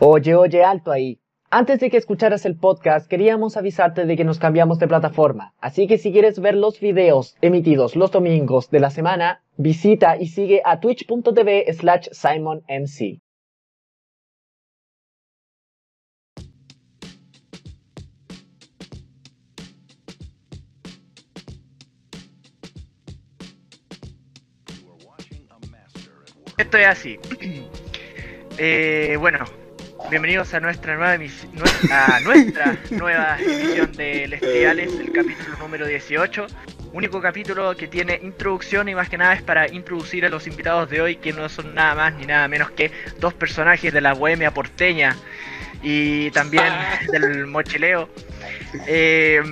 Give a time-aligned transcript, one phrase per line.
[0.00, 1.18] Oye, oye, alto ahí.
[1.50, 5.54] Antes de que escucharas el podcast, queríamos avisarte de que nos cambiamos de plataforma.
[5.60, 10.28] Así que si quieres ver los videos emitidos los domingos de la semana, visita y
[10.28, 13.20] sigue a twitch.tv slash simonmc.
[26.56, 27.18] Esto es así.
[28.60, 29.44] Eh, bueno,
[30.10, 31.52] bienvenidos a nuestra nueva emisión,
[31.90, 36.46] a nuestra nueva emisión de Lestiales, el capítulo número 18.
[36.92, 40.88] Único capítulo que tiene introducción y más que nada es para introducir a los invitados
[40.88, 44.14] de hoy, que no son nada más ni nada menos que dos personajes de la
[44.14, 45.16] bohemia porteña
[45.82, 46.72] y también
[47.12, 48.08] del mochileo.
[48.86, 49.42] Eh,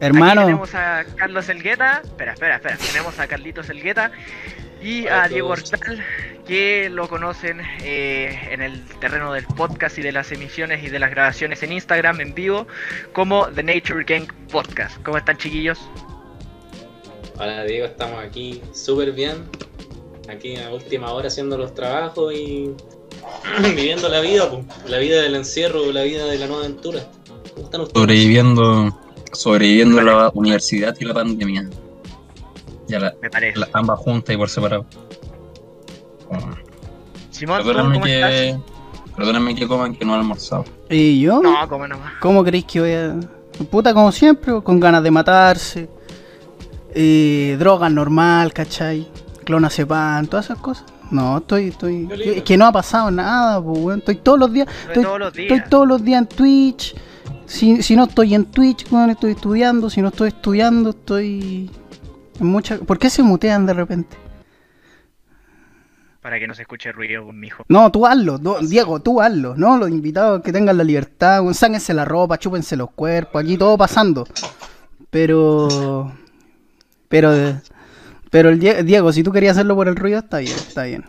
[0.00, 0.40] Hermano.
[0.40, 2.00] Aquí tenemos a Carlos Elgueta.
[2.02, 2.76] Espera, espera, espera.
[2.76, 4.10] Tenemos a Carlitos Elgueta
[4.82, 6.04] y a Diego Hortal,
[6.46, 10.98] que lo conocen eh, en el terreno del podcast y de las emisiones y de
[10.98, 12.66] las grabaciones en Instagram en vivo
[13.12, 15.02] como The Nature Gang Podcast.
[15.02, 15.78] ¿Cómo están, chiquillos?
[17.38, 17.86] Hola, Diego.
[17.86, 19.44] Estamos aquí súper bien.
[20.28, 22.70] Aquí a última hora haciendo los trabajos y
[23.74, 24.50] viviendo la vida,
[24.86, 27.00] la vida del encierro, la vida de la nueva aventura.
[27.54, 28.00] ¿Cómo están ustedes?
[28.00, 28.98] Sobreviviendo,
[29.32, 31.68] sobreviviendo la universidad y la pandemia.
[32.90, 33.58] Ya la, Me parece.
[33.58, 34.84] la- ambas juntas y por separado.
[37.30, 38.30] Simón, ¿tú Perdóname ¿cómo estás?
[38.30, 38.58] que,
[39.16, 40.64] perdóname que coman que no he almorzado.
[40.88, 41.40] ¿Y yo?
[41.42, 42.12] No, cómo nomás.
[42.20, 43.16] ¿Cómo creéis que voy a.?
[43.70, 45.88] Puta, como siempre, con ganas de matarse.
[46.94, 49.06] Eh, drogas normal, ¿cachai?
[49.44, 50.84] Clonazepam, todas esas cosas.
[51.10, 51.68] No, estoy.
[51.68, 53.98] estoy que no ha pasado nada, pues, weón.
[54.00, 54.68] Estoy todos los días.
[54.88, 55.52] Estoy, todos los días.
[55.52, 56.94] estoy todos los días en Twitch.
[57.46, 59.90] Si, si no estoy en Twitch, weón, estoy estudiando.
[59.90, 61.70] Si no estoy estudiando, estoy.
[62.40, 62.78] Mucha...
[62.78, 64.16] ¿Por qué se mutean de repente?
[66.22, 67.64] Para que no se escuche ruido, mijo.
[67.68, 69.78] No, tú hazlo, no, Diego, tú hazlo, ¿no?
[69.78, 74.26] Los invitados que tengan la libertad, sáquense la ropa, chúpense los cuerpos, aquí todo pasando.
[75.08, 76.12] Pero.
[77.08, 77.32] Pero.
[78.30, 81.04] Pero el Die- Diego, si tú querías hacerlo por el ruido, está bien, está bien.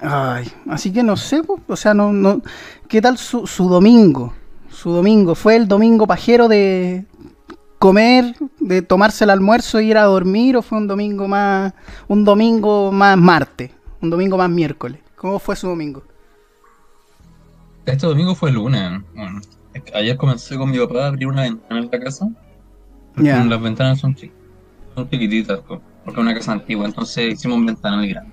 [0.00, 2.42] Ay, así que no sé, pues, o sea, no, no.
[2.88, 4.34] ¿Qué tal su, su domingo?
[4.70, 7.04] Su domingo, ¿fue el domingo pajero de
[7.78, 11.72] comer, de tomarse el almuerzo e ir a dormir o fue un domingo más
[12.08, 13.70] un domingo más martes,
[14.00, 15.00] un domingo más miércoles?
[15.16, 16.02] ¿Cómo fue su domingo?
[17.86, 19.02] Este domingo fue lunes.
[19.14, 19.40] Bueno,
[19.74, 22.28] es que ayer comencé con mi papá a abrir una ventana en la casa.
[23.16, 23.44] Ya.
[23.44, 24.32] Las ventanas son, chi-
[24.94, 28.32] son chiquititas, po, porque es una casa antigua, entonces hicimos un ventanal grande.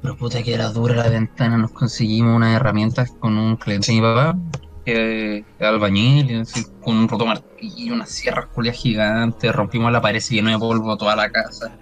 [0.00, 4.00] Pero puta que era dura la ventana, nos conseguimos unas herramientas con un cliente de
[4.00, 4.36] mi papá,
[4.84, 10.20] es albañil, y así, con un roto martillo, unas sierras culias gigantes, rompimos la pared,
[10.20, 11.76] se llenó de polvo toda la casa.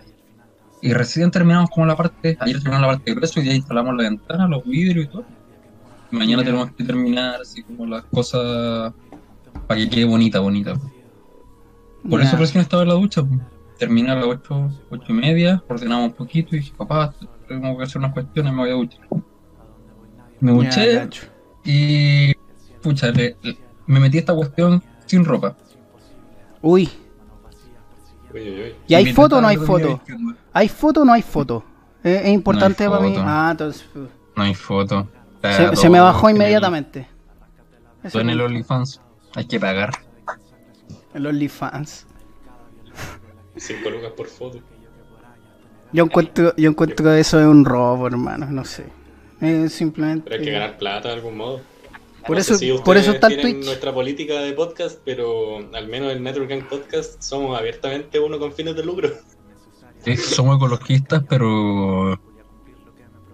[0.80, 3.94] Y recién terminamos como la parte, ayer terminamos la parte de grueso y ya instalamos
[3.96, 5.24] la ventana, los vidrios y todo.
[6.10, 8.92] Y mañana tenemos que terminar así como las cosas
[9.66, 10.74] para que quede bonita, bonita.
[12.08, 13.22] Por eso recién estaba en la ducha.
[13.78, 17.14] Terminé a las 8, ocho y media, ordenamos un poquito y dije, papá,
[17.48, 19.00] tengo que hacer unas cuestiones, me voy a duchar.
[20.40, 21.08] Me duché
[21.64, 22.32] y
[22.82, 25.56] pucha, le- le- me metí a esta cuestión sin ropa.
[26.60, 26.88] Uy,
[28.34, 28.74] Uy, uy, uy.
[28.86, 30.00] ¿y hay foto o no hay foto?
[30.52, 31.64] ¿Hay foto o no hay foto?
[32.02, 33.10] Es, es importante No para mí.
[33.14, 33.22] foto.
[33.26, 33.84] Ah, entonces.
[33.94, 34.06] uh,
[34.36, 35.08] No hay foto.
[35.74, 37.06] Se, me bajó inmediatamente.
[38.02, 39.00] Eso todo en el OnlyFans.
[39.34, 39.90] Hay que pagar.
[41.14, 42.06] el OnlyFans.
[43.56, 44.58] Cinco lucas por foto.
[45.92, 48.46] Yo encuentro, yo encuentro que eso es un robo, hermano.
[48.50, 48.86] No sé.
[49.40, 50.30] Es simplemente.
[50.30, 51.60] Pero hay que ganar plata de algún modo.
[52.26, 53.64] Por No eso- si por eso está el Twitch.
[53.64, 58.52] nuestra política de podcast, pero al menos en Network Gang Podcast somos abiertamente uno con
[58.52, 59.10] fines de lucro.
[60.04, 62.12] Sí, somos ecologistas, pero.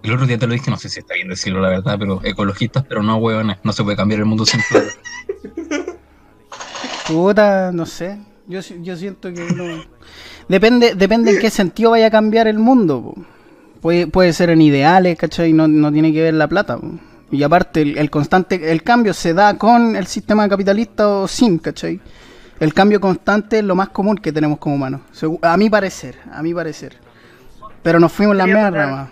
[0.01, 2.21] El otro día te lo dije, no sé si está bien decirlo la verdad, pero
[2.23, 3.57] ecologistas, pero no hueones.
[3.63, 4.87] No se puede cambiar el mundo sin plata.
[7.07, 8.17] Puta, no sé.
[8.47, 9.83] Yo, yo siento que uno...
[10.47, 13.01] Depende, depende en qué sentido vaya a cambiar el mundo.
[13.01, 13.15] po.
[13.81, 15.53] Puede, puede ser en ideales, ¿cachai?
[15.53, 16.77] No, no tiene que ver la plata.
[16.77, 16.91] po.
[17.31, 21.59] Y aparte, el, el constante, el cambio se da con el sistema capitalista o sin,
[21.59, 21.99] ¿cachai?
[22.59, 25.01] El cambio constante es lo más común que tenemos como humanos.
[25.41, 26.97] A mi parecer, a mi parecer.
[27.81, 29.09] Pero nos fuimos la rama.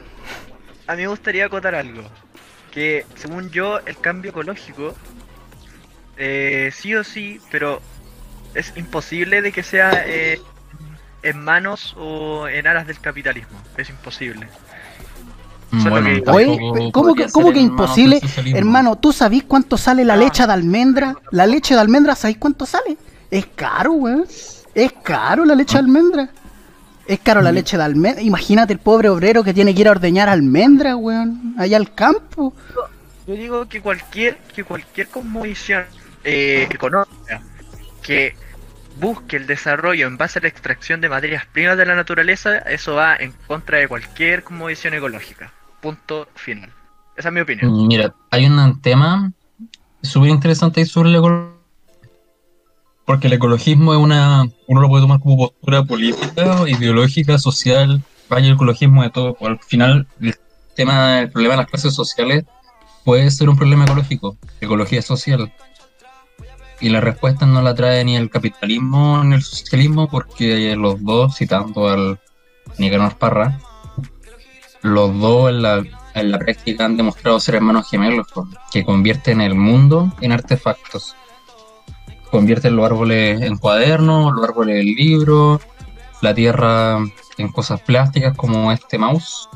[0.85, 2.03] A mí me gustaría acotar algo.
[2.71, 4.93] Que según yo, el cambio ecológico,
[6.17, 7.81] eh, sí o sí, pero
[8.53, 10.41] es imposible de que sea eh,
[11.23, 13.57] en manos o en aras del capitalismo.
[13.77, 14.47] Es imposible.
[15.71, 18.21] Solo Bueno, que- tampoco Oye, ¿cómo que, cómo imposible?
[18.53, 20.17] Hermano, ¿tú sabís cuánto sale la Ah.
[20.17, 21.15] leche de almendra?
[21.31, 22.97] La leche de almendra, ¿sabéis cuánto sale?
[23.29, 24.25] Es caro, weón.
[24.73, 26.29] Es caro la leche de almendra.
[27.05, 28.21] Es caro la leche de almendra.
[28.21, 32.53] Imagínate el pobre obrero que tiene que ir a ordeñar almendras, weón, allá al campo.
[33.25, 35.83] Yo digo que cualquier, que cualquier cosmovisión
[36.23, 37.41] eh, económica
[38.01, 38.35] que
[38.99, 42.95] busque el desarrollo en base a la extracción de materias primas de la naturaleza, eso
[42.95, 45.51] va en contra de cualquier cosmovisión ecológica.
[45.81, 46.71] Punto final.
[47.15, 47.87] Esa es mi opinión.
[47.87, 49.31] Mira, hay un tema
[50.01, 51.57] súper interesante ahí sobre el ecologismo.
[53.05, 54.45] Porque el ecologismo es una.
[54.67, 58.03] Uno lo puede tomar como postura política, ideológica, social.
[58.29, 59.37] Vaya el ecologismo de todo.
[59.39, 60.35] Al final, el
[60.75, 62.43] tema, el problema de las clases sociales
[63.05, 65.53] puede ser un problema ecológico, ecología social.
[66.81, 71.37] Y la respuesta no la trae ni el capitalismo ni el socialismo, porque los dos,
[71.37, 72.19] citando al
[72.77, 73.57] Nicanor Parra,
[74.93, 78.27] los dos en la, en la práctica han demostrado ser hermanos gemelos,
[78.71, 81.15] que convierten el mundo en artefactos.
[82.31, 85.61] Convierten los árboles en cuadernos, los árboles en libros,
[86.21, 86.97] la tierra
[87.37, 89.47] en cosas plásticas como este mouse,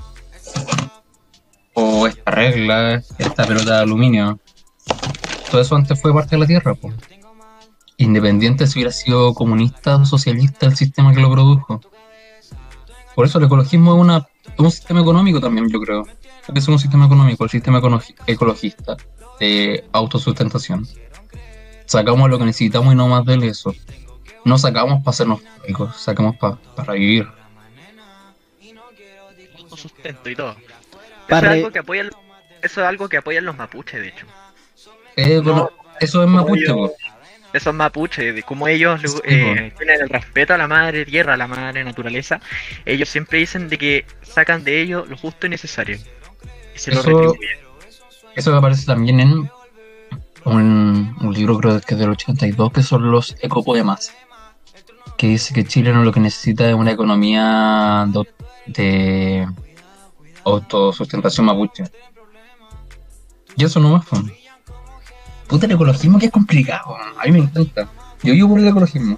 [1.73, 4.39] o esta regla, esta pelota de aluminio.
[5.49, 6.75] Todo eso antes fue parte de la tierra.
[7.97, 11.81] Independiente si hubiera sido comunista o socialista el sistema que lo produjo.
[13.15, 14.27] Por eso el ecologismo es una
[14.57, 16.07] un sistema económico también, yo creo.
[16.45, 17.81] Porque es un sistema económico, el sistema
[18.27, 18.97] ecologista
[19.39, 20.87] de autosustentación.
[21.85, 23.73] Sacamos lo que necesitamos y no más de eso.
[24.45, 27.27] No sacamos para hacernos ricos, sacamos pa- para vivir.
[29.75, 30.51] sustento y todo.
[30.51, 30.67] Eso
[31.27, 32.09] Para es algo que apoyan,
[32.61, 34.25] eso es algo que apoyan los mapuches, de hecho.
[35.15, 36.93] Eh, bueno, eso es mapuche, po.
[37.53, 41.47] Esos mapuches, de cómo ellos eh, tienen el respeto a la madre tierra, a la
[41.47, 42.39] madre naturaleza,
[42.85, 45.97] ellos siempre dicen de que sacan de ellos lo justo y necesario.
[46.75, 47.59] Y se lo Eso- retribuyen.
[48.35, 49.49] Eso aparece también en
[50.45, 54.13] un, un libro, creo que es del 82, que son los ecopoemas.
[55.17, 58.25] Que dice que Chile no lo que necesita es una economía do-
[58.67, 59.45] de
[60.45, 61.83] autosustentación mapuche.
[63.57, 64.17] Y eso no más, po.
[65.51, 66.95] Puta, el ecologismo que es complicado.
[66.95, 67.89] A mí me encanta.
[68.23, 69.17] Yo vivo por el ecologismo.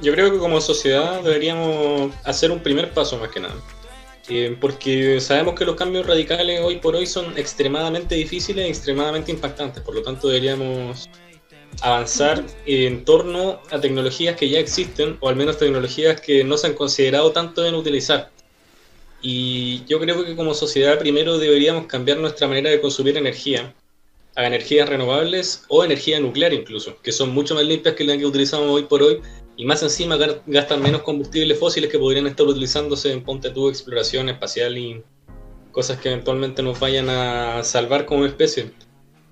[0.00, 3.56] Yo creo que como sociedad deberíamos hacer un primer paso más que nada.
[4.28, 9.32] Eh, porque sabemos que los cambios radicales hoy por hoy son extremadamente difíciles y extremadamente
[9.32, 9.82] impactantes.
[9.82, 11.10] Por lo tanto, deberíamos
[11.82, 16.68] avanzar en torno a tecnologías que ya existen, o al menos tecnologías que no se
[16.68, 18.30] han considerado tanto en utilizar.
[19.26, 23.74] Y yo creo que como sociedad primero deberíamos cambiar nuestra manera de consumir energía
[24.36, 28.26] a energías renovables o energía nuclear incluso, que son mucho más limpias que las que
[28.26, 29.22] utilizamos hoy por hoy
[29.56, 34.28] y más encima gastan menos combustibles fósiles que podrían estar utilizándose en ponte tú exploración
[34.28, 35.02] espacial y
[35.72, 38.72] cosas que eventualmente nos vayan a salvar como especie.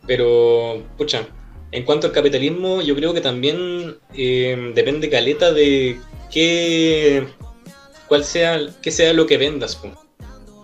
[0.06, 1.28] Pero, pucha,
[1.70, 6.00] en cuanto al capitalismo, yo creo que también eh, depende caleta de
[6.32, 7.26] qué,
[8.12, 9.74] cuál sea, qué sea lo que vendas.
[9.74, 9.90] po.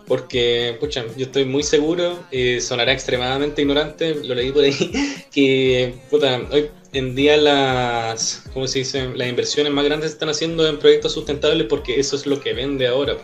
[0.06, 4.74] Porque, pucha, yo estoy muy seguro, eh, sonará extremadamente ignorante, lo leí por ahí,
[5.32, 9.08] que, puta, hoy en día las, ¿cómo se dice?
[9.14, 12.52] Las inversiones más grandes se están haciendo en proyectos sustentables porque eso es lo que
[12.52, 13.16] vende ahora.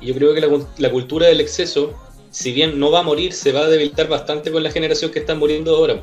[0.00, 0.48] Y yo creo que la,
[0.78, 1.94] la cultura del exceso,
[2.32, 5.20] si bien no va a morir, se va a debilitar bastante con la generación que
[5.20, 6.02] está muriendo ahora.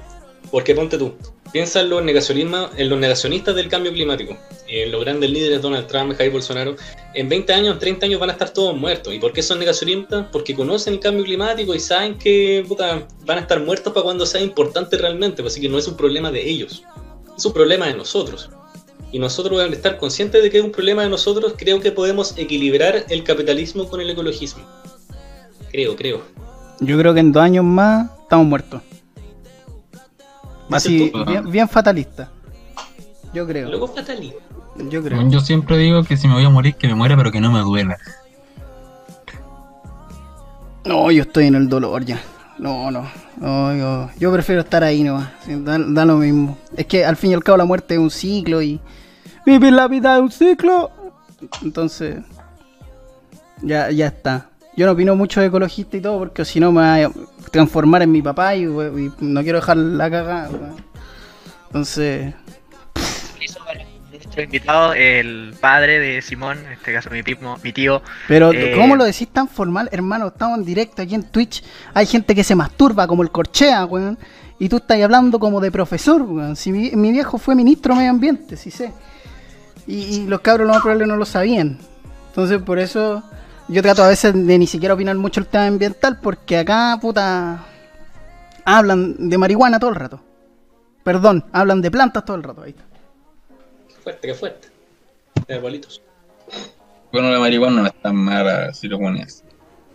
[0.52, 1.16] Porque ponte tú,
[1.52, 4.38] piensa en los, en los negacionistas del cambio climático,
[4.68, 6.76] en los grandes líderes Donald Trump, Jair Bolsonaro.
[7.14, 9.14] En 20 años, en 30 años van a estar todos muertos.
[9.14, 10.28] ¿Y por qué son negacionistas?
[10.32, 14.26] Porque conocen el cambio climático y saben que puta, van a estar muertos para cuando
[14.26, 15.44] sea importante realmente.
[15.46, 16.84] Así que no es un problema de ellos,
[17.38, 18.50] es un problema de nosotros.
[19.12, 22.38] Y nosotros, al estar conscientes de que es un problema de nosotros, creo que podemos
[22.38, 24.64] equilibrar el capitalismo con el ecologismo.
[25.70, 26.22] Creo, creo.
[26.80, 28.82] Yo creo que en dos años más estamos muertos.
[30.72, 32.30] Así, bien, bien fatalista.
[33.34, 33.70] Yo creo.
[33.70, 34.40] Luego fatalista.
[34.90, 35.30] Yo creo.
[35.30, 37.52] Yo siempre digo que si me voy a morir, que me muera, pero que no
[37.52, 37.98] me duela.
[40.86, 42.20] No, yo estoy en el dolor ya.
[42.58, 43.10] No, no.
[43.38, 45.30] no, yo, yo prefiero estar ahí nomás.
[45.48, 46.58] Da, da lo mismo.
[46.76, 48.80] Es que al fin y al cabo la muerte es un ciclo y.
[49.46, 50.92] Vivir la vida es un ciclo.
[51.64, 52.18] Entonces.
[53.62, 54.51] Ya, ya está.
[54.82, 57.12] Yo no opino mucho de ecologista y todo porque si no me va a
[57.52, 60.50] transformar en mi papá y, y no quiero dejar la cagada.
[61.68, 62.34] Entonces.
[64.12, 68.74] Nuestro invitado, el padre de Simón, en este caso mi primo, mi tío, Pero, Eh,
[68.76, 70.30] ¿cómo lo decís tan formal, hermano?
[70.30, 71.64] Estamos en directo aquí en Twitch.
[71.94, 74.18] Hay gente que se masturba como el corchea, weón.
[74.58, 76.56] Y tú estás hablando como de profesor, weón.
[76.56, 78.92] Si mi, mi viejo fue ministro de medio ambiente, sí sé.
[79.86, 81.78] Y, y los cabros lo más probable no lo sabían.
[82.30, 83.22] Entonces, por eso
[83.72, 87.66] yo trato a veces de ni siquiera opinar mucho el tema ambiental, porque acá, puta,
[88.66, 90.22] hablan de marihuana todo el rato.
[91.04, 92.64] Perdón, hablan de plantas todo el rato.
[92.64, 92.84] Ahí está.
[94.04, 94.68] Fuerte, que fuerte.
[95.48, 96.02] de palitos.
[97.14, 99.44] Bueno, la marihuana no es tan mala si lo pones.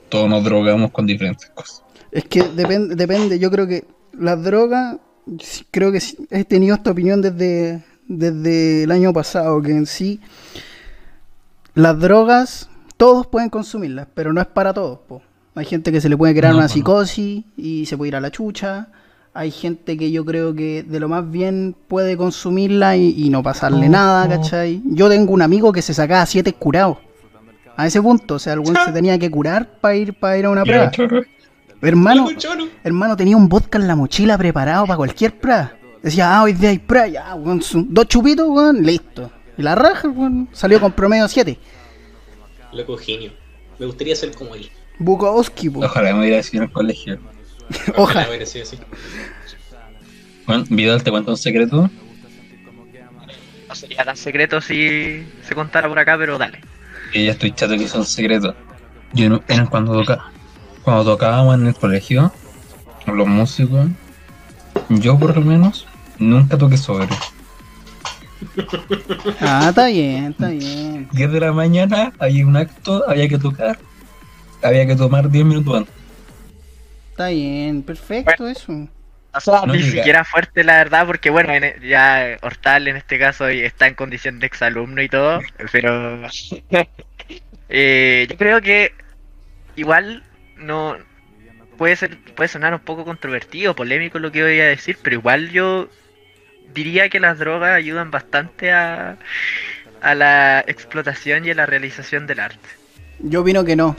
[0.08, 1.82] Todos nos drogamos con diferentes cosas.
[2.10, 3.84] Es que depende, depende, yo creo que
[4.18, 4.96] las drogas,
[5.70, 10.20] creo que sí, he tenido esta opinión desde, desde el año pasado, que en sí
[11.74, 14.98] las drogas todos pueden consumirlas, pero no es para todos.
[15.06, 15.22] po.
[15.54, 16.72] Hay gente que se le puede crear No, una no.
[16.72, 18.88] psicosis y se puede ir a la chucha.
[19.34, 23.42] Hay gente que yo creo que de lo más bien puede consumirla y, y no
[23.42, 24.82] pasarle nada, ¿cachai?
[24.86, 26.98] Yo tengo un amigo que se sacaba siete curados.
[27.76, 30.46] A ese punto, o sea, el weón se tenía que curar para ir, para ir
[30.46, 30.90] a una prueba.
[31.82, 32.28] Hermano,
[32.82, 35.72] hermano, tenía un vodka en la mochila preparado para cualquier prueba.
[36.02, 39.30] Decía, ah, hoy día hay prueba, ya, dos chupitos, weón, listo.
[39.58, 41.58] Y la raja, weón, salió con promedio 7.
[42.76, 43.32] Loco genio.
[43.78, 44.70] Me gustaría ser como él.
[44.98, 45.84] Bukowski, po.
[45.84, 47.18] Ojalá me hubiera sido en el colegio.
[47.96, 48.28] Ojalá.
[48.28, 48.78] hubiera sido así.
[50.46, 51.90] Bueno, Vidal, te cuento un secreto.
[53.68, 56.60] No sería tan secreto si se contara por acá, pero dale.
[57.12, 58.54] Que ya estoy chato que son secretos.
[59.12, 60.30] Yo no, eran cuando toca,
[60.82, 62.32] cuando tocábamos en el colegio,
[63.06, 63.88] los músicos,
[64.88, 65.86] yo por lo menos,
[66.18, 67.08] nunca toqué sobre.
[69.40, 71.08] Ah, está bien, está bien.
[71.12, 73.78] 10 de la mañana había un acto, había que tocar,
[74.62, 75.94] había que tomar 10 minutos antes.
[77.10, 78.88] Está bien, perfecto eso.
[79.34, 79.98] O sea, No ni llega.
[79.98, 84.38] siquiera fuerte la verdad, porque bueno, en- ya Hortal en este caso está en condición
[84.38, 85.40] de exalumno y todo,
[85.72, 86.22] pero
[87.68, 88.92] eh, yo creo que
[89.76, 90.22] igual
[90.56, 90.96] no
[91.76, 95.50] puede ser, puede sonar un poco controvertido, polémico lo que voy a decir, pero igual
[95.50, 95.88] yo
[96.74, 99.18] diría que las drogas ayudan bastante a,
[100.00, 102.68] a la explotación y a la realización del arte.
[103.18, 103.96] Yo opino que no.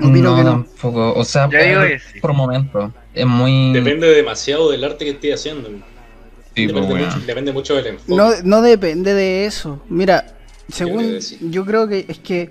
[0.00, 0.50] Opino no, que no.
[0.50, 1.14] tampoco.
[1.14, 2.20] O sea, Yo digo por, que sí.
[2.20, 2.90] por.
[3.14, 3.72] Es muy.
[3.72, 5.68] Depende demasiado del arte que esté haciendo.
[5.68, 7.04] Sí, pues, depende, weón.
[7.06, 8.14] mucho, depende mucho del enfoque.
[8.14, 9.82] No, no depende de eso.
[9.88, 10.34] Mira,
[10.68, 12.50] según yo creo que es que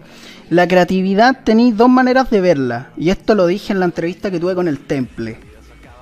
[0.50, 2.92] la creatividad tenéis dos maneras de verla.
[2.98, 5.38] Y esto lo dije en la entrevista que tuve con el Temple.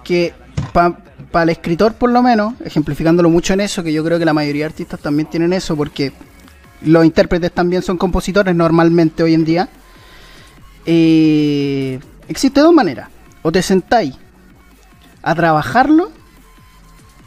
[0.03, 0.33] Que
[0.73, 0.97] para
[1.33, 4.63] el escritor, por lo menos, ejemplificándolo mucho en eso, que yo creo que la mayoría
[4.63, 6.11] de artistas también tienen eso, porque
[6.81, 9.69] los intérpretes también son compositores normalmente hoy en día.
[10.85, 13.09] Eh, existe dos maneras.
[13.43, 14.15] O te sentáis
[15.23, 16.11] a trabajarlo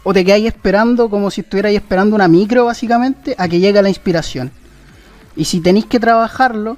[0.03, 3.89] o te quedáis esperando como si estuvierais esperando una micro básicamente a que llegue la
[3.89, 4.53] inspiración.
[5.35, 6.77] Y si tenéis que trabajarlo,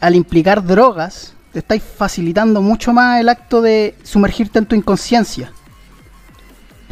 [0.00, 5.52] al implicar drogas, te estáis facilitando mucho más el acto de sumergirte en tu inconsciencia.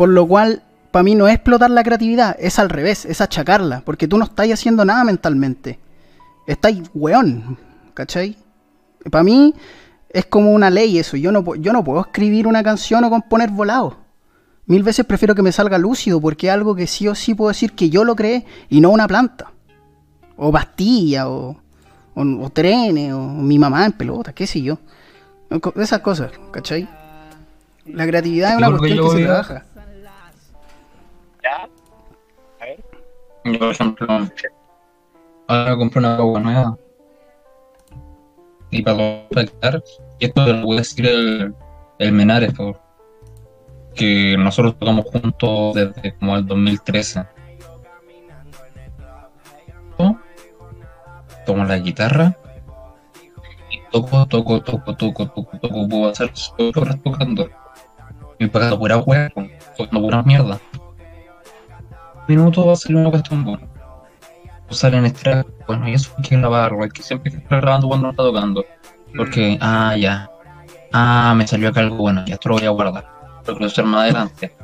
[0.03, 3.83] Por lo cual, para mí no es explotar la creatividad, es al revés, es achacarla,
[3.85, 5.79] porque tú no estáis haciendo nada mentalmente.
[6.45, 7.57] Estáis weón,
[7.95, 8.37] ¿cachai?
[9.13, 9.55] Para mí
[10.09, 13.51] es como una ley eso, yo no, yo no puedo escribir una canción o componer
[13.51, 13.97] volado.
[14.67, 17.51] Mil veces prefiero que me salga lúcido porque es algo que sí o sí puedo
[17.51, 19.53] decir que yo lo creé y no una planta.
[20.37, 21.61] O pastilla, o,
[22.15, 24.81] o, o trenes, o mi mamá en pelota, qué sé yo.
[25.77, 26.89] Esas cosas, ¿cachai?
[27.87, 29.65] La creatividad es una cuestión que se trabaja.
[33.45, 34.07] Yo, por ejemplo,
[35.49, 36.79] ahora compré una agua nueva.
[38.71, 39.83] Y para practicar,
[40.19, 41.55] y esto lo voy a decir el,
[41.99, 42.81] el Menares, por,
[43.95, 47.25] que nosotros tocamos juntos desde como el 2013.
[49.97, 50.19] Toco,
[51.45, 52.37] Tomo la guitarra
[53.71, 57.49] y toco, toco, toco, toco, toco, toco, puedo hacer ocho horas tocando.
[58.39, 59.31] Y pagando pura hueá,
[59.77, 60.61] tocando pura mierda.
[62.29, 63.67] Un minuto va a ser una cuestión buena.
[64.71, 68.09] Usar en extra, bueno, y eso hay que grabarlo, hay que siempre estar grabando cuando
[68.09, 68.65] uno está tocando.
[69.17, 70.31] Porque, ah, ya,
[70.93, 73.07] ah, me salió acá algo bueno, ya esto lo voy a guardar,
[73.47, 74.55] lo quiero hacer más adelante.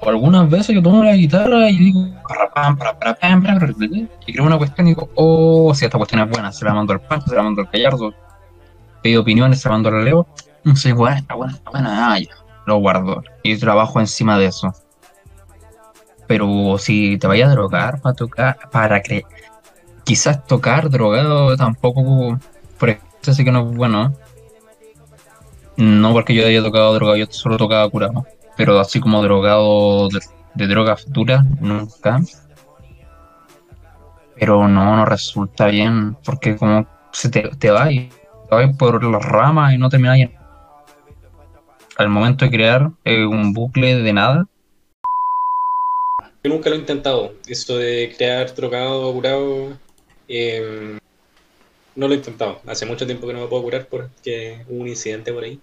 [0.00, 4.46] O algunas veces yo tomo la guitarra y digo, "Parrapam, parapam, pam, pam", y creo
[4.46, 7.26] una cuestión y digo, oh, si esta cuestión es buena, se la mando al Pancho,
[7.28, 8.14] se la mando al Gallardo,
[9.02, 10.26] pido opiniones, se la mando al Leo,
[10.62, 12.30] no sé, bueno, está buena, está buena, ah, ya,
[12.66, 14.72] lo guardo, y trabajo encima de eso.
[16.28, 19.24] Pero si te vayas a drogar para tocar, para creer,
[20.04, 22.38] quizás tocar drogado tampoco,
[22.78, 24.14] por ejemplo, sí que no es bueno.
[25.76, 28.26] No porque yo haya tocado drogado, yo solo tocaba curado.
[28.56, 30.20] Pero así como drogado de,
[30.54, 32.20] de drogas duras, nunca.
[34.38, 38.10] Pero no, no resulta bien, porque como se te, te va y
[38.50, 40.34] te va por las ramas y no termina bien.
[41.96, 44.46] Al momento de crear eh, un bucle de nada,
[46.48, 47.34] Nunca lo he intentado.
[47.46, 49.78] Eso de crear drogado o curado.
[50.28, 50.98] eh,
[51.98, 52.60] no lo he intentado.
[52.66, 55.60] Hace mucho tiempo que no me puedo curar porque hubo un incidente por ahí.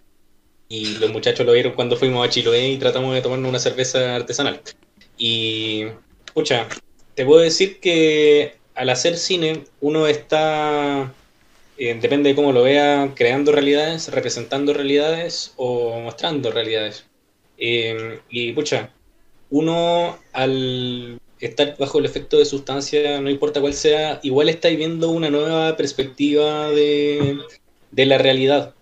[0.68, 4.16] Y los muchachos lo vieron cuando fuimos a Chiloé y tratamos de tomarnos una cerveza
[4.16, 4.62] artesanal.
[5.18, 5.86] Y,
[6.26, 6.68] escucha,
[7.14, 11.14] te puedo decir que al hacer cine, uno está,
[11.78, 17.06] eh, depende de cómo lo vea, creando realidades, representando realidades o mostrando realidades.
[17.58, 18.92] Eh, y pucha,
[19.50, 25.10] uno al estar bajo el efecto de sustancia, no importa cuál sea, igual está viendo
[25.10, 27.38] una nueva perspectiva de,
[27.92, 28.74] de la realidad.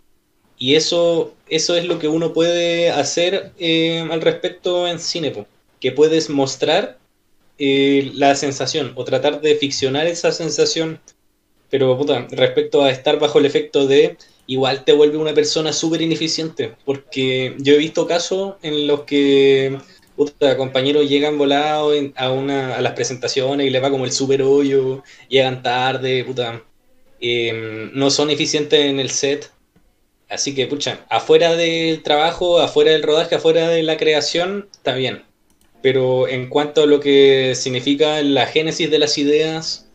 [0.57, 5.45] Y eso, eso es lo que uno puede hacer eh, al respecto en cine,
[5.79, 6.99] que puedes mostrar
[7.57, 10.99] eh, la sensación o tratar de ficcionar esa sensación.
[11.69, 14.17] Pero puta, respecto a estar bajo el efecto de,
[14.47, 19.77] igual te vuelve una persona súper ineficiente, porque yo he visto casos en los que
[20.15, 24.41] puta, compañeros llegan volados a, una, a las presentaciones y les va como el super
[24.41, 26.63] hoyo, llegan tarde, puta,
[27.19, 29.51] em, no son eficientes en el set.
[30.29, 35.23] Así que, pucha, afuera del trabajo, afuera del rodaje, afuera de la creación, está bien.
[35.81, 39.89] Pero en cuanto a lo que significa la génesis de las ideas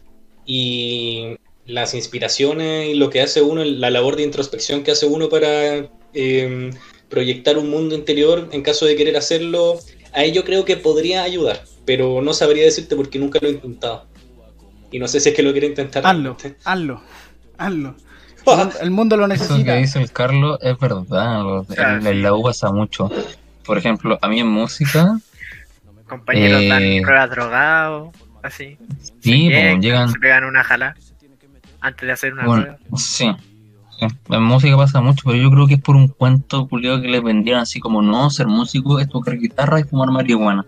[0.46, 5.28] y las inspiraciones y lo que hace uno, la labor de introspección que hace uno
[5.28, 6.70] para em,
[7.08, 9.78] proyectar un mundo interior en caso de querer hacerlo,
[10.18, 14.06] ahí yo creo que podría ayudar, pero no sabría decirte porque nunca lo he intentado.
[14.90, 16.04] Y no sé si es que lo quiero intentar.
[16.04, 17.02] Hazlo, hazlo,
[17.56, 17.94] hazlo.
[18.80, 19.56] El mundo lo necesita.
[19.56, 21.64] Eso que dice el Carlos es verdad.
[22.06, 23.10] En, la U pasa mucho.
[23.64, 25.18] Por ejemplo, a mí en música.
[26.08, 28.78] Compañeros dan eh, pruebas drogados, así.
[29.20, 30.10] Sí, pues, llegan.
[30.10, 30.96] Se pegan una jala
[31.80, 32.78] antes de hacer una prueba.
[32.96, 33.30] Sí,
[34.00, 37.22] en música pasa mucho, pero yo creo que es por un cuento culiado que les
[37.22, 40.64] vendieron así como no, ser músico es tocar guitarra y fumar marihuana.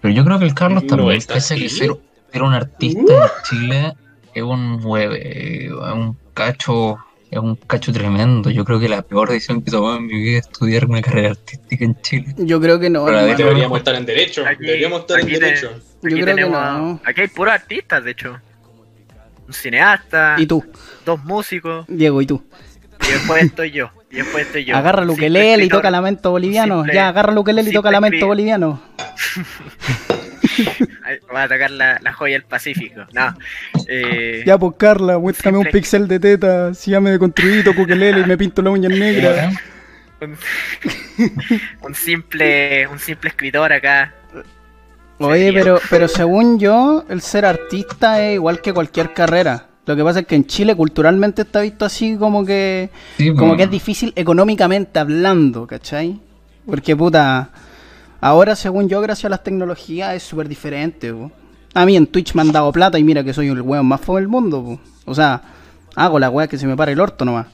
[0.00, 1.90] Pero yo creo que el Carlos también, pese que ser,
[2.42, 3.94] un artista en Chile,
[4.34, 6.98] es un es un cacho,
[7.30, 8.50] es un cacho tremendo.
[8.50, 11.30] Yo creo que la peor decisión que tomé en mi vida es estudiar una carrera
[11.30, 12.34] artística en Chile.
[12.36, 13.06] Yo creo que no.
[13.06, 14.44] deberíamos estar en derecho.
[14.58, 15.70] deberíamos estar en derecho.
[16.02, 17.00] Yo creo que no.
[17.06, 18.38] Aquí hay puros artistas, de hecho
[19.46, 20.36] un cineasta.
[20.38, 20.64] ¿Y tú?
[21.04, 21.84] Dos músicos.
[21.88, 22.42] Diego, ¿y tú?
[23.02, 23.90] Y después estoy yo.
[24.10, 24.76] Y después estoy yo.
[24.76, 26.84] Agarra el ukelele y toca lamento boliviano.
[26.86, 28.82] ya, agarra el ukelele y toca lamento boliviano.
[31.30, 33.06] Voy a tocar la, la, joya del Pacífico.
[33.12, 33.34] No.
[33.88, 36.74] Eh, ya, pues Carla, muéstrame un pixel de teta.
[36.74, 39.50] Si ya me deconstruí, toco ukelele y me pinto la uña negra.
[40.20, 40.38] Un,
[41.82, 44.14] un, simple, un simple escritor acá.
[45.18, 49.68] Oye, pero, pero según yo, el ser artista es igual que cualquier carrera.
[49.86, 52.90] Lo que pasa es que en Chile culturalmente está visto así como que
[53.36, 56.20] como que es difícil económicamente hablando, ¿cachai?
[56.64, 57.50] Porque puta,
[58.20, 61.14] ahora según yo, gracias a las tecnologías es súper diferente.
[61.74, 64.00] A mí en Twitch me han dado plata y mira que soy el weón más
[64.00, 64.80] fome del mundo.
[65.04, 65.42] O sea,
[65.94, 67.48] hago la weá que se me para el orto nomás.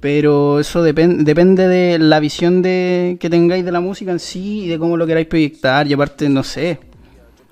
[0.00, 4.68] Pero eso depende de la visión de que tengáis de la música en sí y
[4.68, 5.86] de cómo lo queráis proyectar.
[5.86, 6.80] Y aparte, no sé,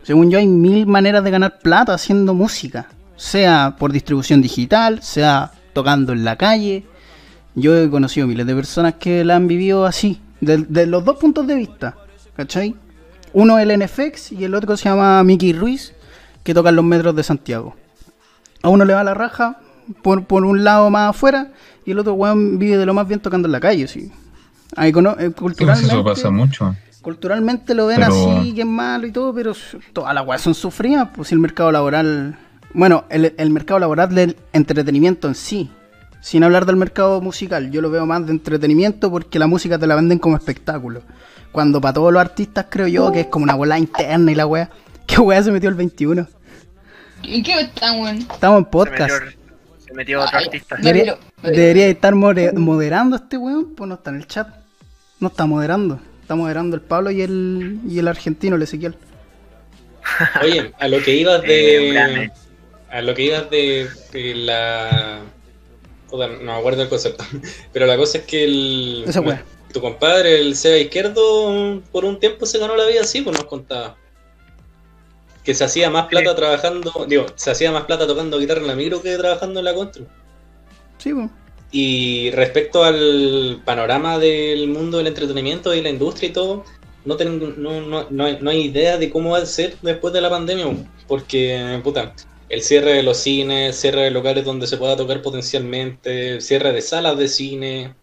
[0.03, 2.89] según yo, hay mil maneras de ganar plata haciendo música.
[3.17, 6.87] Sea por distribución digital, sea tocando en la calle.
[7.55, 11.47] Yo he conocido miles de personas que la han vivido así, de, los dos puntos
[11.47, 11.97] de vista.
[12.35, 12.75] ¿Cachai?
[13.33, 15.95] Uno es el NFX y el otro se llama Mickey Ruiz,
[16.43, 17.77] que toca en los metros de Santiago.
[18.63, 19.61] A uno le va la raja
[20.03, 21.53] por, por un lado más afuera
[21.85, 23.87] y el otro weón vive de lo más bien tocando en la calle.
[23.87, 24.11] ¿sí?
[24.77, 26.75] Ahí, eh, culturalmente, eso pasa mucho.
[27.03, 29.55] Culturalmente lo ven así, que es malo y todo, pero
[29.93, 32.39] todas las weas son sufridas, pues si el mercado laboral.
[32.75, 35.71] Bueno, el, mercado laboral del entretenimiento en sí,
[36.21, 39.87] sin hablar del mercado musical, yo lo veo más de entretenimiento porque la música te
[39.87, 41.03] la venden como espectáculo.
[41.53, 44.47] Cuando para todos los artistas creo yo que es como una bola interna y la
[44.47, 44.71] wea.
[45.07, 46.29] ¿Qué wea se metió el 21?
[47.23, 49.15] ¿Y qué estamos Estamos en podcast.
[49.85, 50.77] Se metió, otro artista.
[50.77, 54.49] Debería, estar moderando este weón, pues no está en el chat.
[55.19, 55.99] No está moderando.
[56.31, 58.95] Estamos moderando el Pablo y el, y el argentino, el Ezequiel.
[60.45, 61.91] Oye, a lo que ibas de.
[61.91, 62.31] Eh,
[62.89, 63.89] a lo que ibas de,
[64.37, 65.23] la.
[66.13, 67.25] no me acuerdo el concepto.
[67.73, 69.07] Pero la cosa es que el.
[69.73, 73.47] Tu compadre, el Seba Izquierdo, por un tiempo se ganó la vida así, pues nos
[73.47, 73.97] contaba.
[75.43, 77.07] Que se hacía más plata trabajando.
[77.09, 80.05] Digo, se hacía más plata tocando guitarra en la micro que trabajando en la contra.
[80.99, 81.29] Sí, pues.
[81.73, 86.65] Y respecto al panorama del mundo del entretenimiento y la industria y todo,
[87.05, 90.13] no, tengo, no, no, no, hay, no hay idea de cómo va a ser después
[90.13, 90.67] de la pandemia,
[91.07, 92.15] porque, puta,
[92.51, 96.83] el cierre de los cines, cierre de locales donde se pueda tocar potencialmente, cierre de
[96.83, 97.95] salas de cine,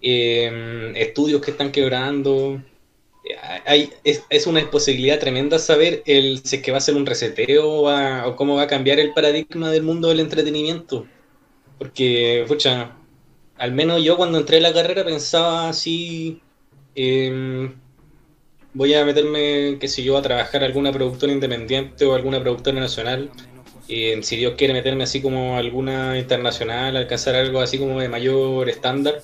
[0.00, 2.62] em, estudios que están quebrando.
[3.66, 7.06] Hay, es, es, una posibilidad tremenda saber el, si es que va a ser un
[7.06, 11.06] reseteo o, cómo va a cambiar el paradigma del mundo del entretenimiento.
[11.78, 12.96] Porque, pucha,
[13.60, 16.40] al menos yo cuando entré a la carrera pensaba así,
[16.94, 17.74] em,
[18.72, 23.30] voy a meterme, qué sé yo, a trabajar alguna productora independiente o alguna productora nacional.
[23.86, 28.70] Y si Dios quiere meterme así como alguna internacional, alcanzar algo así como de mayor
[28.70, 29.20] estándar.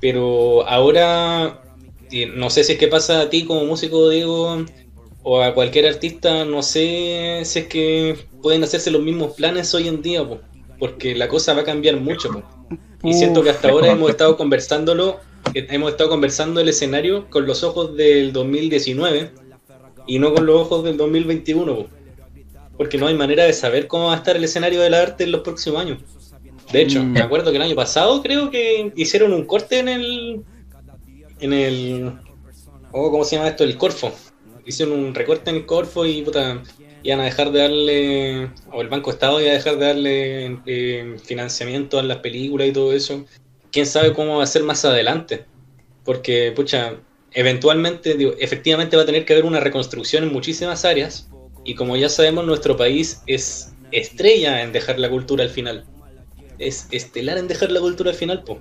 [0.00, 1.60] Pero ahora,
[2.10, 4.64] y no sé si es que pasa a ti como músico, Diego,
[5.22, 9.88] o a cualquier artista, no sé si es que pueden hacerse los mismos planes hoy
[9.88, 10.40] en día, po,
[10.78, 12.30] porque la cosa va a cambiar mucho.
[12.30, 12.42] po.
[13.02, 15.20] Y siento que hasta ahora hemos estado conversándolo,
[15.54, 19.30] eh, hemos estado conversando el escenario con los ojos del 2019
[20.06, 21.86] y no con los ojos del 2021, po.
[22.76, 25.32] porque no hay manera de saber cómo va a estar el escenario del arte en
[25.32, 25.98] los próximos años.
[26.72, 27.12] De hecho, Mm.
[27.12, 30.42] me acuerdo que el año pasado creo que hicieron un corte en el
[31.40, 32.12] en el
[32.92, 33.64] oh, ¿cómo se llama esto?
[33.64, 34.12] El Corfo.
[34.66, 36.62] Hicieron un recorte en el Corfo y puta,
[37.02, 41.16] iban a dejar de darle, o el Banco Estado iba a dejar de darle eh,
[41.24, 43.24] financiamiento a las películas y todo eso.
[43.70, 45.44] Quién sabe cómo va a ser más adelante.
[46.04, 46.94] Porque, pucha,
[47.32, 51.28] eventualmente, digo, efectivamente va a tener que haber una reconstrucción en muchísimas áreas.
[51.64, 55.84] Y como ya sabemos, nuestro país es estrella en dejar la cultura al final.
[56.58, 58.60] Es estelar en dejar la cultura al final, po.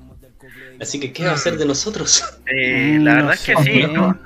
[0.80, 2.24] Así que, ¿qué va a hacer de nosotros?
[2.48, 4.20] Eh, la no verdad es que sí, no- no-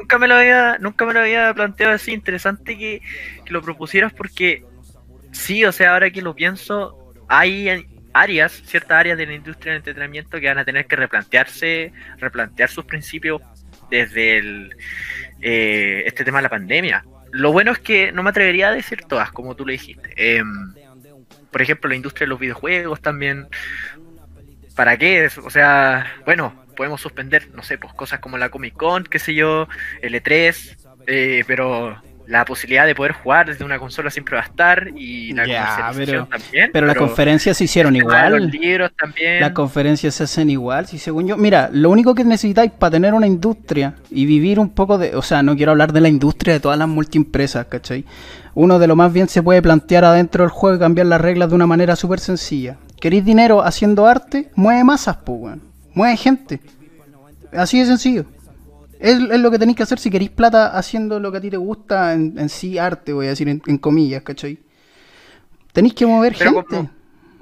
[0.00, 3.02] nunca me lo había, nunca me lo había planteado así, interesante que,
[3.44, 4.64] que lo propusieras porque
[5.32, 9.80] sí, o sea, ahora que lo pienso, hay áreas, ciertas áreas de la industria del
[9.80, 13.42] entretenimiento que van a tener que replantearse, replantear sus principios
[13.90, 14.76] desde el,
[15.40, 17.04] eh, este tema de la pandemia.
[17.32, 20.12] Lo bueno es que no me atrevería a decir todas, como tú lo dijiste.
[20.16, 20.74] Em,
[21.50, 23.46] por ejemplo, la industria de los videojuegos también.
[24.74, 25.28] ¿Para qué?
[25.44, 29.34] O sea, bueno, podemos suspender, no sé, pues cosas como la Comic Con, qué sé
[29.34, 29.68] yo,
[30.00, 30.76] el E3,
[31.08, 35.34] eh, pero la posibilidad de poder jugar desde una consola siempre va a estar y
[35.34, 35.44] la
[35.94, 36.70] pero- también.
[36.72, 38.32] Pero las conferencias se hicieron igual.
[38.32, 39.40] Los libros también.
[39.40, 43.12] Las conferencias se hacen igual, si según yo, mira, lo único que necesitáis para tener
[43.12, 46.54] una industria y vivir un poco de, o sea, no quiero hablar de la industria
[46.54, 48.06] de todas las multiempresas, ¿cachai?
[48.54, 51.50] Uno de lo más bien se puede plantear adentro del juego y cambiar las reglas
[51.50, 52.78] de una manera súper sencilla.
[52.98, 54.50] ¿Queréis dinero haciendo arte?
[54.54, 55.58] Mueve masas, pues.
[55.94, 56.60] Mueve gente.
[57.52, 58.24] Así de sencillo.
[58.98, 61.50] Es, es lo que tenéis que hacer si queréis plata haciendo lo que a ti
[61.50, 64.58] te gusta en, en sí arte, voy a decir en, en comillas, ¿cachai?
[65.72, 66.66] Tenéis que mover Pero gente.
[66.68, 66.90] como-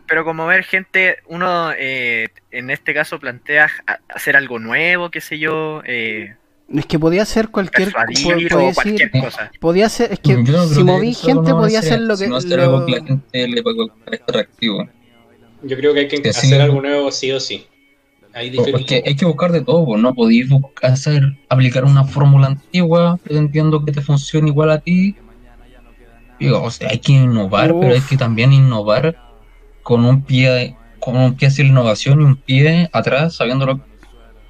[0.06, 3.68] Pero como ver gente, uno eh, en este caso plantea
[4.08, 6.34] hacer algo nuevo, qué sé yo, eh,
[6.72, 9.50] Es que podía ser cualquier podía o decir- cosa.
[9.58, 12.24] Podía ser, es que Yo no si moví gente no podía ser lo que.
[12.24, 14.88] sino hacer lo- algo que la gente le parezca atractivo.
[15.64, 16.46] Yo creo que hay que Que sí.
[16.46, 17.66] hacer algo nuevo sí o sí.
[18.38, 19.02] Ahí Porque diferente.
[19.08, 20.48] hay que buscar de todo, pues, no podéis
[20.82, 25.16] hacer, aplicar una fórmula antigua pretendiendo que te funcione igual a ti.
[26.38, 28.08] Digo, o sea, hay que innovar, pero hay Uf.
[28.08, 29.16] que también innovar
[29.82, 33.80] con un pie, con un pie hacia la innovación y un pie atrás, sabiéndolo,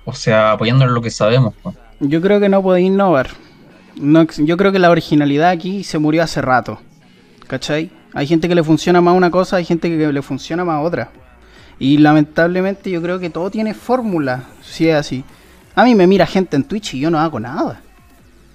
[0.05, 1.55] o sea, apoyándolo en lo que sabemos.
[1.63, 1.75] pues.
[2.01, 3.29] Yo creo que no podéis innovar.
[3.97, 6.79] No, yo creo que la originalidad aquí se murió hace rato.
[7.47, 7.91] ¿Cachai?
[8.13, 11.11] Hay gente que le funciona más una cosa, hay gente que le funciona más otra.
[11.79, 15.25] Y lamentablemente yo creo que todo tiene fórmula, si es así.
[15.75, 17.81] A mí me mira gente en Twitch y yo no hago nada.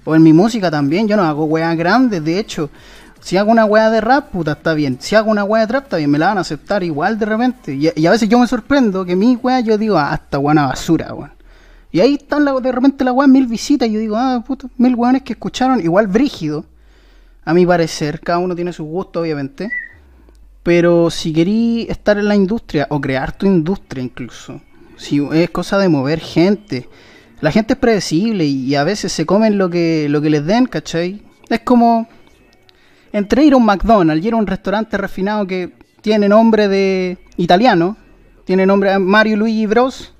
[0.04, 2.68] O en mi música también, yo no hago weas grandes, de hecho.
[3.20, 4.98] Si hago una wea de rap, puta, está bien.
[5.00, 7.24] Si hago una wea de trap, está bien, me la van a aceptar igual de
[7.24, 7.74] repente.
[7.74, 10.66] Y, a veces yo me sorprendo que mi wea yo digo, ah, esta wea una
[10.66, 11.32] basura, weón.
[11.90, 14.68] Y ahí están la- de repente la weá mil visitas y yo digo, ah, puta,
[14.76, 16.66] mil weones que escucharon, igual brígido,
[17.46, 19.70] a mi parecer, cada uno tiene su gusto, obviamente.
[20.64, 24.62] Pero si querí estar en la industria o crear tu industria incluso,
[24.96, 26.88] si es cosa de mover gente,
[27.42, 30.64] la gente es predecible y a veces se comen lo que, lo que les den,
[30.64, 31.22] ¿cachai?
[31.50, 32.08] Es como
[33.12, 37.18] entre ir a un McDonald's y ir a un restaurante refinado que tiene nombre de
[37.36, 37.98] italiano,
[38.46, 40.14] tiene nombre Mario Luigi Bros.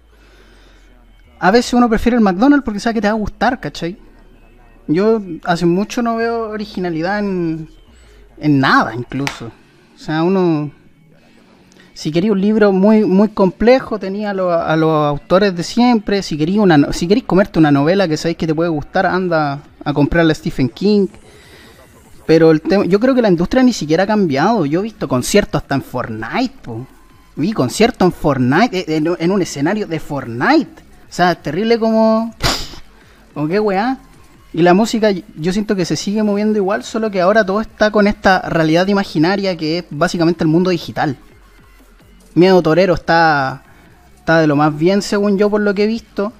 [1.38, 3.96] A veces uno prefiere el McDonald's porque sabe que te va a gustar, ¿cachai?
[4.88, 7.70] Yo hace mucho no veo originalidad en,
[8.38, 9.50] en nada, incluso.
[10.04, 10.70] O sea, uno.
[11.94, 16.22] Si quería un libro muy muy complejo, tenía a, lo- a los autores de siempre.
[16.22, 19.62] Si quería una, si queréis comerte una novela que sabéis que te puede gustar, anda
[19.82, 21.06] a comprarla a Stephen King.
[22.26, 24.66] Pero el tema, yo creo que la industria ni siquiera ha cambiado.
[24.66, 26.86] Yo he visto conciertos hasta en Fortnite, po.
[27.36, 30.82] Vi conciertos en Fortnite, eh, en, un escenario de Fortnite.
[31.08, 32.34] O sea, terrible como.
[33.32, 33.96] Como qué weá.
[34.54, 37.90] Y la música, yo siento que se sigue moviendo igual, solo que ahora todo está
[37.90, 41.16] con esta realidad imaginaria que es básicamente el mundo digital.
[42.34, 43.64] Miedo Torero está,
[44.16, 46.32] está de lo más bien, según yo, por lo que he visto.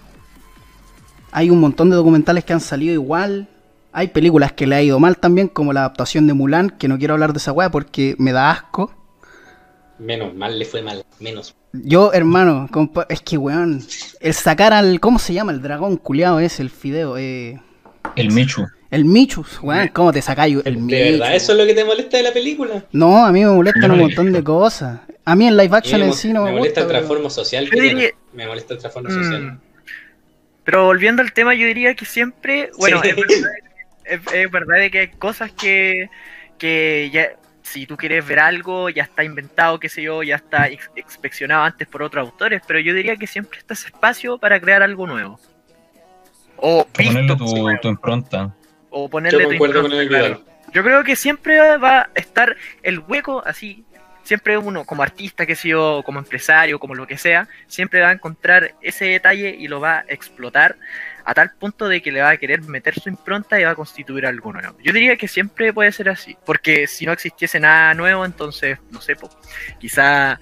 [1.33, 3.49] Hay un montón de documentales que han salido igual.
[3.93, 6.99] Hay películas que le ha ido mal también, como la adaptación de Mulan, que no
[6.99, 8.93] quiero hablar de esa weá porque me da asco.
[9.99, 11.05] Menos mal le fue mal.
[11.19, 11.57] Menos.
[11.73, 13.83] Yo, hermano, compa- es que weón,
[14.21, 15.01] el sacar al.
[15.01, 15.51] ¿Cómo se llama?
[15.51, 17.17] El dragón culiado es el fideo.
[17.19, 17.61] Eh,
[18.17, 18.67] El Michu.
[18.91, 20.95] El Michu, weón, ¿cómo te sacáis el Michu?
[20.97, 22.85] ¿De verdad eso es lo que te molesta de la película?
[22.93, 24.03] No, a mí me molestan un No.
[24.05, 25.01] montón de cosas.
[25.25, 26.81] A mí en live action me, en sí no me, me molesta gusta.
[26.83, 28.15] el pero- transformo social Yo que diría- tiene.
[28.35, 29.43] Me molesta el transformo social.
[29.43, 29.61] Mm.
[30.65, 33.09] Pero volviendo al tema, yo diría que siempre, bueno, Sí.
[33.11, 33.51] es, verdad,
[34.05, 36.09] es- es verdad de que hay cosas que,
[36.59, 37.31] que ya,
[37.63, 41.89] si tú quieres ver algo, ya está inventado, qué sé yo, ya está inspeccionado antes
[41.89, 45.41] por otros autores, pero yo diría que siempre está ese espacio para crear algo nuevo.
[46.57, 48.55] O Ponerle tu, impronta.
[48.91, 50.55] o ponerle Yo tu concuerdo con impronta, el claro.
[50.73, 53.85] Yo creo que siempre va a estar el hueco así.
[54.25, 58.09] Siempre uno, como artista, que sé yo, como empresario, como lo que sea, siempre va
[58.09, 60.77] a encontrar ese detalle y lo va a explotar
[61.27, 63.75] a tal punto de que le va a querer meter su impronta y va a
[63.75, 64.77] constituir algo nuevo.
[64.83, 69.01] Yo diría que siempre puede ser así, porque si no existiese nada nuevo, entonces, no
[69.01, 69.29] sé, po,
[69.79, 70.41] quizá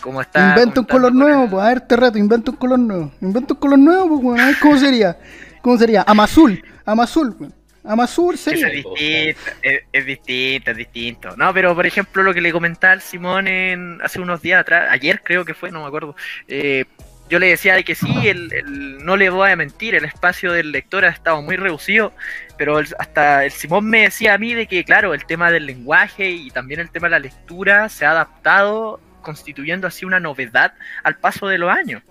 [0.00, 0.50] como está...
[0.50, 3.12] Inventa un color nuevo, pues, a ver, te reto, inventa un color nuevo.
[3.20, 5.16] Inventa un color nuevo, pues, a ver cómo sería.
[5.62, 6.02] ¿Cómo sería?
[6.06, 7.52] Amazul, Amazul.
[7.82, 8.66] Amazul Eso sería.
[8.68, 11.36] es distinto, es, es distinto, es distinto.
[11.36, 14.88] No, pero por ejemplo lo que le comentaba al Simón en, hace unos días atrás,
[14.90, 16.14] ayer creo que fue, no me acuerdo.
[16.48, 16.84] eh,
[17.30, 20.52] yo le decía de que sí, el, el- no le voy a mentir, el espacio
[20.52, 22.12] del lector ha estado muy reducido,
[22.58, 25.64] pero el- hasta el Simón me decía a mí de que, claro, el tema del
[25.66, 30.74] lenguaje y también el tema de la lectura se ha adaptado, constituyendo así una novedad
[31.04, 32.02] al paso de los años.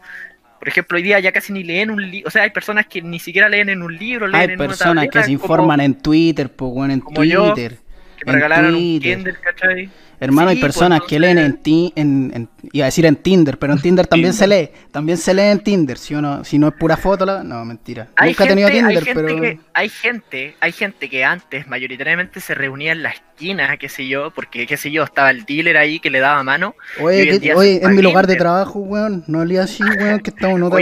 [0.60, 3.02] Por ejemplo, hoy día ya casi ni leen un libro, o sea, hay personas que
[3.02, 5.44] ni siquiera leen en un libro, leen Hay en una personas que tableta, se como-
[5.46, 7.78] informan en Twitter, pues, weón, en como yo, Twitter.
[8.18, 9.16] que me regalaron un Twitter.
[9.16, 9.90] Kindle, ¿cachai?
[10.22, 13.16] Hermano, Sí, hay pues, personas que leen en, ti, en, en- iba a decir en
[13.16, 16.60] Tinder, pero en Tinder también se lee, también se lee en Tinder, si uno, si
[16.60, 18.08] no es pura foto, la- no, mentira.
[18.18, 21.68] Hay Nunca he gente, tenido hay Tinder, pero que, hay gente, hay gente que antes
[21.68, 25.46] mayoritariamente se reunía en la esquina, qué sé yo, porque qué sé yo, estaba el
[25.46, 26.76] dealer ahí que le daba mano.
[27.00, 30.58] oye, que- oye, en mi lugar de trabajo, weón, no olía así, weón, que estamos
[30.58, 30.80] en otra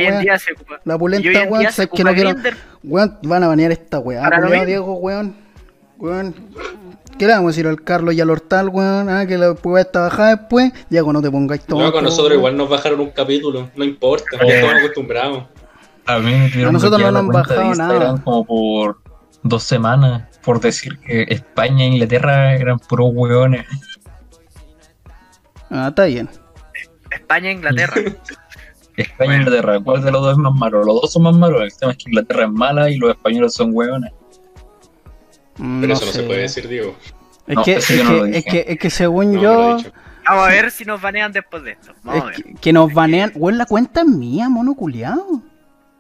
[0.56, 0.80] ocupa.
[0.84, 2.34] La pulenta, weón, se sabes que no quiero,
[2.84, 4.30] weón, van a banear esta weá.
[4.66, 5.36] Diego, weón,
[6.00, 6.34] weón.
[7.18, 9.10] ¿Qué le vamos a decir al Carlos y al Hortal, weón?
[9.10, 10.72] Ah, que la weá está bajada después.
[10.90, 11.82] Diego, no te pongáis todo.
[11.82, 15.44] No, con nosotros igual nos bajaron un capítulo, no importa, ya estamos acostumbrados.
[16.06, 18.22] A mí me A nosotros no nos han la cuenta de bajado nada.
[18.24, 19.02] como por
[19.44, 23.66] dos semanas por decir que España e Inglaterra eran puros hueones.
[25.70, 26.30] Ah, está bien.
[27.12, 27.96] España e Inglaterra.
[28.96, 30.84] España e Inglaterra, ¿cuál de los dos es más malo?
[30.84, 33.54] Los dos son más malos, el tema es que Inglaterra es mala y los españoles
[33.54, 34.12] son hueones.
[35.58, 36.96] Mm, Pero no eso no se puede decir, Diego.
[37.48, 39.78] Es, No, que, eso es, no que, es, que, es que según No, yo.
[40.28, 41.94] Vamos a ver si nos banean después de esto.
[42.04, 42.36] Vamos a ver.
[42.36, 43.32] que, que nos banean.
[43.36, 45.42] Weón, la cuenta es mía, mono culiao.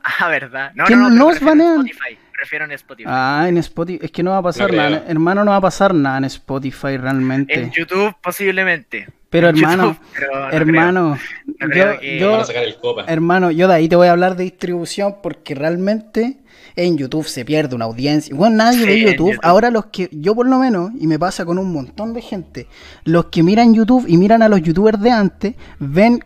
[0.03, 0.71] Ah, verdad.
[0.75, 1.87] No, ¿Que no, nos banean?
[1.87, 2.17] Spotify.
[2.33, 3.09] Prefiero en Spotify.
[3.11, 3.99] Ah, en Spotify.
[4.05, 5.03] Es que no va a pasar nada.
[5.07, 7.53] Hermano, no va a pasar nada en Spotify realmente.
[7.59, 9.07] En YouTube posiblemente.
[9.29, 11.17] Pero hermano, pero hermano,
[11.59, 13.03] No creo yo, que- yo- Van a sacar el copa.
[13.07, 16.37] hermano, yo de ahí te voy a hablar de distribución porque realmente
[16.77, 18.33] en YouTube se pierde una audiencia.
[18.35, 19.31] Bueno, nadie Sí, ve YouTube.
[19.31, 19.39] YouTube.
[19.43, 22.67] Ahora los que, yo por lo menos, y me pasa con un montón de gente,
[23.03, 26.23] los que miran YouTube y miran a los youtubers de antes, ven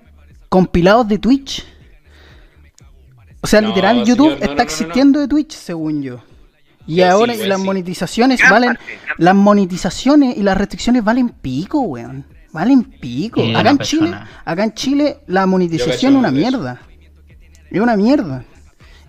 [0.50, 1.66] compilados de Twitch.
[3.42, 6.22] O sea, No, literal, YouTube no, está no, no, existiendo de Twitch, según yo.
[6.86, 7.66] Y sí, ahora y igual las sí.
[7.66, 8.78] monetizaciones valen,
[9.18, 12.26] las monetizaciones y las restricciones valen pico, weón.
[12.52, 13.42] Valen pico.
[13.56, 16.82] Acá en Chile, acá en Chile la monetización es una mierda.
[17.70, 18.44] Es una mierda.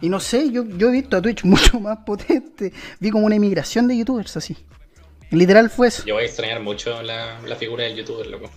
[0.02, 2.72] Y no sé, yo, yo he visto a Twitch mucho más potente.
[3.00, 4.56] Vi como una emigración de youtubers así.
[5.30, 6.04] Literal fue eso.
[6.04, 8.50] Yo voy a extrañar mucho la, la figura del youtuber, loco.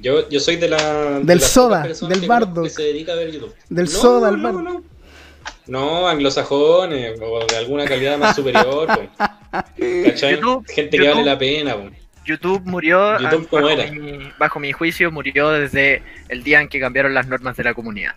[0.00, 1.20] Yo, yo soy de la.
[1.20, 2.64] de Del las soda, del que bardo.
[2.64, 3.54] Que se dedica a ver YouTube.
[3.68, 4.62] Del No, soda al no, bardo.
[4.62, 4.84] No,
[5.68, 8.88] No, anglosajones, o de alguna calidad más superior.
[9.52, 10.40] ¿Cachai?
[10.40, 11.76] YouTube- Gente que YouTube- vale la pena.
[11.76, 11.90] po.
[12.24, 13.90] YouTube murió, YouTube, ¿cómo bajo, era?
[13.92, 17.74] Mi, bajo mi juicio, murió desde el día en que cambiaron las normas de la
[17.74, 18.14] comunidad.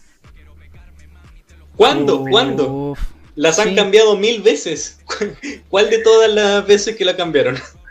[1.77, 2.23] ¿Cuándo?
[2.29, 2.97] ¿Cuándo?
[3.35, 3.75] Las han Sí.
[3.75, 4.99] cambiado mil veces.
[5.69, 7.57] ¿Cuál de todas las veces que la cambiaron?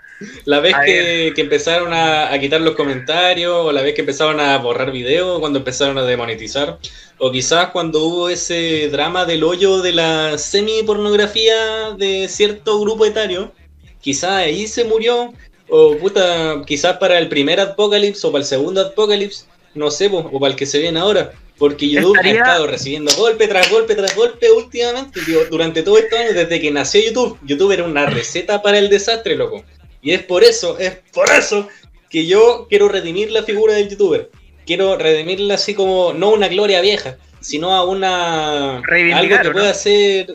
[0.45, 4.39] La vez que, que empezaron a, a quitar los comentarios, o la vez que empezaron
[4.41, 6.79] a borrar videos, cuando empezaron a demonetizar,
[7.19, 13.53] o quizás cuando hubo ese drama del hoyo de la semi-pornografía de cierto grupo etario,
[14.01, 15.33] quizás ahí se murió,
[15.69, 20.41] o puta, quizás para el primer Apocalypse o para el segundo Apocalypse, no sé, o
[20.41, 21.33] para el que se viene ahora.
[21.59, 25.99] Porque YouTube Estaría- ha estado recibiendo golpe tras golpe tras golpe últimamente, digo, durante todo
[25.99, 27.39] estos años, desde que nació YouTube.
[27.45, 29.65] YouTube era una receta para el desastre, loco.
[30.03, 31.69] Y es por eso, es por eso
[32.11, 34.31] que yo quiero redimir la figura del youtuber.
[34.67, 38.79] Quiero redimirla así como, no una gloria vieja, sino a una...
[38.79, 40.35] Algo que pueda ser...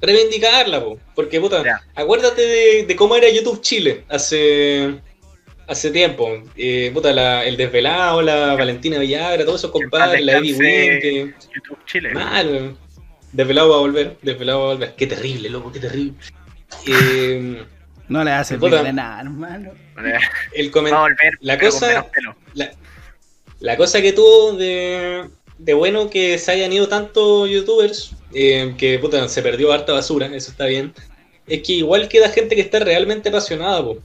[0.00, 0.98] Reivindicarla, po.
[1.16, 1.80] porque puta, Ya.
[1.96, 4.94] acuérdate de, de cómo era YouTube Chile hace
[5.68, 6.42] hace tiempo.
[6.56, 10.52] Eh, puta, la- el Desvelado, la Valentina Villagra, todos esos compadres, la Eddie.
[10.54, 11.34] Wynn, que...
[11.54, 12.10] YouTube Chile.
[12.14, 12.76] Mal.
[13.32, 14.94] Desvelado va a volver, desvelado va a volver.
[14.96, 16.14] Qué terrible, loco, qué terrible.
[16.86, 17.62] eh,
[18.08, 18.82] No le hace Puta.
[18.82, 19.72] de nada, hermano.
[20.54, 21.32] el Va comen- a volver.
[21.40, 22.06] La cosa-
[22.54, 22.70] la,
[23.60, 25.28] la cosa que tuvo de,
[25.58, 30.26] de bueno que se hayan ido tantos youtubers, eh, que puta, se perdió harta basura,
[30.34, 30.94] eso está bien,
[31.46, 33.82] es que igual queda gente que está realmente apasionada.
[33.82, 33.98] po.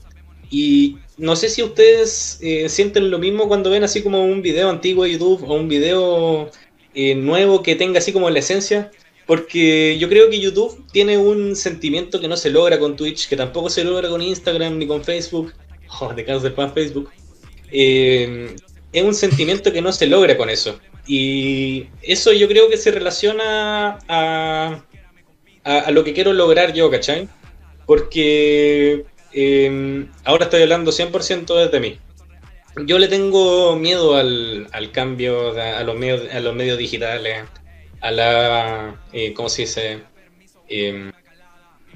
[0.50, 4.70] Y no sé si ustedes eh, sienten lo mismo cuando ven así como un video
[4.70, 6.50] antiguo de YouTube o un video
[6.94, 8.90] eh, nuevo que tenga así como la esencia.
[9.26, 13.36] Porque yo creo que YouTube tiene un sentimiento que no se logra con Twitch, que
[13.36, 15.52] tampoco se logra con Instagram ni con Facebook.
[16.00, 17.10] Oh, de cáncer pan Facebook.
[17.70, 18.56] Eh,
[18.92, 20.80] es un sentimiento que no se logra con eso.
[21.06, 24.82] Y eso yo creo que se relaciona a,
[25.62, 27.28] a, a lo que quiero lograr yo, ¿cachai?
[27.86, 29.04] Porque
[29.34, 31.98] eh, ahora estoy hablando 100% desde mí.
[32.86, 37.44] Yo le tengo miedo al, al cambio, a, los medios, a los medios digitales,
[38.00, 39.00] a la...
[39.12, 40.00] eh, ¿Cómo se dice?
[40.68, 41.12] Em,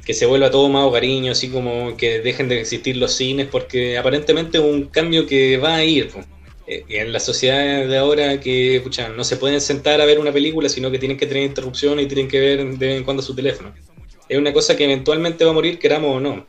[0.04, 3.98] que se vuelva todo más hogareño, así como que dejen de existir los cines, porque
[3.98, 6.10] aparentemente es un cambio que va a ir.
[6.66, 10.32] y en la sociedad de ahora que pucha, no se pueden sentar a ver una
[10.32, 13.22] película, sino que tienen que tener interrupciones y tienen que ver de vez en cuando
[13.22, 13.74] su teléfono.
[14.28, 16.46] Es una cosa que eventualmente va a morir, queramos o no.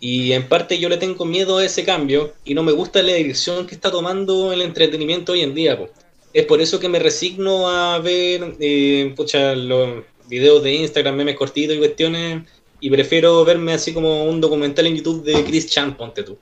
[0.00, 3.14] Y en parte yo le tengo miedo a ese cambio y no me gusta la
[3.14, 5.76] dirección que está tomando el entretenimiento hoy en día.
[5.76, 5.88] po.
[6.32, 11.36] Es por eso que me resigno a ver eh, pucha, los videos de Instagram, memes
[11.36, 12.42] cortitos y cuestiones,
[12.80, 16.38] y prefiero verme así como un documental en YouTube de Chris Chan, ponte tú.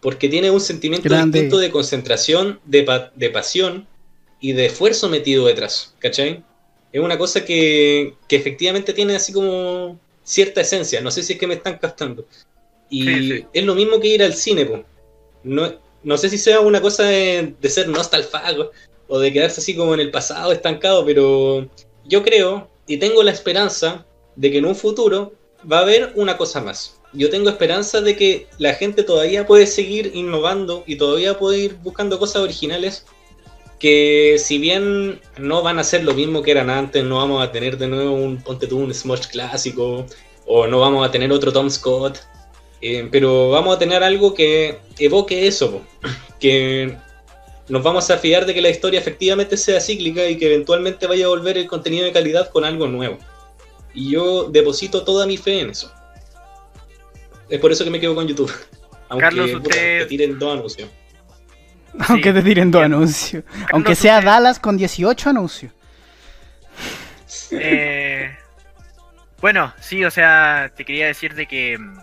[0.00, 1.38] Porque tiene un sentimiento Grande.
[1.38, 3.86] distinto de concentración, de, pa- de pasión
[4.40, 6.42] y de esfuerzo metido detrás, ¿cachai?
[6.92, 11.38] Es una cosa que, que efectivamente tiene así como cierta esencia, no sé si es
[11.38, 12.26] que me están captando.
[12.90, 13.46] Y Sí, sí.
[13.52, 14.84] es lo mismo que ir al cine, po.
[15.42, 15.72] No,
[16.02, 18.70] no sé si sea una cosa de, de ser nostalfago
[19.08, 21.68] o de quedarse así como en el pasado estancado, pero
[22.04, 25.32] yo creo y tengo la esperanza de que en un futuro
[25.70, 27.00] va a haber una cosa más.
[27.12, 31.74] Yo tengo esperanza de que la gente todavía puede seguir innovando y todavía puede ir
[31.76, 33.04] buscando cosas originales
[33.78, 37.52] que si bien no van a ser lo mismo que eran antes, no vamos a
[37.52, 40.04] tener de nuevo un ponte tú un Smosh clásico
[40.46, 42.18] o no vamos a tener otro Tom Scott,
[42.80, 45.82] eh, pero vamos a tener algo que evoque eso,
[46.40, 46.96] que
[47.68, 51.26] nos vamos a fiar de que la historia efectivamente sea cíclica y que eventualmente vaya
[51.26, 53.18] a volver el contenido de calidad con algo nuevo.
[53.94, 55.92] Y yo deposito toda mi fe en eso.
[57.48, 58.52] Es por eso que me quedo con YouTube.
[59.08, 60.88] Aunque Carlos, puta, usted- te tiren dos anuncios.
[62.08, 63.42] Aunque te tiren dos anuncios.
[63.72, 65.72] Aunque sea usted- Dallas con 18 anuncios.
[67.50, 68.30] Eh,
[69.40, 71.98] bueno, sí, o sea, te quería decir de que mm,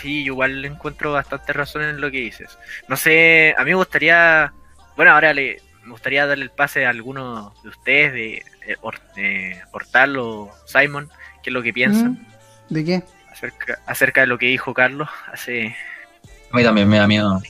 [0.00, 2.58] sí, yo igual encuentro bastante razón en lo que dices.
[2.88, 4.52] No sé, a mí me gustaría,
[4.96, 8.34] bueno, ahora le, me gustaría darle el pase a alguno de ustedes, de
[8.66, 8.76] eh,
[9.16, 11.08] eh, Hortal o Simon,
[11.42, 12.26] qué es lo que piensan.
[12.68, 13.02] ¿De qué?
[13.30, 15.74] acerca, acerca de lo que dijo Carlos hace...
[16.52, 17.40] A mí también me da miedo.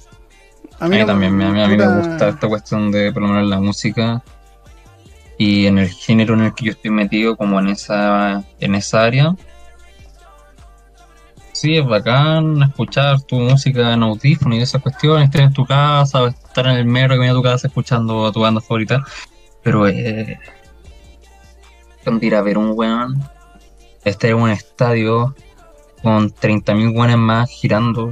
[0.79, 3.23] A mí no- también me, a mí, a mí me gusta esta cuestión de por
[3.23, 4.23] lo menos la música
[5.39, 9.05] y en el género en el que yo estoy metido como en esa en esa
[9.05, 9.35] área.
[11.61, 16.29] Sí, es bacán escuchar tu música en audífono y esas cuestiones, estar en tu casa,
[16.29, 19.05] estar en el metro que viene a tu casa escuchando a tu banda favorita,
[19.63, 20.39] pero eh,
[22.03, 23.23] cuando ir a ver un weón,
[24.07, 25.35] estar en un estadio
[26.03, 28.11] con 30.000 weones más girando,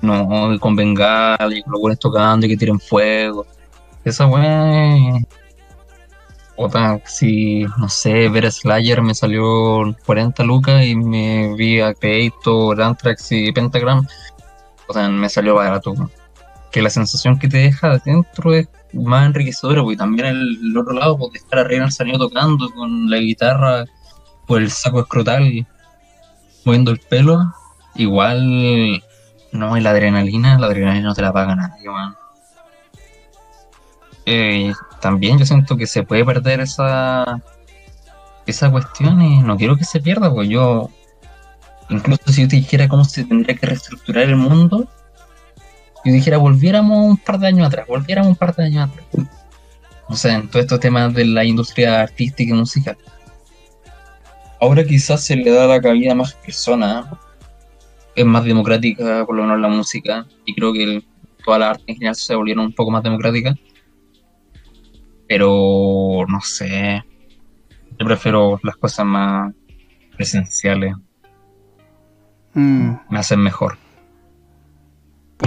[0.00, 3.44] no, y con bengala y con los buenos tocando y que tiren fuego.
[4.06, 5.20] Esa weá.
[6.56, 12.80] Puta, si, no sé, ver Slayer me salió 40 lucas y me vi a Creator,
[12.80, 14.06] Anthrax y Pentagram.
[14.86, 15.94] O sea, me salió barato.
[16.70, 20.92] Que la sensación que te deja adentro es más enriquecedora, porque también el, el otro
[20.92, 23.84] lado, de estar arriba en el sonido tocando con la guitarra
[24.46, 25.66] por el saco escrotal,
[26.64, 27.52] moviendo el pelo,
[27.94, 29.02] igual
[29.54, 32.16] no, y la adrenalina, la adrenalina no te la paga nadie, man.
[34.26, 34.72] Eh,
[35.04, 37.42] también yo siento que se puede perder esa
[38.46, 40.88] esa cuestión y no quiero que se pierda, pues yo
[41.90, 44.88] incluso si yo te dijera cómo se tendría que reestructurar el mundo,
[46.06, 49.28] yo dijera volviéramos un par de años atrás, volviéramos un par de años atrás.
[50.08, 52.96] O sea, en todos estos temas de la industria artística y musical.
[54.58, 57.04] Ahora quizás se le da la cabida a más personas,
[58.14, 61.04] es más democrática por lo menos la música y creo que
[61.44, 63.54] todas las artes en general se volvieron un poco más democráticas
[65.28, 67.02] pero no sé
[67.98, 69.52] yo prefiero las cosas más
[70.16, 70.94] presenciales
[72.56, 73.76] Mm, me hacen mejor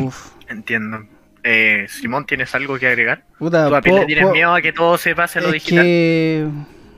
[0.02, 0.32] uf.
[0.50, 1.00] Entiendo.
[1.44, 3.24] Eh, Simón, ¿tienes algo que agregar?
[3.40, 5.48] Puta, ¿Tú a le po- tienes po- miedo a que todo se pase a lo
[5.48, 5.84] es digital?
[5.86, 6.48] que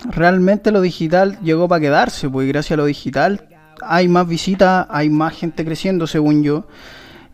[0.10, 3.48] realmente lo digital llegó para quedarse, pues y gracias a lo digital
[3.84, 6.68] hay más visitas, hay más gente creciendo, según yo.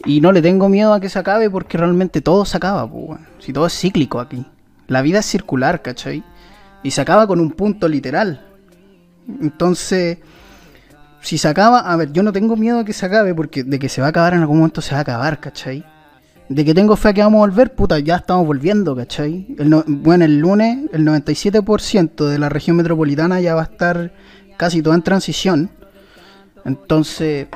[0.06, 3.20] Y no le tengo miedo a que se acabe porque realmente todo se acaba, pues.
[3.39, 4.46] Si todo es cíclico aquí.
[4.88, 6.23] La vida es circular, ¿cachai?
[6.83, 8.45] Y se acaba con un punto literal.
[9.41, 10.19] Entonces,
[11.21, 13.79] si se acaba, a ver, yo no tengo miedo a que se acabe porque de
[13.79, 15.83] que se va a acabar en algún momento se va a acabar, ¿cachai?
[16.47, 19.47] De que tengo fe que vamos a volver, puta, ya estamos volviendo, ¿cachai?
[19.57, 24.13] El no- bueno, el lunes el 97% de la región metropolitana ya va a estar
[24.57, 25.71] casi toda en transición.
[26.63, 27.47] Entonces,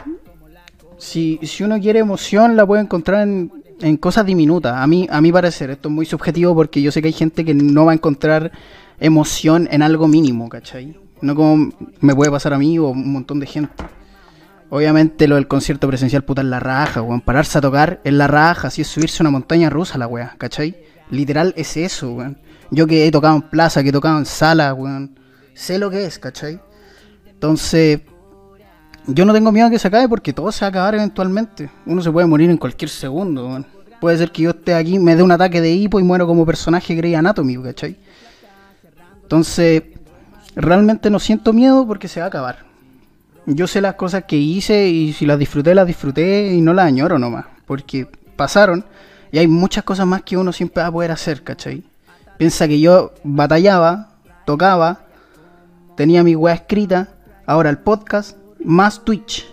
[0.97, 3.51] si, si uno quiere emoción, la puede encontrar en,
[3.81, 4.75] en cosas diminutas.
[4.75, 7.45] A mí, a mi parecer, esto es muy subjetivo porque yo sé que hay gente
[7.45, 8.51] que no va a encontrar
[8.99, 10.97] emoción en algo mínimo, ¿cachai?
[11.21, 13.83] No como me puede pasar a mí o un montón de gente.
[14.69, 17.21] Obviamente lo del concierto presencial, puta, es la raja, weón.
[17.21, 20.35] Pararse a tocar es la raja, así es subirse a una montaña rusa la weá,
[20.37, 20.77] ¿cachai?
[21.09, 22.37] Literal es eso, weón.
[22.69, 25.19] Yo que he tocado en plaza, que he tocado en sala, weón.
[25.55, 26.59] Sé lo que es, ¿cachai?
[27.25, 28.01] Entonces,
[29.13, 31.69] yo no tengo miedo a que se acabe porque todo se va a acabar eventualmente.
[31.85, 33.63] Uno se puede morir en cualquier segundo.
[33.99, 36.45] Puede ser que yo esté aquí, me dé un ataque de hipo y muero como
[36.45, 37.97] personaje Grey Anatomy, ¿cachai?
[39.23, 39.83] Entonces,
[40.55, 42.65] realmente no siento miedo porque se va a acabar.
[43.45, 46.85] Yo sé las cosas que hice y si las disfruté, las disfruté y no las
[46.85, 47.45] añoro nomás.
[47.65, 48.85] Porque pasaron
[49.31, 51.83] y hay muchas cosas más que uno siempre va a poder hacer, ¿cachai?
[52.37, 54.13] Piensa que yo batallaba,
[54.45, 55.01] tocaba,
[55.97, 57.09] tenía mi weá escrita,
[57.45, 59.47] ahora el podcast, más Twitch.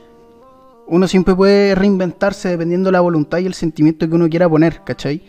[0.88, 4.82] Uno siempre puede reinventarse dependiendo de la voluntad y el sentimiento que uno quiera poner,
[4.84, 5.22] ¿cachai?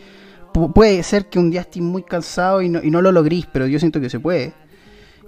[0.52, 3.46] Pu- puede ser que un día estés muy cansado y no, y no lo logréis,
[3.52, 4.52] pero yo siento que se puede.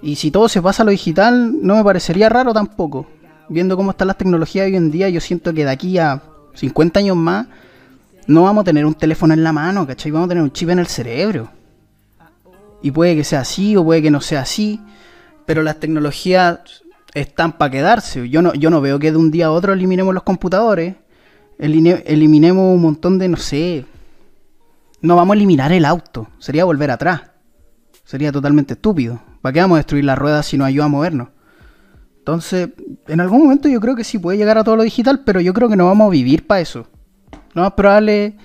[0.01, 3.07] Y si todo se pasa a lo digital, no me parecería raro tampoco.
[3.49, 6.21] Viendo cómo están las tecnologías hoy en día, yo siento que de aquí a
[6.53, 7.47] 50 años más,
[8.27, 10.11] no vamos a tener un teléfono en la mano, ¿cachai?
[10.11, 11.49] Vamos a tener un chip en el cerebro.
[12.81, 14.79] Y puede que sea así o puede que no sea así,
[15.45, 16.80] pero las tecnologías
[17.13, 18.29] están para quedarse.
[18.29, 20.95] Yo no, yo no veo que de un día a otro eliminemos los computadores,
[21.57, 23.85] eliminemos un montón de, no sé,
[25.01, 27.21] no vamos a eliminar el auto, sería volver atrás.
[28.03, 29.21] Sería totalmente estúpido.
[29.41, 31.29] ¿Para qué vamos a destruir las ruedas si nos ayuda a movernos?
[32.17, 32.69] Entonces,
[33.07, 35.53] en algún momento yo creo que sí puede llegar a todo lo digital, pero yo
[35.53, 36.87] creo que no vamos a vivir para eso.
[37.53, 38.35] Lo más probable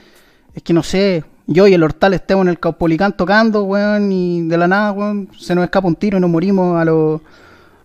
[0.54, 4.48] es que, no sé, yo y el Hortal estemos en el Caupolicán tocando, weón, y
[4.48, 7.22] de la nada, weón, se nos escapa un tiro y nos morimos a lo,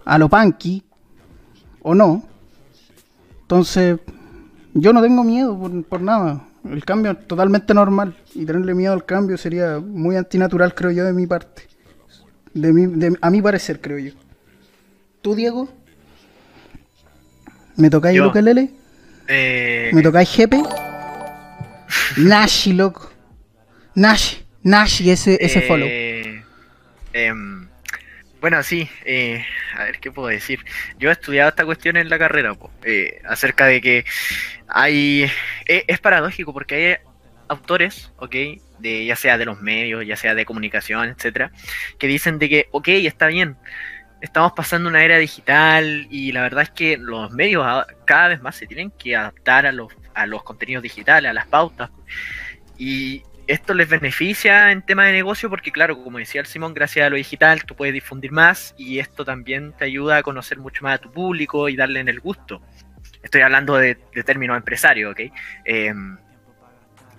[0.06, 0.84] a lo punky,
[1.82, 2.24] o no.
[3.42, 4.00] Entonces,
[4.74, 6.48] yo no tengo miedo por, por nada.
[6.70, 8.16] El cambio es totalmente normal.
[8.36, 11.64] Y tenerle miedo al cambio sería muy antinatural, creo yo, de mi parte.
[12.54, 14.12] De mi, de- a mi parecer, creo yo.
[15.22, 15.70] ¿Tú, Diego?
[17.78, 18.72] ¿Me tocáis el ukelele?
[19.28, 20.62] Eh, ¿Me tocáis jepe?
[22.18, 23.10] Nashi, loco.
[23.96, 25.88] Nashi, Nashi, ese, ese eh, follow.
[27.14, 27.61] em,
[28.42, 29.46] bueno, sí, eh,
[29.78, 30.66] a ver qué puedo decir.
[30.98, 34.06] Yo he estudiado esta cuestión en la carrera, po, eh, acerca de que
[34.68, 35.32] hay.
[35.68, 36.98] eh, es paradójico porque hay
[37.48, 38.36] autores, ¿ok?
[38.80, 41.52] De, ya sea de los medios, ya sea de comunicación, etcétera,
[42.00, 43.58] que dicen de que, ok, está bien,
[44.22, 47.66] estamos pasando una era digital y la verdad es que los medios
[48.06, 51.46] cada vez más se tienen que adaptar a los, a los contenidos digitales, a las
[51.48, 51.92] pautas.
[52.78, 57.06] Y esto les beneficia en tema de negocio porque, claro, como decía el Simón, gracias
[57.06, 60.84] a lo digital tú puedes difundir más y esto también te ayuda a conocer mucho
[60.84, 62.62] más a tu público y darle en el gusto.
[63.22, 65.20] Estoy hablando de, de términos empresarios, ¿ok?
[65.66, 66.18] Em,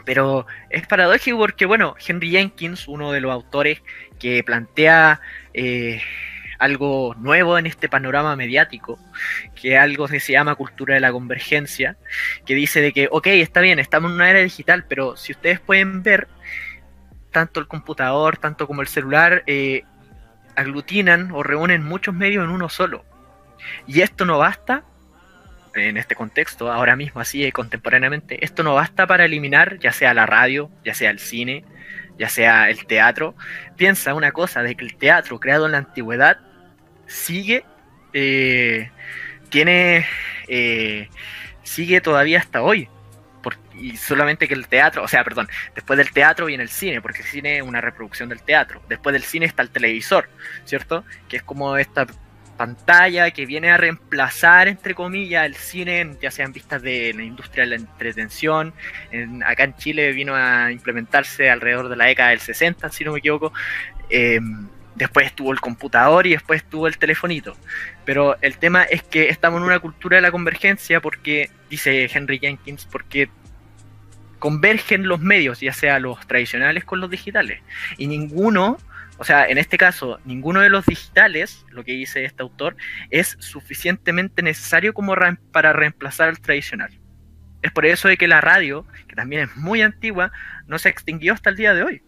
[0.05, 3.83] pero es paradójico porque, bueno, Henry Jenkins, uno de los autores
[4.19, 5.21] que plantea
[5.55, 6.01] eh,
[6.63, 8.97] algo nuevo en este panorama mediático,
[9.61, 11.97] que algo que se llama cultura de la convergencia,
[12.47, 15.59] que dice de que, ok, está bien, estamos en una era digital, pero si ustedes
[15.59, 16.29] pueden ver,
[17.33, 19.83] tanto el computador, tanto como el celular, eh,
[20.55, 23.05] aglutinan o reúnen muchos medios en uno solo.
[23.89, 24.85] Y esto no basta,
[25.75, 30.15] en este contexto, ahora mismo así, eh, contemporáneamente, esto no basta para eliminar ya sea
[30.15, 31.65] la radio, ya sea el cine,
[32.21, 33.35] ya sea el teatro.
[33.77, 36.39] Piensa una cosa, de que el teatro creado en la antigüedad
[37.13, 37.65] sigue,
[38.13, 38.91] eh,
[39.51, 40.07] tiene,
[40.49, 41.09] eh,
[41.63, 42.89] sigue todavía hasta hoy.
[43.43, 47.01] Por- y solamente que el teatro, o sea, perdón, después del teatro viene el cine,
[47.01, 48.83] porque el cine es una reproducción del teatro.
[48.89, 50.29] Después del cine está el televisor,
[50.65, 51.05] ¿cierto?
[51.29, 52.07] Que es como esta
[52.57, 57.65] pantalla que viene a reemplazar, entre comillas, el cine, ya sean vistas de la industria
[57.65, 58.73] de la entretención.
[59.11, 63.13] En- acá en Chile vino a implementarse alrededor de la década del 60, si no
[63.13, 63.53] me equivoco.
[64.09, 64.39] Eh,
[64.95, 67.57] después estuvo el computador y después estuvo el telefonito.
[68.05, 72.39] Pero el tema es que estamos en una cultura de la convergencia porque, dice Henry
[72.39, 73.29] Jenkins, porque
[74.39, 77.63] convergen los medios, ya sea los tradicionales con los digitales.
[77.97, 78.77] Y ninguno,
[79.19, 82.77] o sea, en este caso, ninguno de los digitales, lo que dice este autor,
[83.11, 85.15] es suficientemente necesario como
[85.53, 86.91] para reemplazar al tradicional.
[87.63, 90.33] Es por eso de que la radio, que también es muy antigua,
[90.67, 92.03] no se extinguió hasta el día de hoy.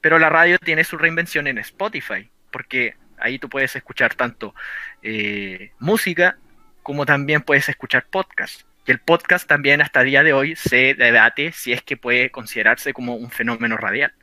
[0.00, 4.54] Pero la radio tiene su reinvención en Spotify, porque ahí tú puedes escuchar tanto
[5.02, 6.38] eh, música
[6.82, 8.62] como también puedes escuchar podcast.
[8.86, 12.30] Y el podcast también hasta el día de hoy se debate si es que puede
[12.30, 14.14] considerarse como un fenómeno radial.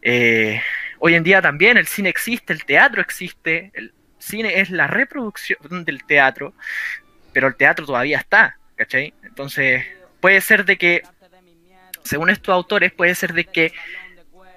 [0.00, 0.62] Eh,
[1.00, 5.84] hoy en día también el cine existe, el teatro existe, el cine es la reproducción
[5.84, 6.54] del teatro,
[7.32, 9.12] pero el teatro todavía está, ¿cachai?
[9.24, 9.84] Entonces
[10.20, 11.02] puede ser de que,
[12.04, 13.72] según estos autores, puede ser de que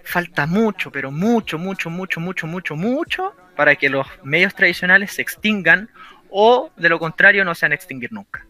[0.07, 5.21] falta mucho, pero mucho, mucho, mucho, mucho, mucho, mucho para que los medios tradicionales se
[5.21, 5.89] extingan
[6.29, 8.45] o de lo contrario no se van a extinguir nunca.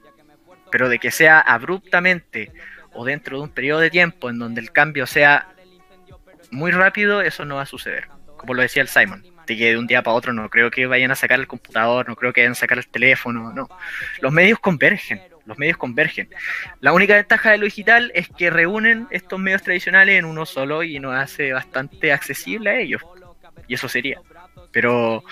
[0.71, 2.51] Pero de que sea abruptamente
[2.93, 5.47] o dentro de un periodo de tiempo en donde el cambio sea
[6.51, 8.07] muy rápido, eso no va a suceder.
[8.37, 10.85] Como lo decía el Simon, de que de un día para otro no creo que
[10.85, 13.67] vayan a sacar el computador, no creo que vayan a sacar el teléfono, no.
[14.21, 16.29] Los medios convergen, los medios convergen.
[16.81, 20.83] La única ventaja de lo digital es que reúnen estos medios tradicionales en uno solo
[20.83, 23.01] y nos hace bastante accesible a ellos.
[23.67, 24.19] Y eso sería.
[24.71, 25.23] Pero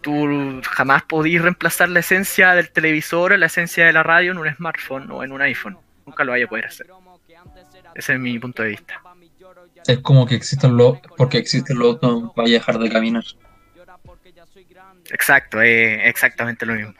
[0.00, 4.38] tú jamás podís reemplazar la esencia del televisor o la esencia de la radio en
[4.38, 5.78] un smartphone o en un iPhone.
[6.06, 6.86] Nunca lo vaya a poder hacer.
[7.94, 9.00] Ese es mi punto de vista.
[9.86, 10.98] Es como que existen los.
[11.16, 13.24] Porque existen los no vaya a dejar de caminar.
[15.10, 16.94] Exacto, es exactamente lo mismo.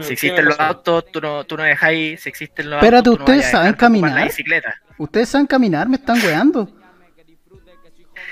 [0.00, 2.20] Si existen los autos, tú no, tú no dejáis.
[2.22, 4.30] Si existen los Espérate, autos, no ¿ustedes a saben caminar?
[4.98, 5.88] ¿Ustedes saben caminar?
[5.88, 6.68] ¿Me están weando?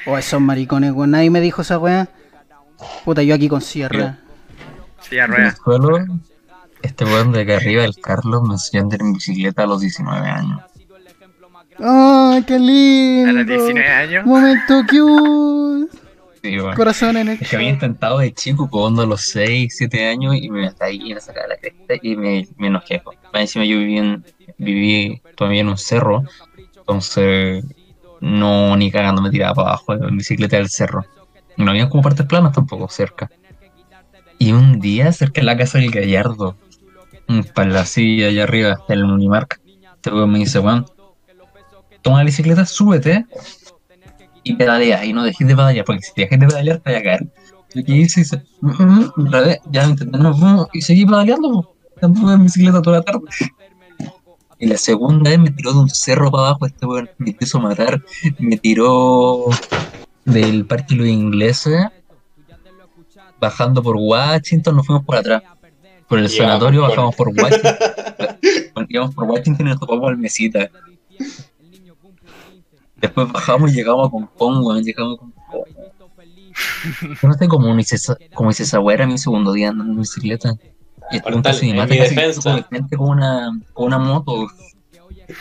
[0.06, 1.10] O esos maricones, weón.
[1.10, 2.08] Nadie me dijo esa weá.
[3.04, 4.18] Puta, yo aquí con sierra.
[4.98, 5.98] A suelo,
[6.82, 9.80] este weón de acá arriba, el Carlos, me enseñó a andar en bicicleta a los
[9.80, 10.60] 19 años.
[11.78, 13.32] ¡Ay, qué A lindo!
[13.32, 14.26] los 19 años.
[14.26, 15.99] Momento cute.
[16.42, 16.56] Sí.
[16.74, 20.36] Corazón en el Es que había intentado de chico, cuando a los 6, 7 años,
[20.36, 23.02] y me ahí me sacaba la cresta y me, me enojé.
[23.32, 24.24] Más encima yo viví, en,
[24.56, 26.24] viví todavía en un cerro,
[26.76, 27.64] entonces
[28.20, 31.04] no ni cagando me tiraba para abajo en bicicleta del cerro.
[31.56, 33.30] No había como partes planas tampoco cerca.
[34.38, 36.56] Y un día cerca de la casa del Gallardo,
[37.54, 39.60] para la silla allá arriba, en el Unimark,
[39.96, 40.86] este me dice, weón,
[42.00, 43.26] toma la bicicleta, súbete
[44.42, 47.02] y pedalea, y no dejes de pedalear, porque si dejes de pedalear te vas a
[47.02, 47.26] caer.
[47.74, 49.32] Y aquí hice, "Mm, mm,
[49.70, 51.76] ya intenté, no, mm", y seguí pedaleando, po.
[52.02, 53.20] anduve en bicicleta toda la tarde.
[54.58, 57.60] Y la segunda vez me tiró de un cerro para abajo, este weón me quiso
[57.60, 58.02] matar,
[58.38, 59.46] me tiró
[60.24, 61.86] del parque Los Ingleses,
[63.38, 65.42] bajando por Washington, nos fuimos por atrás.
[66.08, 67.76] Por el sanatorio bajamos por Washington,
[68.88, 70.70] íbamos por Washington y nos topamos al mesita.
[73.00, 75.90] Después bajamos y llegamos a Concón, weón, llegamos a Concón.
[77.22, 80.00] Yo no sé cómo hice esa, cómo hice esa era mi segundo día andando en
[80.00, 80.54] bicicleta.
[81.10, 82.68] Y estuve un me mi casi defensa.
[82.96, 84.48] con una, con una moto.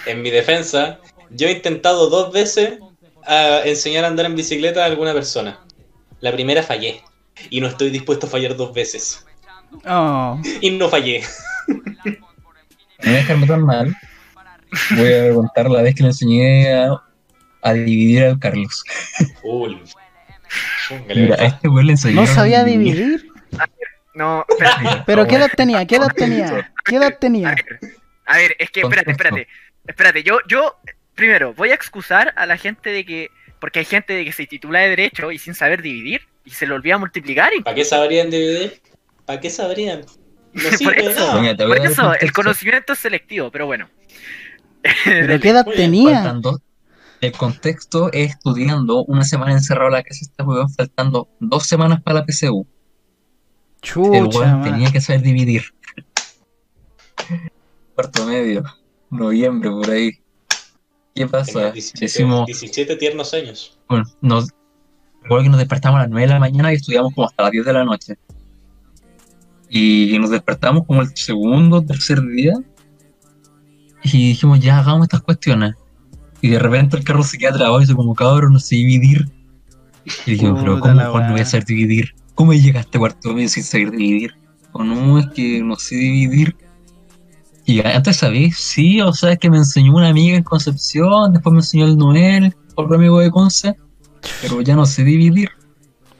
[0.06, 1.00] En mi defensa,
[1.32, 2.80] yo he intentado dos veces
[3.26, 5.60] a enseñar a andar en bicicleta a alguna persona.
[6.22, 7.02] La primera fallé.
[7.50, 9.26] Y no estoy dispuesto a fallar dos veces.
[9.86, 10.40] Oh.
[10.62, 11.24] Y no fallé.
[11.68, 11.78] No
[13.04, 13.96] voy a dejarme tan mal.
[14.98, 17.02] Voy a contar la vez que le enseñé a,
[17.62, 18.84] a dividir al Carlos.
[19.44, 19.80] Uy.
[21.08, 22.96] Mira, a este weón le No a sabía dividir.
[22.96, 23.32] dividir.
[24.16, 25.04] No, espérate.
[25.06, 25.86] Pero ¿qué edad tenía?
[25.86, 26.72] ¿Qué edad tenía?
[26.86, 27.50] ¿Qué edad A tenía?
[27.50, 27.80] ver,
[28.26, 29.48] a ver, es que espérate, espérate.
[29.88, 30.76] Espérate, yo, yo,
[31.16, 33.30] primero, voy a excusar a la gente de que.
[33.60, 36.66] Porque hay gente de que se titula de derecho y sin saber dividir y se
[36.66, 37.52] le olvida multiplicar.
[37.58, 38.82] y- ¿Para qué sabrían dividir?
[39.26, 40.02] ¿Para qué sabrían?
[40.54, 41.32] No Por eso.
[41.58, 43.88] Por a eso, el conocimiento es selectivo, pero bueno.
[45.06, 46.34] ¿Pero qué edad tenía?
[47.22, 51.64] El contexto es estudiando una semana encerrado en la casa de este weón, faltando dos
[51.64, 52.66] semanas para la PSU.
[52.66, 54.64] El Chucha, weón man.
[54.64, 55.64] tenía que saber dividir.
[57.96, 58.64] Cuarto medio,
[59.10, 60.12] noviembre, por ahí.
[61.14, 61.72] ¿Qué pasa?
[61.72, 63.78] 17, Decimos, 17 tiernos años.
[63.90, 64.50] bueno, nos,
[65.22, 67.52] recuerdo que nos despertamos a las 9 de la mañana y estudiamos como hasta las
[67.52, 68.18] 10 de la noche.
[69.70, 72.54] Y nos despertamos como el segundo, tercer día.
[74.04, 75.76] Y dijimos, ya hagamos estas cuestiones.
[76.42, 79.30] Y de repente el carro se queda trabado y dice como, cabrón, no sé dividir.
[80.26, 82.14] Y dijimos, pero ¿cómo no voy a saber dividir?
[82.36, 84.34] ¿Cómo llegaste a cuarto medio sin saber dividir?
[84.72, 86.56] O no, es que no sé dividir.
[87.66, 91.54] Y antes sabéis, sí, o sea, es que me enseñó una amiga en Concepción, después
[91.54, 93.76] me enseñó el Noel, otro amigo de Conce,
[94.42, 95.50] pero ya no sé dividir.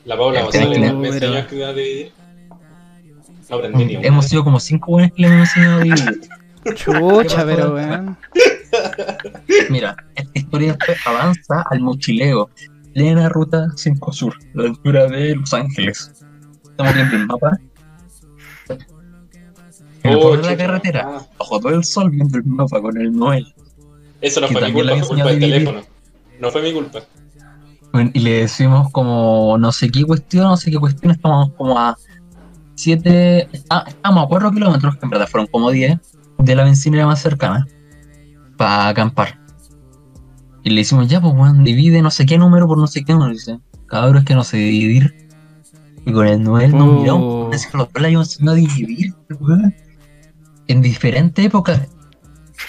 [0.06, 2.12] La Paula González me enseñó a a dividir.
[3.50, 4.08] No aprendí ni una.
[4.08, 6.22] Hemos sido como cinco buenos que le hemos enseñado a dividir.
[6.76, 8.18] Chucha, pero weón.
[9.70, 12.50] Mira, esta historia avanza al mochileo.
[12.94, 16.12] Plena ruta 5 Sur, la altura de Los Ángeles.
[16.64, 17.58] Estamos viendo el mapa.
[20.04, 22.98] En el Oh, de la carretera, Ah, bajo todo el sol, viendo el mapa con
[22.98, 23.54] el Noel.
[24.22, 25.82] Eso no fue mi culpa, fue culpa del teléfono.
[26.40, 27.00] No fue mi culpa.
[27.92, 31.78] Bueno, y le decimos como no sé qué cuestión, no sé qué cuestión, estamos como
[31.78, 31.98] a
[32.76, 35.98] 7, estamos a 4 kilómetros, que en verdad fueron como 10,
[36.38, 37.68] de la bencinera más cercana,
[38.60, 39.40] para acampar.
[40.64, 43.14] Y le decimos, ya, pues, weón, divide no sé qué número por no sé qué
[43.14, 43.32] número.
[43.32, 43.58] Dice,
[43.88, 45.30] cabrón, es que no sé dividir.
[46.06, 47.00] Y con el Noel nos Oh.
[47.00, 49.74] miramos, es que los dos habíamos enseñado a dividir, weón.
[50.68, 51.82] En diferentes épocas.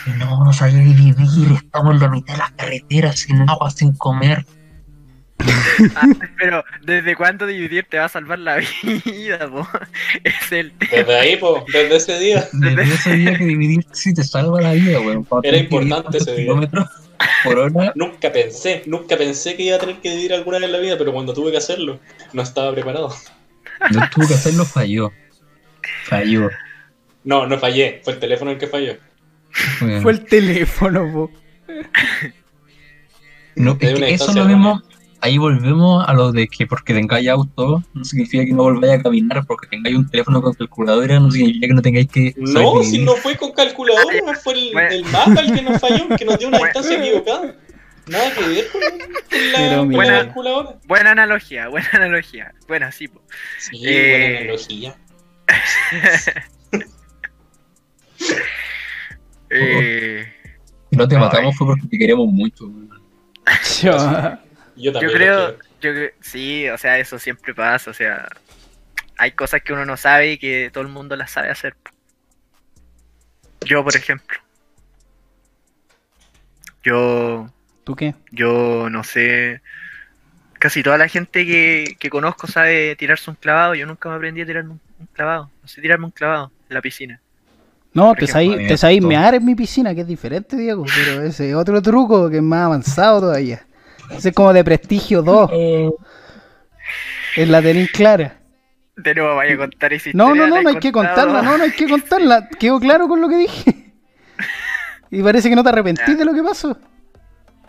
[0.06, 3.92] Y no, no sabía dividir, estamos en la mitad de las carreteras, sin agua, sin
[3.94, 4.46] comer.
[5.96, 6.06] Ah,
[6.38, 8.56] pero, ¿desde cuándo dividir te va a salvar la
[9.04, 9.66] vida, po?
[10.24, 12.48] Es el Desde ahí, po, desde ese día.
[12.52, 15.26] Desde ese día que dividir sí te salva la vida, weón.
[15.42, 16.52] Era importante ese día.
[17.44, 17.92] por hora.
[17.94, 20.98] Nunca pensé, nunca pensé que iba a tener que dividir alguna vez en la vida,
[20.98, 22.00] pero cuando tuve que hacerlo,
[22.32, 23.14] no estaba preparado.
[23.90, 25.12] Yo tuve que hacerlo, falló.
[26.04, 26.50] Falló.
[27.24, 28.96] No, no fallé, fue el teléfono el que falló.
[30.02, 31.30] Fue el teléfono, po.
[33.56, 34.82] No, es que eso es lo mismo.
[35.22, 39.02] Ahí volvemos a lo de que porque tengáis auto no significa que no volváis a
[39.02, 42.34] caminar, porque tengáis un teléfono con calculadora no significa que no tengáis que.
[42.38, 44.88] No, si no fue con calculadora, fue el, Bueno.
[44.90, 46.72] el mapa el que nos falló, que nos dio una Bueno.
[46.74, 47.54] distancia equivocada.
[48.06, 48.88] Nada que ver con, la,
[49.28, 50.24] Pero con la mira.
[50.24, 50.78] calculadora.
[50.88, 52.54] Buena analogía, buena analogía.
[52.66, 53.22] Bueno, sí, po.
[53.58, 54.20] Sí, Eh.
[54.22, 54.96] buena analogía.
[59.50, 60.26] Eh,
[60.92, 61.20] No te Ay.
[61.20, 62.64] matamos fue porque te queremos mucho.
[62.66, 62.90] weón.
[64.80, 65.12] Yo, Yo yo también.
[65.12, 68.28] creo, yo creo, sí, o sea, eso siempre pasa, o sea,
[69.18, 71.76] hay cosas que uno no sabe y que todo el mundo las sabe hacer.
[73.64, 74.38] Yo, por ejemplo,
[76.82, 77.48] yo,
[77.84, 78.14] ¿tú qué?
[78.30, 79.60] yo no sé,
[80.58, 84.42] casi toda la gente que, que conozco sabe tirarse un clavado, yo nunca me aprendí
[84.42, 87.20] a tirarme un, un clavado, no sé tirarme un clavado en la piscina.
[87.92, 91.56] No, Por te sabéis mear en mi piscina, que es diferente, Diego, pero ese es
[91.56, 93.66] otro truco que es más avanzado todavía.
[94.10, 95.50] Ese es como de prestigio 2,
[97.36, 98.36] es la tenéis clara.
[98.96, 101.42] De nuevo vaya a contar esa No, historia, no, no, no he hay que contarla,
[101.42, 102.48] no, no hay que contarla.
[102.48, 103.76] Quedó claro con lo que dije.
[105.12, 106.78] Y parece que no te arrepentís de lo que pasó.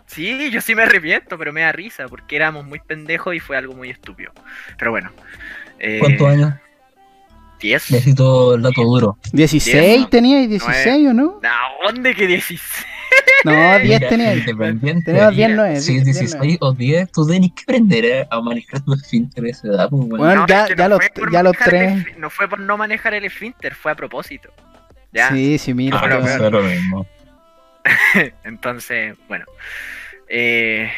[0.06, 3.56] Sí, yo sí me arrepiento, pero me da risa porque éramos muy pendejos y fue
[3.56, 4.30] algo muy estúpido.
[4.78, 5.10] Pero bueno.
[5.80, 6.54] Eh, ¿Cuántos años?
[7.60, 7.90] 10.
[7.92, 9.18] Necesito el dato duro.
[9.32, 11.40] 16 Diez, teníais, 16 o no?
[11.42, 12.86] ¿A dónde que 16?
[13.44, 14.38] No, 10 Mira, teníais.
[14.38, 15.04] independiente.
[15.12, 15.80] Teníamos 10, 9.
[15.80, 19.68] Si es 16 o 10, tú tenés que aprender a manejar tu esfínter a esa
[19.68, 20.06] edad, pues.
[20.08, 21.00] Bueno, No, ya, es que ya no los,
[21.32, 22.18] ya el tres.
[22.18, 24.52] No fue por no manejar el esfínter, fue a propósito.
[25.12, 25.28] Ya.
[25.30, 25.98] Sí, sí, mira.
[25.98, 27.06] Ah, pero- pero- eso es lo mismo.
[28.44, 29.44] Entonces, bueno.
[30.28, 30.90] Eh,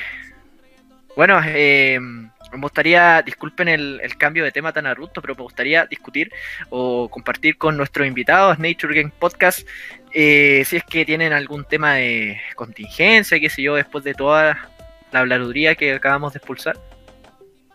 [1.17, 5.87] bueno, eh, me gustaría, disculpen el, el cambio de tema tan abrupto, pero me gustaría
[5.87, 6.31] discutir
[6.71, 9.67] o compartir con nuestros invitados, Nature Game Podcast,
[10.15, 14.71] eh, si es que tienen algún tema de contingencia, qué sé yo, después de toda
[15.13, 16.79] la habladuría que acabamos de expulsar.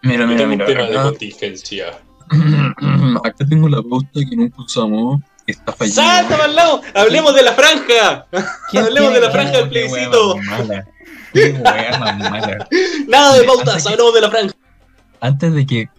[0.02, 0.66] Mira, mira, tengo un mira.
[0.66, 2.00] tema de Acá, contingencia.
[3.24, 5.22] acá tengo la pauta que nunca usamos.
[5.46, 5.96] Está fallida.
[5.96, 6.82] ¡Salta para al lado!
[6.94, 8.28] ¡Hablemos de la franja!
[8.72, 10.38] ¿Quién Hablemos de la franja del plebiscito.
[10.38, 10.86] más mala.
[11.34, 12.68] Qué wea más mala.
[13.08, 14.54] Nada de pautas, hablemos de la franja.
[15.22, 15.90] Antes de que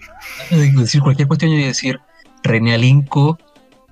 [0.50, 2.00] antes de decir cualquier cuestión, yo voy a decir:
[2.44, 3.38] René Alinco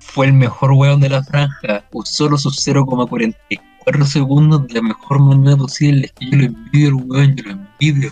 [0.09, 1.83] fue el mejor weón de la franja.
[1.91, 6.07] Usó los sus 0,44 segundos de la mejor manera posible.
[6.07, 8.11] Es que yo lo envidio, el weón, yo lo envidio.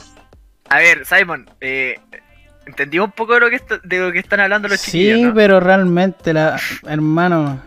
[0.70, 2.00] A ver, Simon, eh,
[2.66, 5.34] entendí un poco de lo que, de lo que están hablando los Sí, chiquillos, ¿no?
[5.34, 7.62] pero realmente, la, hermano,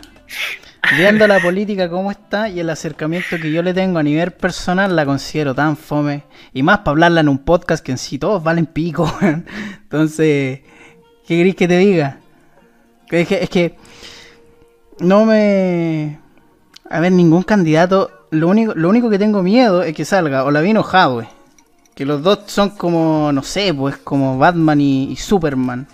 [0.96, 4.94] viendo la política como está y el acercamiento que yo le tengo a nivel personal,
[4.94, 6.24] la considero tan fome.
[6.52, 9.12] Y más para hablarla en un podcast que en sí todos valen pico.
[9.20, 9.46] weón.
[9.82, 10.60] Entonces,
[11.26, 12.18] ¿qué querés que te diga?
[13.08, 13.76] Que Es que, es que
[15.00, 16.18] no me...
[16.88, 18.10] A ver, ningún candidato...
[18.30, 21.28] Lo único, lo único que tengo miedo es que salga o Lavín o Jadwe.
[21.94, 25.88] Que los dos son como, no sé, pues como Batman y, Superman.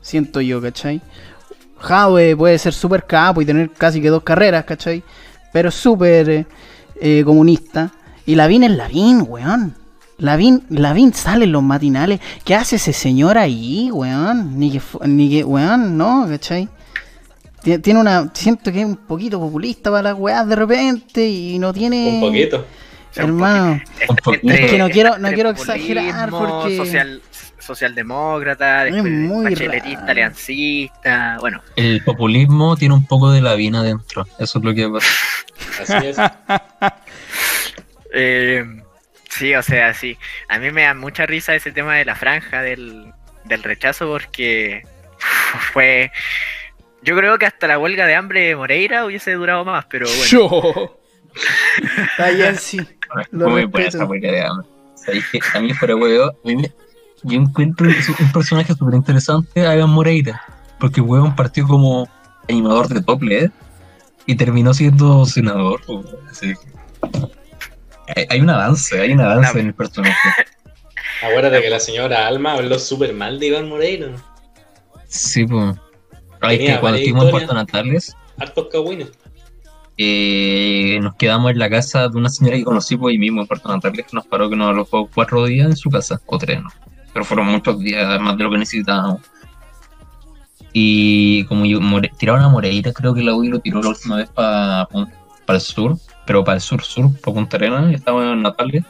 [0.00, 1.00] Siento yo, ¿cachai?
[1.78, 5.04] Jadwe puede ser súper capo y tener casi que dos carreras, ¿cachai?
[5.52, 6.46] Pero súper eh,
[7.00, 7.92] eh, comunista.
[8.24, 9.74] Y Lavín es Lavín, weón.
[10.18, 12.20] Lavín, Lavín sale en los matinales.
[12.44, 14.58] ¿Qué hace ese señor ahí, weón?
[14.58, 16.68] Ni que, ni que weón, no, ¿cachai?
[17.66, 18.30] Tie- Tiene una.
[18.32, 22.08] Siento que es un poquito populista para las weas de repente y no tiene.
[22.14, 22.66] Un poquito.
[23.14, 24.52] Hermano, Un poquito.
[24.52, 27.22] Es que no quiero- no quiero exagerar porque- Social,
[27.58, 31.62] socialdemócrata, Es muy bacheletista, aliancista, bueno.
[31.76, 34.26] El populismo tiene un poco de Lavín adentro.
[34.38, 35.08] Eso es lo que pasa.
[35.82, 36.16] Así es.
[38.18, 38.64] Eh,
[39.28, 40.16] sí, o sea, sí.
[40.48, 43.12] A mí me da mucha risa ese tema de la franja del,
[43.44, 44.82] del rechazo porque
[45.72, 46.10] fue...
[47.06, 50.24] Yo creo que hasta la huelga de hambre de Moreira hubiese durado más, pero bueno.
[50.26, 50.98] Yo.
[52.36, 52.80] Bien, sí.
[53.30, 54.66] Lo Muy buena esa huelga de hambre.
[55.30, 56.32] Que a mí fuera huevo,
[57.22, 60.42] yo encuentro un personaje súper interesante a Evan Moreira.
[60.80, 62.08] Porque huevón partió como
[62.48, 63.50] animador de top LED
[64.26, 65.80] y terminó siendo senador.
[66.30, 67.26] así que-
[68.16, 70.14] Hay, hay un avance, hay un avance La- en el personaje.
[71.22, 74.08] Acuérdate que la señora Alma habló súper mal de Iván Moreira.
[75.06, 75.76] Sí, pues.
[76.40, 77.30] Ay, que cuando estuvimos en.
[77.30, 79.08] Puerto Natales, Hartos cagüines.
[79.98, 83.46] eh, nos quedamos en la casa de una señora que conocí por ahí mismo en
[83.46, 86.62] Puerto Natales, que nos paró que nos alojó cuatro días en su casa, o tres,
[86.62, 86.68] ¿no?
[87.12, 89.20] Pero fueron muchos días, más de lo que necesitábamos.
[90.72, 94.16] Y como yo, More- tiraron a Moreira, creo que la UI lo tiró la última
[94.16, 94.86] vez para
[95.48, 98.84] el sur, pero para el sur-sur, para Punta Arenas, estábamos en Natales.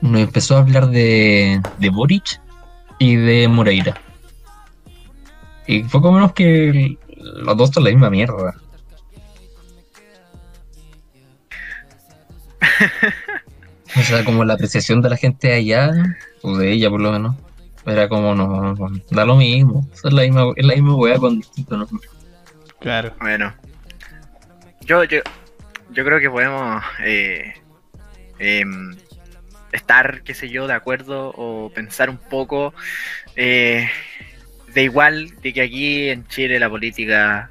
[0.00, 2.40] Nos empezó a hablar de, de Boric
[3.00, 4.00] y de Moreira.
[5.66, 8.54] Y fue como menos que los dos son la misma mierda.
[13.96, 15.92] O sea, como la apreciación de la gente de allá,
[16.42, 17.36] o de ella por lo menos,
[17.86, 19.88] era como, no, no, da lo mismo.
[19.92, 22.08] Es la misma, es la misma weá con distinto nombre.
[22.80, 23.14] Claro.
[23.20, 23.54] Bueno.
[24.80, 25.20] Yo, yo,
[25.90, 27.54] yo creo que podemos eh,
[28.38, 28.96] em,
[29.72, 32.74] estar, qué sé yo, de acuerdo o pensar un poco
[33.36, 33.88] eh,
[34.74, 37.50] de igual de que aquí en Chile la política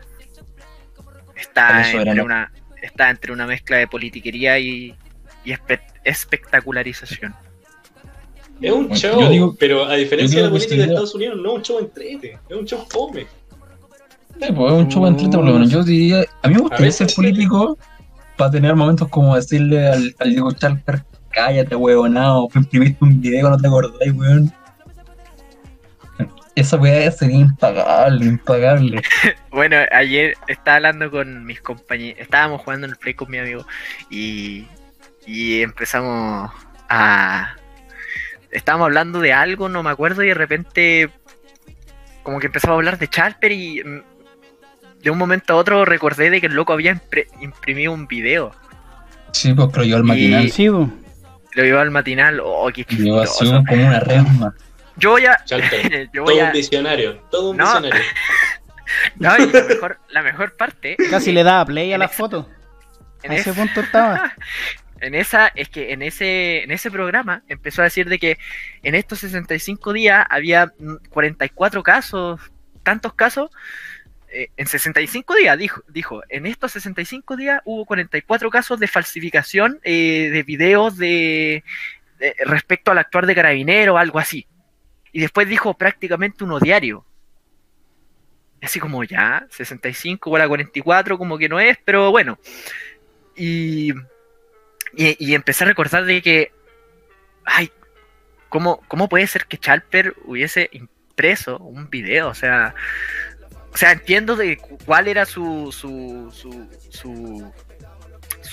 [1.35, 2.51] está entre una
[2.81, 4.93] está entre una mezcla de politiquería y,
[5.45, 7.33] y espe- espectacularización.
[8.61, 11.37] Es un Bueno, show, yo digo- pero a diferencia de la política de Estados Unidos,
[11.41, 13.25] no es un show entrete, es un show fome.
[14.41, 15.69] Sí, pues es un show entrete, por lo menos.
[15.69, 17.15] Yo diría, a mí me gustaría ser sí.
[17.15, 17.77] político
[18.37, 23.57] para tener momentos como decirle al, al Diego Chalper, cállate, huevonao, imprimiste un video, no
[23.57, 24.51] te acordáis, weón.
[26.55, 29.01] Esa weá sería impagable, impagable.
[29.49, 33.65] Bueno, ayer estaba hablando con mis compañeros, estábamos jugando en el play con mi amigo
[34.09, 34.67] y,
[35.27, 36.51] y empezamos
[36.89, 37.55] a...
[38.51, 41.09] Estábamos hablando de algo, no me acuerdo, y de repente
[42.23, 44.01] como que empezamos a hablar de Charper y mm,
[45.03, 46.99] de un momento a otro recordé de que el loco había
[47.41, 48.51] imprimido un video.
[49.33, 50.89] Sí, pues, pero yo al matinal, Sí, po.
[51.55, 53.63] Lo llevó al matinal, oh, qué así chistoso.
[53.67, 54.55] como una resma.
[54.97, 55.37] Yo voy a...
[55.45, 56.47] Chalper, yo voy todo a...
[56.47, 57.65] un visionario, todo un No.
[57.65, 58.01] visionario.
[59.15, 60.97] No, y la mejor, la mejor parte...
[61.09, 62.49] Casi le daba play a la esa- foto.
[63.23, 64.33] en A ese esa- punto estaba.
[64.99, 68.37] En esa, es que en ese, en ese programa empezó a decir de que
[68.83, 72.39] en estos 65 días había mm, 44 casos,
[72.83, 73.49] tantos casos,
[74.29, 79.79] eh, en 65 días, dijo, dijo, en estos 65 días hubo 44 casos de falsificación
[79.83, 81.63] eh, de videos de,
[82.19, 84.45] de- respecto al actuar de carabinero o algo así.
[85.13, 87.05] Y después dijo prácticamente uno diario.
[88.61, 92.37] Así como ya, 65 igual a 44, como que no es, pero bueno.
[93.35, 93.93] Y
[94.95, 96.51] y, empecé a recordar de que,
[97.45, 97.71] ay,
[98.49, 102.29] ¿cómo, ¿cómo puede ser que Chalper hubiese impreso un video?
[102.29, 102.75] O sea,
[103.73, 107.51] o sea entiendo de cu- cuál era su, su, su, su,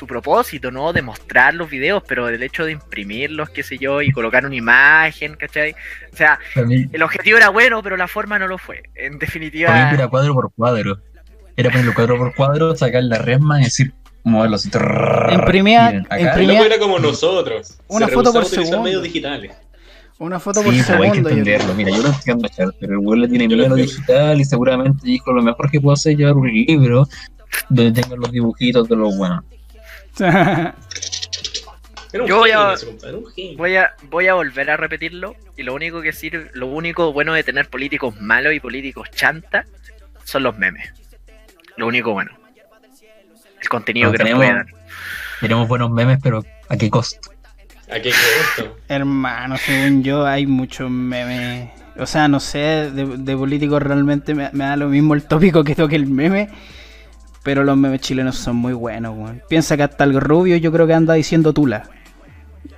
[0.00, 0.94] su propósito, ¿no?
[0.94, 4.54] De mostrar los videos, pero el hecho de imprimirlos, qué sé yo, y colocar una
[4.56, 5.72] imagen, ¿cachai?
[6.12, 8.82] O sea, mí, el objetivo era bueno, pero la forma no lo fue.
[8.94, 10.98] En definitiva, para mí era cuadro por cuadro.
[11.54, 13.92] Era ponerlo cuadro por cuadro, sacar la resma y decir,
[14.24, 14.70] moverlo así.
[15.32, 17.78] Imprimía- imprimía- era como nosotros.
[17.88, 18.82] Una se foto por segundo.
[18.82, 19.52] medios digitales.
[20.18, 21.28] Una foto por Sí, pues hay que segundo.
[21.28, 21.74] yo entenderlo.
[21.74, 23.92] Mira, yo lo entiendo, Char, pero el weón le tiene miedo a lo entiendo.
[24.00, 27.06] digital y seguramente dijo lo mejor que puedo hacer es llevar un libro
[27.68, 29.44] donde tengan los dibujitos de los buenos.
[30.16, 30.30] Creo.
[32.12, 33.56] Era un Yo voy a- un.
[33.56, 37.34] Voy a, voy a volver a repetirlo y lo único que sirve, lo único bueno
[37.34, 39.64] de tener políticos malos y políticos chanta
[40.24, 40.92] son los memes.
[41.76, 42.32] Lo único bueno.
[43.60, 44.66] El contenido No, que nos tenemos- puede dar.
[45.40, 47.30] Tenemos buenos memes, pero ¿a qué costo?
[47.90, 48.76] ¿A qué costo?
[48.88, 51.70] Hermano, según yo, hay muchos memes.
[51.96, 55.62] O sea, no sé, de, de políticos realmente me, me da lo mismo el tópico
[55.64, 56.48] que toque el meme.
[57.42, 59.42] Pero los memes chilenos son muy buenos, weón.
[59.48, 61.84] Piensa que hasta el rubio yo creo que anda diciendo tula.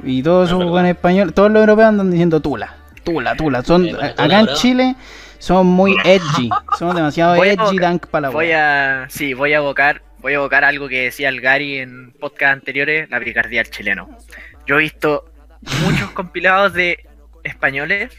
[0.04, 0.80] Y todos Es esos verdad.
[0.80, 2.76] en español, todos los europeos andan diciendo tula.
[3.04, 3.62] Tula, tula.
[3.62, 4.46] Son, Eh, bueno, acá en.
[4.54, 4.96] Chile
[5.38, 6.48] son muy edgy.
[6.78, 9.06] Somos demasiado Voy edgy, dank para la Voy a.
[9.08, 10.02] Sí, voy a evocar.
[10.20, 14.08] Voy a evocar algo que decía el Gary en podcast anteriores, la brigardía del chileno.
[14.66, 15.24] Yo he visto
[15.84, 16.98] muchos compilados de
[17.42, 18.12] españoles.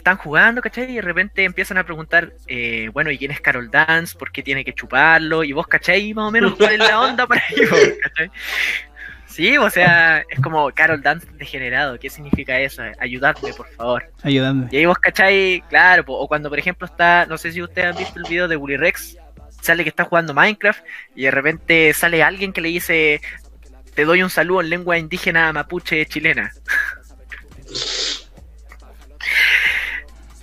[0.00, 0.90] Están jugando, ¿cachai?
[0.90, 4.16] Y de repente empiezan a preguntar, eh, bueno, ¿y quién es Carol Dance?
[4.16, 5.44] ¿Por qué tiene que chuparlo?
[5.44, 6.14] Y vos, ¿cachai?
[6.14, 7.70] Más o menos cuál es la onda para ellos,
[8.02, 8.30] ¿cachai?
[9.26, 11.98] Sí, o sea, es como Carol Dance degenerado.
[11.98, 12.82] ¿Qué significa eso?
[12.98, 14.10] Ayudadme, por favor.
[14.22, 14.68] Ayudando.
[14.70, 17.88] Y ahí vos cacháis, claro, po, o cuando por ejemplo está, no sé si ustedes
[17.88, 19.18] han visto el video de Willy Rex,
[19.60, 20.82] sale que está jugando Minecraft
[21.14, 23.20] y de repente sale alguien que le dice,
[23.94, 26.52] te doy un saludo en lengua indígena mapuche chilena.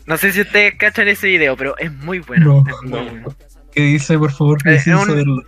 [0.08, 2.64] No sé si ustedes cachan ese video, pero es muy bueno.
[2.66, 3.04] No, es muy no.
[3.04, 3.36] bueno.
[3.74, 4.58] ¿Qué dice, por favor?
[4.66, 5.44] Eh, es un-.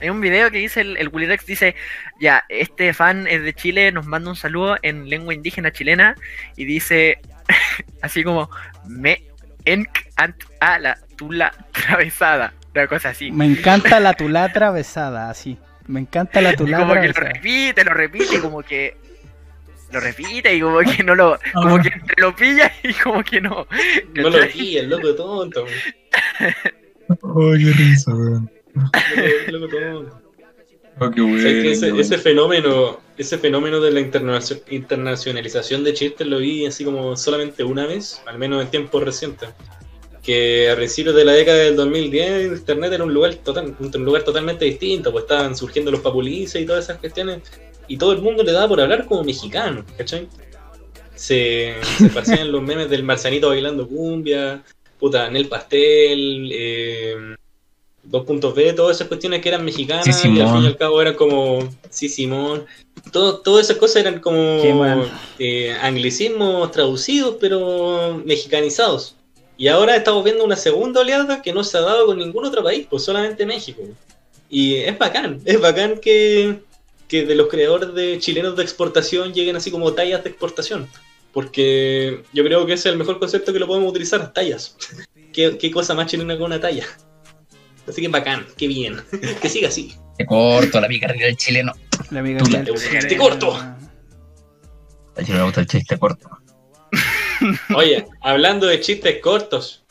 [0.00, 1.76] Hay un video que dice el, el Willy Rex dice,
[2.20, 6.16] ya, este fan es de Chile, nos manda un saludo en lengua indígena chilena
[6.56, 7.20] y dice
[8.02, 8.50] así como
[8.86, 9.22] me
[9.64, 13.30] enc ant a la tula atravesada, una cosa así.
[13.30, 15.56] Me encanta la tulatra besada, así.
[15.86, 18.96] Me encanta la Y como que lo repite, lo repite, como que
[19.94, 23.40] lo repite y como que no lo, como que entre lo pilla y como que
[23.40, 23.66] no.
[24.14, 25.64] No lo vi, el loco tonto.
[26.40, 28.50] Ay, qué risa, weón.
[29.46, 30.20] El loco tonto.
[31.00, 32.00] Oh, qué ¿Sabes que ese, bueno.
[32.02, 37.64] ese fenómeno, ese fenómeno de la internacio- internacionalización de chistes lo vi así como solamente
[37.64, 39.48] una vez, al menos en tiempos recientes.
[40.22, 44.22] Que a principios de la década del 2010 internet era un lugar total, un lugar
[44.22, 47.42] totalmente distinto, pues estaban surgiendo los papulices y todas esas cuestiones,
[47.88, 50.28] y todo el mundo le daba por hablar como mexicano, ¿cachai?
[51.14, 54.62] Se, se esparcían los memes del marcianito bailando cumbia,
[54.98, 57.36] puta, en el pastel, eh,
[58.04, 60.76] dos puntos B, todas esas cuestiones que eran mexicanas Sí, y al fin y al
[60.76, 62.66] cabo eran como sí Simón.
[63.12, 64.60] Todo, todas esas cosas eran como
[65.38, 69.16] eh, anglicismos traducidos pero mexicanizados.
[69.56, 72.62] Y ahora estamos viendo una segunda oleada que no se ha dado con ningún otro
[72.62, 73.82] país, pues solamente México.
[74.50, 76.60] Y es bacán, es bacán que,
[77.08, 80.88] que de los creadores de chilenos de exportación lleguen así como tallas de exportación.
[81.32, 84.76] Porque yo creo que ese es el mejor concepto que lo podemos utilizar, tallas.
[85.32, 86.86] ¿Qué, qué cosa más chilena que una talla?
[87.88, 89.02] Así que bacán, qué bien.
[89.42, 89.94] que siga así.
[90.16, 91.72] Te corto la picardía del chileno.
[92.10, 93.54] La del- Chiste corto.
[93.56, 96.28] A Chile me gusta el chiste corto.
[97.76, 99.83] Oye, hablando de chistes cortos,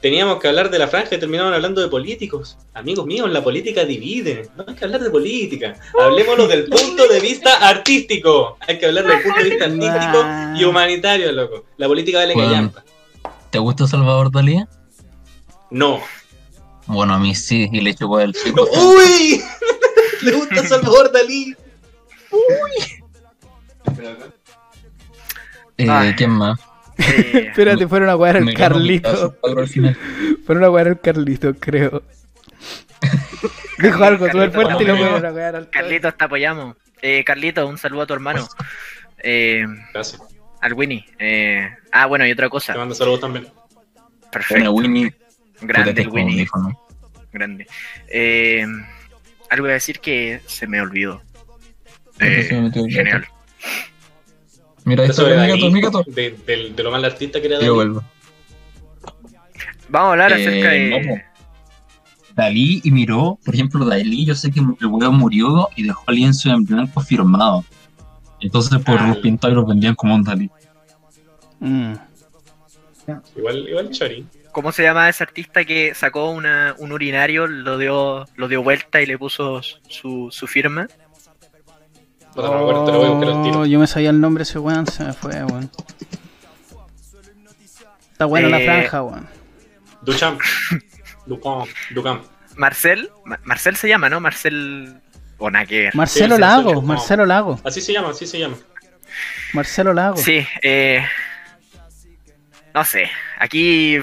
[0.00, 2.56] teníamos que hablar de la franja y terminaron hablando de políticos.
[2.74, 4.48] Amigos míos, la política divide.
[4.56, 5.74] No hay que hablar de política.
[6.00, 8.56] Hablemoslo del punto de vista artístico.
[8.66, 10.24] Hay que hablar del punto de vista artístico
[10.56, 11.64] y humanitario, loco.
[11.76, 12.48] La política vale Bueno.
[12.50, 12.84] callampa.
[13.50, 14.64] ¿Te gusta Salvador Dalí?
[15.70, 16.00] No.
[16.86, 18.66] Bueno, a mí sí, y le chocó el chico.
[18.72, 19.40] ¡Uy!
[20.22, 21.54] Le gusta Salvador Dalí.
[25.78, 26.14] Eh, Ay.
[26.14, 26.58] ¿Quién más?
[27.00, 29.36] Eh, Espérate, fueron a jugar Carlito.
[29.56, 29.96] al final.
[30.46, 32.02] Fueron a jugar el Carlito, creo.
[33.78, 36.76] Dijo algo súper Carlito, fuerte y lo fueron a jugar al Carlitos, te apoyamos.
[37.02, 38.46] Eh, Carlitos, un saludo a tu hermano.
[39.22, 40.20] Eh, Gracias.
[40.60, 41.04] al Winnie.
[41.18, 42.72] Eh, ah, bueno, y otra cosa.
[42.74, 43.44] Te mando saludos también.
[43.44, 44.72] Bueno, Perfecto.
[44.72, 45.14] Winnie,
[45.62, 46.36] Grande Winnie.
[46.40, 46.78] dijo, ¿no?
[47.32, 47.66] Grande.
[48.08, 48.66] Eh,
[49.48, 51.22] algo iba a decir que se me olvidó.
[52.18, 53.26] Eh, genial.
[54.84, 55.30] Mira, está de
[56.06, 58.02] de, de- de lo mal artista que era Yo vuelvo.
[59.88, 61.24] Vamos a hablar Eh, acerca de.
[62.34, 66.16] Dalí y Miró, por ejemplo, Dalí, yo sé que el weón murió y dejó el
[66.16, 67.64] lienzo en blanco firmado.
[68.40, 69.08] Entonces, por Ah.
[69.08, 70.50] los pintados los vendían como un Dalí.
[71.58, 71.92] Mm.
[73.36, 74.24] Igual, igual Chori.
[74.52, 79.02] ¿Cómo se llama ese artista que sacó una, un urinario, lo dio, lo dio vuelta
[79.02, 80.88] y le puso su, su firma?
[82.34, 83.60] Puta, no me acuerdo, te lo voy a buscar al tiro.
[83.60, 85.70] Oh, yo me sabía el nombre ese weón, se me fue, weón.
[88.12, 89.28] Está buena la Eh, franja, weón.
[90.02, 90.40] Duchamp.
[91.26, 91.66] Ducamp.
[91.90, 92.24] Ducamp.
[92.56, 94.20] Marcel, Ma- Marcel se llama, ¿no?
[94.20, 95.00] Marcel.
[95.38, 95.94] Ver.
[95.94, 96.86] Marcelo sí, Lago, sí, sí.
[96.86, 98.56] Marcelo Lago, Así se llama, así se llama.
[99.54, 100.18] Marcelo Lago.
[100.18, 101.02] Sí, eh,
[102.74, 103.08] no sé,
[103.38, 103.98] aquí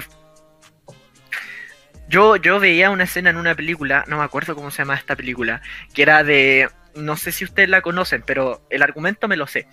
[2.08, 5.14] yo, yo veía una escena en una película, no me acuerdo cómo se llama esta
[5.14, 5.62] película,
[5.94, 6.68] que era de,
[6.98, 9.66] no sé si ustedes la conocen, pero el argumento me lo sé.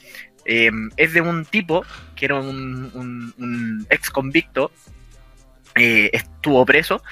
[0.45, 1.83] Eh, es de un tipo
[2.15, 4.71] que era un, un- un ex convicto,
[5.77, 7.03] eh, estuvo preso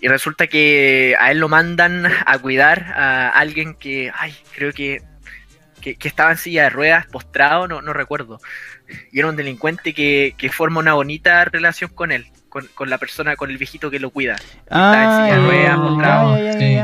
[0.00, 5.02] y resulta que a él lo mandan a cuidar a alguien que, ay, creo que
[5.80, 8.38] que, que estaba en silla de ruedas, postrado, no, no recuerdo.
[9.10, 12.98] Y era un delincuente que, que forma una bonita relación con él, con, con la
[12.98, 14.36] persona, con el viejito que lo cuida.
[14.70, 16.36] Ah, Está en silla de ruedas, postrado.
[16.60, 16.78] Sí.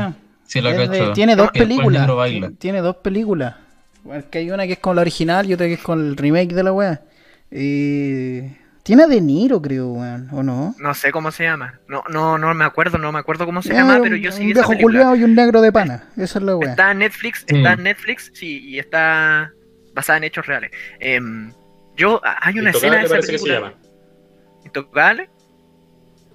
[0.49, 2.09] Sí, Es de- tiene dos películas.
[2.57, 3.55] Tiene dos películas.
[4.03, 6.17] Bueno, que hay una que es con la original y otra que es con el
[6.17, 7.01] remake de la wea.
[7.51, 10.73] Eh, tiene a De Niro, creo, weón, ¿o no?
[10.79, 11.79] No sé cómo se llama.
[11.87, 14.31] No, no, no me acuerdo, no me acuerdo cómo se Eh, llama, un- pero yo
[14.31, 16.05] sí Un viejo culiao y un negro de pana.
[16.17, 16.71] Esa es la wea.
[16.71, 17.57] Está en Netflix, Sí.
[17.57, 19.51] está en Netflix, sí, y está
[19.93, 20.71] basada en hechos reales.
[20.99, 21.51] Em,
[21.95, 23.73] yo, a- hay una escena de Intocable esa parece que se llama.
[24.65, 25.29] ¿Intocable?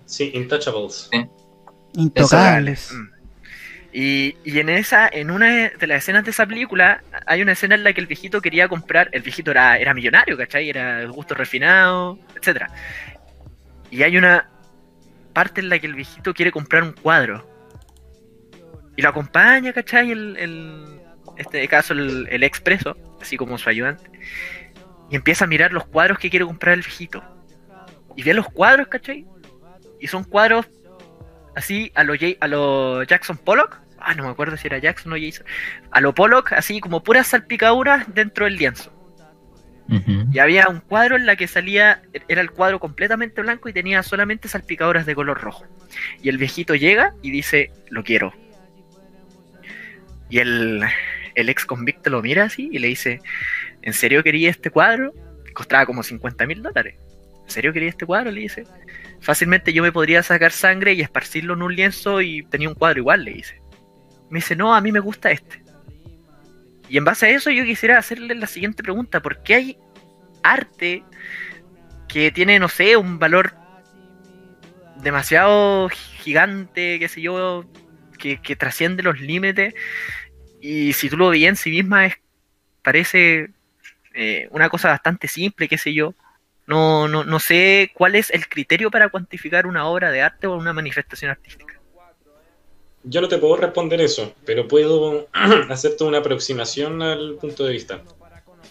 [0.04, 1.10] Sí, Intouchables.
[1.94, 2.92] Intocables.
[2.92, 3.13] Mm.
[3.96, 7.76] Y, y en esa, en una de las escenas de esa película, hay una escena
[7.76, 10.68] en la que el viejito quería comprar, el viejito era, era millonario, ¿cachai?
[10.68, 12.70] Era de gusto refinado, etcétera.
[13.92, 14.48] Y hay una
[15.32, 17.48] parte en la que el viejito quiere comprar un cuadro.
[18.96, 20.10] Y lo acompaña, ¿cachai?
[20.10, 21.00] El, el-
[21.36, 24.10] este caso, el, el expreso, así como su ayudante.
[25.08, 27.22] Y empieza a mirar los cuadros que quiere comprar el viejito.
[28.16, 29.24] Y ve los cuadros, ¿cachai?
[30.00, 30.66] Y son cuadros
[31.54, 33.83] así a lo, Ja- a lo Jackson Pollock.
[34.04, 35.46] Ah, no me acuerdo si era Jackson o Jason.
[35.90, 38.92] A lo Pollock, así como puras salpicaduras dentro del lienzo.
[40.32, 44.02] Y había un cuadro en la que salía, era el cuadro completamente blanco y tenía
[44.02, 45.66] solamente salpicaduras de color rojo.
[46.22, 48.32] Y el viejito llega y dice, lo quiero.
[50.30, 50.82] Y el,
[51.34, 53.20] el ex convicto lo mira así y le dice,
[53.82, 55.12] ¿en serio quería este cuadro?
[55.52, 56.96] Costaba como 50 mil dólares.
[57.44, 58.30] ¿En serio quería este cuadro?
[58.30, 58.64] Le dice.
[59.20, 63.00] Fácilmente yo me podría sacar sangre y esparcirlo en un lienzo y tenía un cuadro
[63.00, 63.60] igual, le dice.
[64.34, 65.62] Me dice, no, a mí me gusta este.
[66.88, 69.20] Y en base a eso yo quisiera hacerle la siguiente pregunta.
[69.20, 69.78] ¿Por qué hay
[70.42, 71.04] arte
[72.08, 73.54] que tiene, no sé, un valor
[74.96, 77.64] demasiado gigante, qué sé yo,
[78.18, 79.72] que, trasciende los límites?
[80.60, 82.08] Y si tú lo veías en sí misma,
[82.82, 83.50] parece
[84.14, 86.12] eh, una cosa bastante simple, qué sé yo.
[86.66, 90.56] No, no, no sé cuál es el criterio para cuantificar una obra de arte o
[90.56, 91.63] una manifestación artística.
[93.04, 95.28] Yo no te puedo responder eso, pero puedo
[95.68, 98.02] hacerte una aproximación al punto de vista.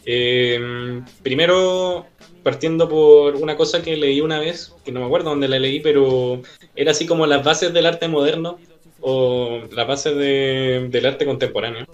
[0.06, 2.08] Eh, primero,
[2.42, 5.80] partiendo por una cosa que leí una vez, que no me acuerdo dónde la leí,
[5.80, 6.42] pero
[6.76, 8.60] era así como las bases del arte moderno
[9.02, 11.86] o las bases de- del arte contemporáneo,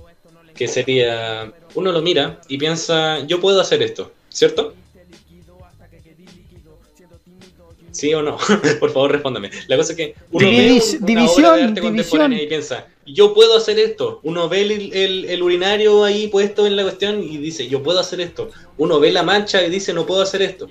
[0.55, 4.73] que sería, uno lo mira y piensa, yo puedo hacer esto, ¿cierto?
[7.99, 8.37] ¿Sí o no?
[8.79, 9.49] Por favor, respóndame.
[9.67, 12.33] La cosa es que uno Divis- ve obra de arte división, contemporánea división.
[12.39, 14.19] y piensa, yo puedo hacer esto.
[14.23, 17.99] Uno ve el, el- el urinario ahí puesto en la cuestión y dice, yo puedo
[17.99, 18.49] hacer esto.
[18.77, 20.69] Uno ve la mancha y dice, no puedo hacer esto.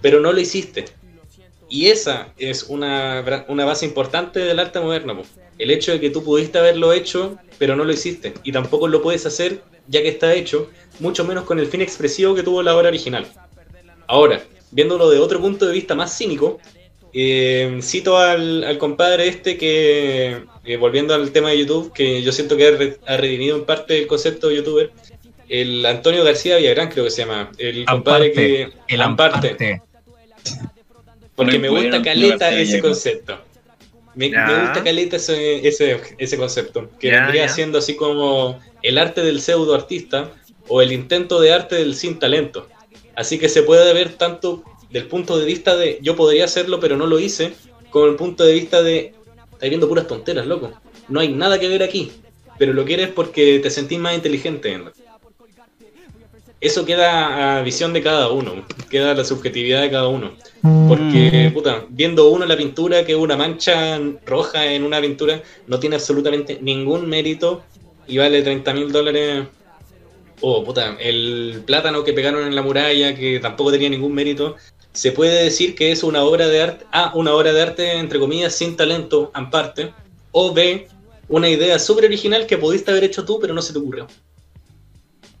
[0.00, 0.84] Pero no lo hiciste.
[1.68, 5.16] Y esa es una, base importante del arte moderno.
[5.16, 5.24] po.
[5.58, 8.32] El hecho de que tú pudiste haberlo hecho, pero no lo hiciste.
[8.44, 10.70] Y tampoco lo puedes hacer ya que está hecho,
[11.00, 13.26] mucho menos con el fin expresivo que tuvo la obra original.
[14.06, 16.58] Ahora, viéndolo de otro punto de vista más cínico,
[17.12, 22.32] eh, cito al, al compadre este que, eh, volviendo al tema de YouTube, que yo
[22.32, 24.90] siento que ha, re- ha redimido en parte el concepto de youtuber,
[25.48, 28.72] el Antonio García Villagrán creo que se llama, el compadre Amparte, que...
[28.94, 29.48] El Amparte.
[29.50, 29.82] amparte.
[31.34, 33.38] Porque me gusta caleta ese concepto.
[34.14, 36.90] Me, gusta caleta ese, ese, ese concepto.
[36.98, 37.52] Que Ya, vendría ya.
[37.52, 40.32] siendo así como el arte del pseudo artista
[40.66, 42.66] o el intento de arte del sin talento.
[43.18, 46.96] Así que se puede ver tanto del punto de vista de yo podría hacerlo pero
[46.96, 47.52] no lo hice,
[47.90, 49.12] como el punto de vista de
[49.52, 50.70] estás viendo puras tonteras, loco.
[51.08, 52.12] No hay nada que ver aquí.
[52.60, 54.80] Pero lo quieres porque te sentís más inteligente.
[56.60, 60.34] Eso queda a visión de cada uno, queda a la subjetividad de cada uno.
[60.88, 65.96] Porque, puta, viendo uno la pintura, que una mancha roja en una pintura, no tiene
[65.96, 67.64] absolutamente ningún mérito
[68.06, 69.44] y vale 30 mil dólares.
[70.40, 74.56] O, puta, el plátano que pegaron en la muralla, que tampoco tenía ningún mérito,
[74.92, 78.18] se puede decir que es una obra de arte, A, una obra de arte, entre
[78.18, 79.92] comillas, sin talento, en parte,
[80.32, 80.88] o B,
[81.28, 84.06] una idea súper original que pudiste haber hecho tú, pero no se te ocurrió.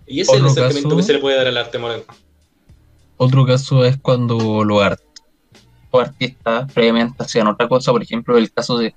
[0.06, 2.04] Y ese es el caso- que se le puede dar al arte moderno.
[3.16, 5.00] Otro caso es cuando los art-
[5.92, 8.94] artistas previamente hacían otra cosa, por ejemplo, el caso de,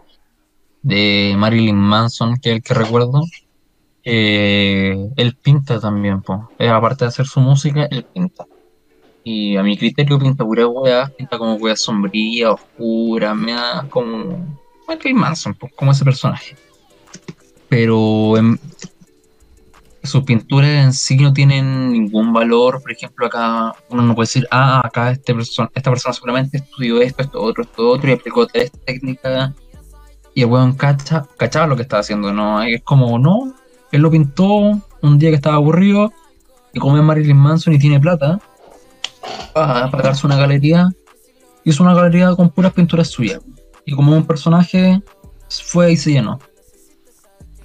[0.81, 3.23] de Marilyn Manson, que es el que recuerdo,
[4.03, 6.49] eh, él pinta también, po.
[6.57, 8.45] Eh, aparte de hacer su música, él pinta.
[9.23, 14.59] Y a mi criterio pinta pura weá, pinta como weá sombría, oscura, me da como
[14.87, 16.55] Marilyn Manson, po, como ese personaje.
[17.69, 18.33] Pero
[20.03, 22.81] sus pinturas en sí no tienen ningún valor.
[22.81, 27.01] Por ejemplo, acá uno no puede decir, ah, acá este perso- esta persona seguramente estudió
[27.01, 29.53] esto, esto, otro, esto, otro, y aplicó esta técnica.
[30.33, 32.63] Y el weón cacha, cachaba lo que estaba haciendo, ¿no?
[32.63, 33.53] Es como, no,
[33.91, 36.11] él lo pintó un día que estaba aburrido,
[36.73, 38.39] y como es Marilyn Manson y tiene plata,
[39.53, 40.89] para pagarse una galería,
[41.63, 43.41] hizo una galería con puras pinturas suyas.
[43.85, 45.01] Y como un personaje,
[45.49, 46.39] fue y se llenó.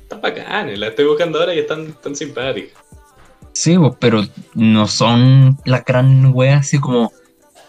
[0.02, 2.78] Están bacanes, la estoy buscando ahora y están tan simpáticas.
[3.52, 4.22] Sí, pues, pero
[4.54, 7.12] no son la gran wea así como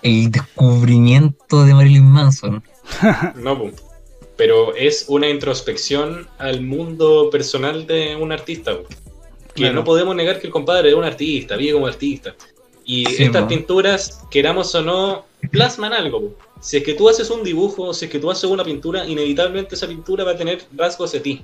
[0.02, 2.64] el descubrimiento de Marilyn Manson.
[3.36, 3.72] No, pum.
[4.38, 8.78] Pero es una introspección al mundo personal de un artista.
[9.54, 9.74] Que Claro.
[9.76, 12.36] no podemos negar que el compadre es un artista, vive como artista.
[12.86, 16.34] Y Sí, estas pinturas, queramos o no, plasman algo.
[16.62, 19.76] Si es que tú haces un dibujo, si es que tú haces una pintura, inevitablemente
[19.76, 21.42] esa pintura va a tener rasgos de ti.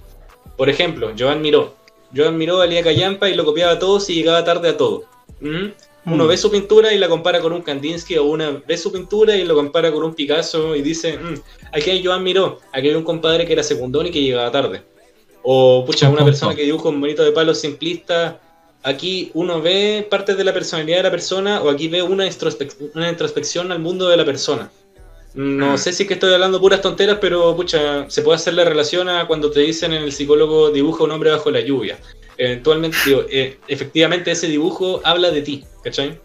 [0.55, 1.75] Por ejemplo, Joan Miró.
[2.15, 5.03] Joan Miró valía callampa y lo copiaba a todos y llegaba tarde a todo.
[5.41, 5.67] ¿Mm?
[6.05, 6.27] Uno Mm.
[6.27, 9.45] ve su pintura y la compara con un Kandinsky o una ve su pintura y
[9.45, 11.35] lo compara con un Picasso y dice, "Mm,
[11.71, 14.81] aquí hay Joan Miró, aquí hay un compadre que era secundón y que llegaba tarde.
[15.43, 18.39] O, pucha, una persona que dibuja un bonito de palo simplista.
[18.83, 22.91] Aquí uno ve partes de la personalidad de la persona o aquí ve una, introspec-
[22.95, 24.71] una introspección al mundo de la persona.
[25.35, 25.77] No Mm.
[25.77, 29.09] sé si es que estoy hablando puras tonteras, pero pucha, se puede hacer la relación
[29.09, 31.97] a cuando te dicen en el psicólogo dibuja un hombre bajo la lluvia.
[32.37, 36.19] Eventualmente, digo, eh, efectivamente ese dibujo habla de ti, ¿cachai?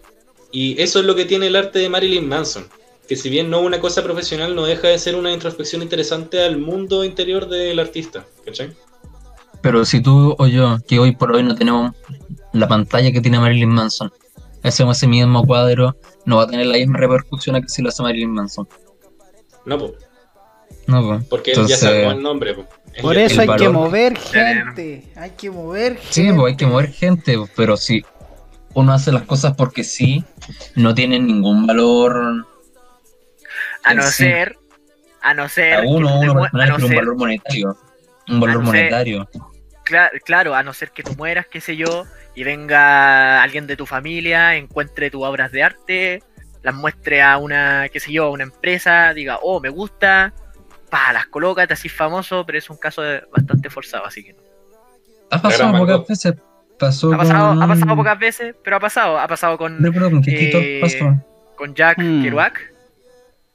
[0.50, 2.66] Y eso es lo que tiene el arte de Marilyn Manson.
[3.06, 6.58] Que si bien no una cosa profesional, no deja de ser una introspección interesante al
[6.58, 8.72] mundo interior del artista, ¿cachai?
[9.62, 11.92] Pero si tú o yo, que hoy por hoy no tenemos
[12.52, 14.12] la pantalla que tiene Marilyn Manson,
[14.62, 17.88] hacemos ese mismo cuadro, no va a tener la misma repercusión a que si lo
[17.88, 18.68] hace Marilyn Manson.
[19.64, 19.94] No, po,
[20.86, 21.24] No, pues.
[21.28, 22.54] porque él ya sacó el nombre.
[22.54, 22.66] po.
[23.02, 25.04] Por eso el hay que mover gente.
[25.16, 26.12] Hay que mover gente.
[26.12, 28.04] Sí, pues hay que mover gente, pues, pero si
[28.74, 30.24] uno hace las cosas porque sí,
[30.74, 32.46] no tienen ningún valor
[33.84, 34.24] A no sí.
[34.24, 34.56] ser,
[35.22, 37.76] a no ser, a uno, uno a personal, no un valor monetario.
[38.28, 39.28] Un valor no ser- monetario.
[39.84, 43.76] cla- claro, a no ser que tú mueras, qué sé yo, y venga alguien de
[43.76, 46.22] tu familia, encuentre tus obras de arte,
[46.62, 50.34] las muestre a una, qué sé yo, a una empresa, diga, oh, me gusta,
[50.90, 54.32] pa, las coloca, te así famoso, pero es un caso de- bastante forzado, así que
[54.32, 54.40] no.
[55.30, 56.34] Ha pasado pocas veces.
[56.78, 57.62] Pasó Ha pasado, con...
[57.62, 61.24] ha pasado pocas veces, pero ha pasado, ha pasado con, eh, pasó.
[61.56, 62.22] con Jack Hmm.
[62.22, 62.72] Kerouac.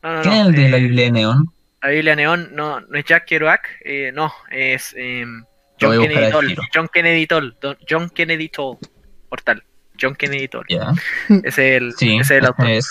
[0.03, 1.53] No, no, ¿Quién no, es el de la eh, Biblia de Neón?
[1.81, 5.23] La Biblia Neón no, no es Jack Kerouac, eh, no, es eh,
[5.79, 6.55] Lo John Kennedy Toll.
[6.73, 7.57] John Kennedy Toll.
[7.61, 8.77] Don- John Kennedy Toll.
[9.29, 9.63] Portal.
[9.99, 10.65] John Kennedy Toll.
[11.43, 12.67] Ese es el, Sí, ese es el autor.
[12.67, 12.89] es.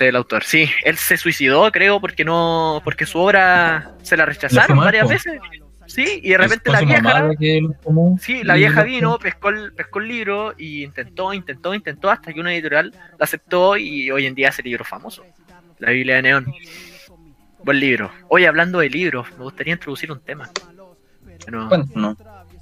[0.00, 0.44] El autor.
[0.44, 5.38] Sí, él se suicidó, creo, porque no, porque su obra se la rechazaron varias veces.
[5.86, 7.30] Sí, y de repente Fue la vieja,
[8.20, 12.40] sí, la vieja vino, pescó el, pescó el libro y intentó, intentó, intentó hasta que
[12.40, 15.24] una editorial la aceptó y hoy en día es el libro famoso.
[15.78, 16.52] La Biblia de Neón.
[17.62, 18.10] Buen libro.
[18.28, 20.50] Hoy hablando de libros, me gustaría introducir un tema.
[21.44, 22.16] Pero, Bueno, no.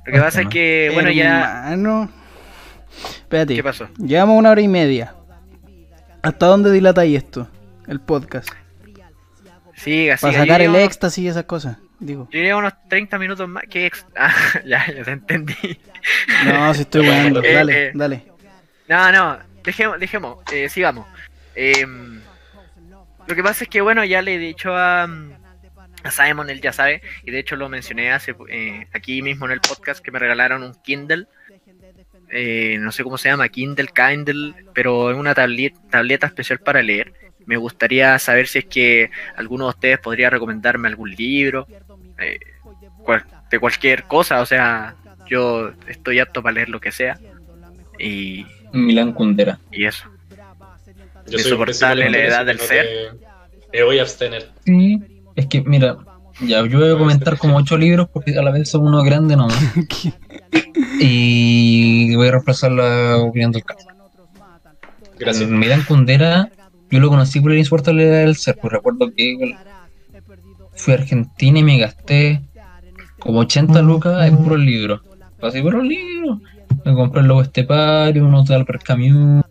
[0.07, 1.75] lo que pasa es que, bueno, ya.
[3.07, 3.55] Espérate.
[3.55, 3.89] ¿Qué pasó?
[3.99, 5.15] Llevamos una hora y media.
[6.25, 7.49] ¿Hasta dónde dilatáis esto?
[7.87, 8.49] El podcast.
[9.77, 10.45] Siga, Para siga.
[10.45, 11.77] sacar el diría éxtasis y esas cosas.
[11.99, 12.23] Digo.
[12.23, 13.65] unos- Yo diría unos 30 minutos más.
[13.69, 14.07] que ex...
[14.17, 15.55] Ah, ya, ya te entendí.
[16.47, 17.41] No, si estoy bueno.
[17.43, 17.93] Eh, Dale, eh.
[17.95, 18.25] dale.
[18.89, 21.07] No, no, dejemos, dejemos, eh, sigamos.
[21.55, 22.21] Em,
[23.27, 26.73] lo que pasa es que, bueno, ya le he dicho a, a Simon, él ya
[26.73, 30.19] sabe, y de hecho lo mencioné hace eh, aquí mismo en el podcast que me
[30.19, 31.27] regalaron un Kindle.
[32.31, 36.83] Eh, no sé cómo se llama, Kindle, Kindle, pero es una tablet- tableta especial para
[36.83, 37.13] leer.
[37.47, 41.67] Me gustaría saber si es que alguno de ustedes podría recomendarme algún libro,
[42.19, 42.39] eh,
[43.05, 44.95] cual- de cualquier cosa, o sea,
[45.29, 47.19] yo estoy apto para leer lo que sea.
[47.99, 49.59] Y, Milán Kundera.
[49.71, 50.09] y eso.
[51.27, 52.87] Yo pésimo la edad del ser.
[53.71, 54.51] te- Me voy a abstener.
[54.65, 55.01] Sí,
[55.37, 55.97] es que mira,
[56.41, 59.37] ya yo voy a comentar como ocho libros porque a la vez son uno grande
[59.37, 59.59] nomás.
[61.01, 63.89] y voy a reemplazar la opinión del caso.
[65.19, 65.49] Gracias.
[65.49, 66.51] Milán Kundera,
[66.91, 69.57] yo lo conocí por el insoportable del ser, pues recuerdo que
[70.75, 72.43] fui a Argentina y me gasté
[73.19, 75.01] como 80 lucas en puros libros.
[75.41, 76.41] Así puros libros.
[76.85, 79.45] Me compré el Lobo Estepario, uno de Albert Camus,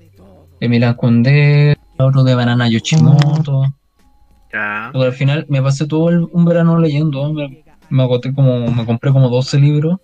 [0.60, 3.74] de Milán Kundera, otro de Banana Yoshimoto.
[4.54, 4.90] Ya.
[4.90, 9.12] Al final me pasé todo el- un verano leyendo, me, me agoté como, me compré
[9.12, 10.00] como 12 libros.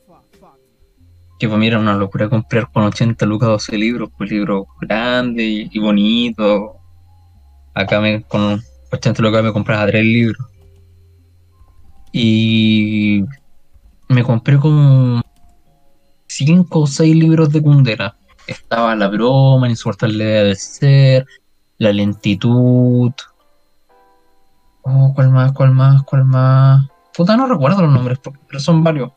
[1.37, 5.69] Que mí era una locura comprar con 80 lucas 12 libros, pues libros grandes y,
[5.71, 6.71] y bonitos.
[7.73, 8.59] Acá me, con
[8.91, 10.45] 80 lucas me compraba 3 libros.
[12.11, 13.23] Y
[14.09, 15.21] me compré como
[16.27, 18.15] 5 o 6 libros de Kundera.
[18.47, 21.25] Estaba La Broma, Insoportable del Ser,
[21.77, 23.11] La Lentitud,
[24.91, 25.51] Oh, ¿cuál más?
[25.51, 26.01] ¿Cuál más?
[26.03, 26.87] ¿Cuál más?
[27.15, 29.11] Puta, no recuerdo los nombres, pero son varios.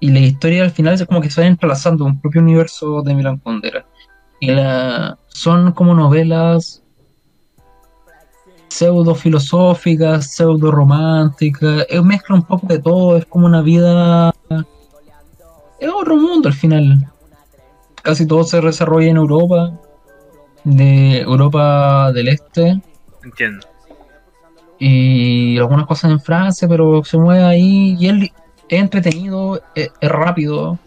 [0.00, 3.14] Y la historia al final es como que se van entrelazando un propio universo de
[3.14, 3.86] Milan Kundera.
[4.40, 5.18] Y la...
[5.28, 6.82] son como novelas
[8.68, 11.86] pseudo filosóficas, pseudo románticas.
[11.88, 14.32] Es mezcla un poco de todo, es como una vida.
[15.78, 17.10] Es otro mundo al final.
[18.02, 19.72] Casi todo se desarrolla en Europa,
[20.64, 22.80] de Europa del Este
[23.22, 23.67] Entiendo.
[24.78, 28.32] Y algunas cosas en Francia, pero se mueve ahí y él
[28.68, 30.78] es entretenido, es, es rápido.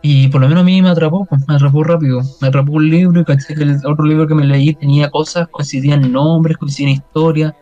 [0.00, 2.20] Y por lo menos a mí me atrapó, pues, me atrapó rápido.
[2.40, 5.48] Me atrapó un libro y caché que el otro libro que me leí tenía cosas,
[5.48, 7.54] coincidían nombres, coincidían historias.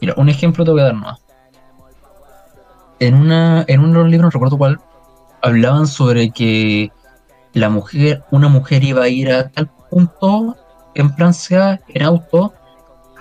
[0.00, 1.18] Mira, un ejemplo te voy a dar más.
[3.00, 4.80] en una en uno de los libros, no recuerdo cuál,
[5.42, 6.90] hablaban sobre que
[7.52, 10.56] la mujer, una mujer iba a ir a tal punto
[10.94, 12.54] en Francia en auto,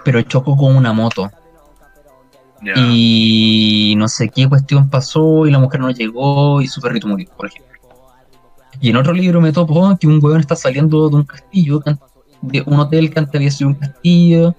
[0.04, 1.32] pero chocó con una moto.
[2.62, 2.74] Ya.
[2.78, 7.30] Y no sé qué cuestión pasó y la mujer no llegó y su perrito murió,
[7.36, 7.74] por ejemplo.
[8.80, 11.82] Y en otro libro me topo que un huevón está saliendo de un castillo,
[12.42, 14.56] de un hotel que antes había sido un castillo,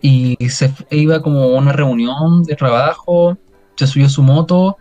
[0.00, 3.36] y se fu- iba como a una reunión de trabajo,
[3.76, 4.76] se subió a su moto,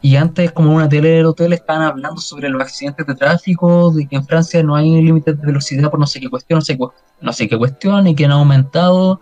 [0.00, 3.90] y antes como en una tele del hotel estaban hablando sobre los accidentes de tráfico,
[3.90, 6.64] de que en Francia no hay límites de velocidad por no sé qué cuestión, no
[6.64, 9.20] sé, cu- no sé qué cuestión, y que han aumentado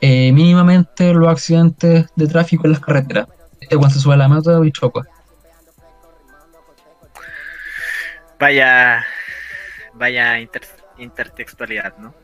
[0.00, 3.28] eh, mínimamente los accidentes de tráfico en las carreteras.
[3.60, 5.02] Este cuando se sube a la moto y choca.
[8.38, 9.04] Vaya.
[9.94, 10.62] Vaya inter-
[10.98, 12.14] intertextualidad, ¿no?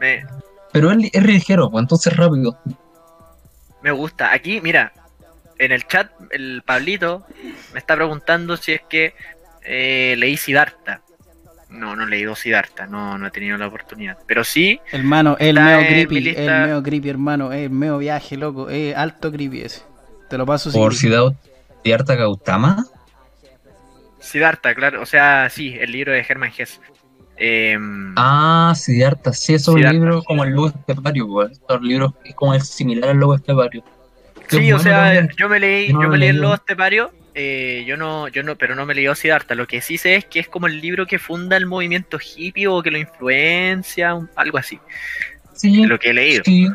[0.00, 0.24] me,
[0.72, 2.56] Pero él es ligero, pues entonces rápido.
[3.82, 4.32] me gusta.
[4.32, 4.92] Aquí, mira,
[5.60, 7.24] en el chat, el Pablito
[7.72, 9.14] me está preguntando si es que
[9.64, 11.02] eh, leí Siddhartha.
[11.68, 14.18] No, no he leído Siddhartha, no, no he tenido la oportunidad.
[14.26, 16.62] Pero sí, Hermano, el meo creepy, lista.
[16.62, 19.82] el meo creepy, hermano, el meo viaje, loco, es alto creepy ese.
[20.28, 22.84] Te lo paso Por Siddhartha Gautama.
[24.18, 25.02] Siddhartha, claro.
[25.02, 26.80] O sea, sí, el libro de Hermann Hesse.
[27.36, 31.52] Em, Ah, Siddhartha, sí, es un libro como el lobo estepario, pues.
[31.52, 33.82] Estos libros es como el similar al lobo estepario.
[34.50, 35.30] Sí, o sea, también.
[35.36, 36.32] yo me leí, Yo no yo me leí.
[36.32, 39.54] Lobo Estepario, eh, yo no, yo no, pero no me leí Siddhartha.
[39.54, 42.66] Lo que sí sé es que es como el libro que funda el movimiento hippie
[42.66, 44.78] o que lo influencia, un- algo así.
[45.54, 46.42] Sí, Lo que he leído.
[46.44, 46.68] sí,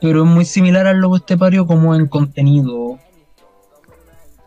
[0.00, 2.98] pero es muy similar al lobo estepario como en contenido.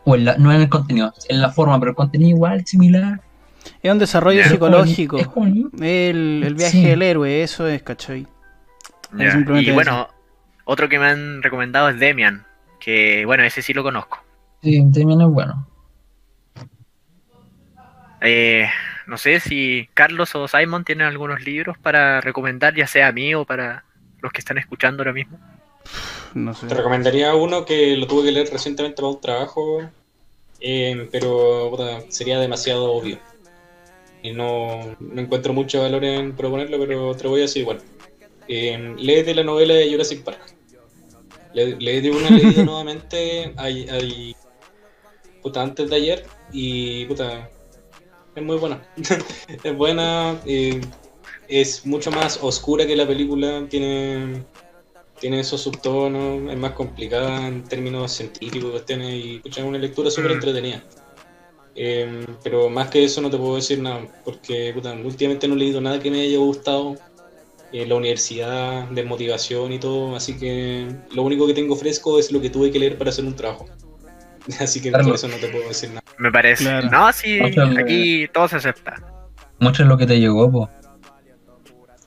[0.04, 3.20] O en la, no en el contenido, en la forma, pero el contenido igual similar.
[3.82, 5.18] Es un desarrollo psicológico.
[5.18, 6.84] Es como el- El, el viaje Sí.
[6.84, 8.26] del héroe, eso es, ¿cachai?
[9.18, 10.08] Es simplemente Y bueno,
[10.64, 12.44] otro que me han recomendado es Demian,
[12.82, 14.18] que bueno, ese sí lo conozco.
[14.60, 15.68] Sí, también es bueno.
[18.20, 18.68] Eh,
[19.06, 23.34] no sé si Carlos o Simon tienen algunos libros para recomendar, ya sea a mí
[23.34, 23.84] o para
[24.20, 25.38] los que están escuchando ahora mismo.
[26.34, 26.66] No sé.
[26.66, 29.82] Te recomendaría uno que lo tuve que leer recientemente para un trabajo,
[30.60, 33.18] eh, pero puta, sería demasiado obvio.
[34.22, 37.80] Y no, no encuentro mucho valor en proponerlo, pero te lo voy a decir igual.
[38.48, 40.54] Eh, léete la novela de Jurassic Park.
[41.54, 43.54] Le, léete una leída nuevamente
[45.42, 47.50] puta, antes de ayer y puta,
[48.34, 48.82] es muy buena.
[49.64, 50.80] es buena, eh,
[51.48, 54.44] es mucho más oscura que la película, tiene
[55.22, 60.10] tiene esos subtonos, es más complicada en términos científicos, cuestiones, y pucha, es una lectura
[60.10, 60.34] súper Mm.
[60.34, 60.82] entretenida.
[61.76, 65.58] Eh, pero más que eso no te puedo decir nada, porque puta, últimamente no he
[65.58, 66.96] leído nada que me haya gustado
[67.72, 72.30] en la universidad, de motivación y todo, así que lo único que tengo fresco es
[72.32, 73.66] lo que tuve que leer para hacer un trabajo.
[74.58, 76.02] Así que por eso no te puedo decir nada.
[76.18, 76.64] Me parece.
[76.64, 76.90] Claro.
[76.90, 78.96] No, sí, aquí todo se acepta.
[79.60, 80.68] Muestra lo que te llegó, po.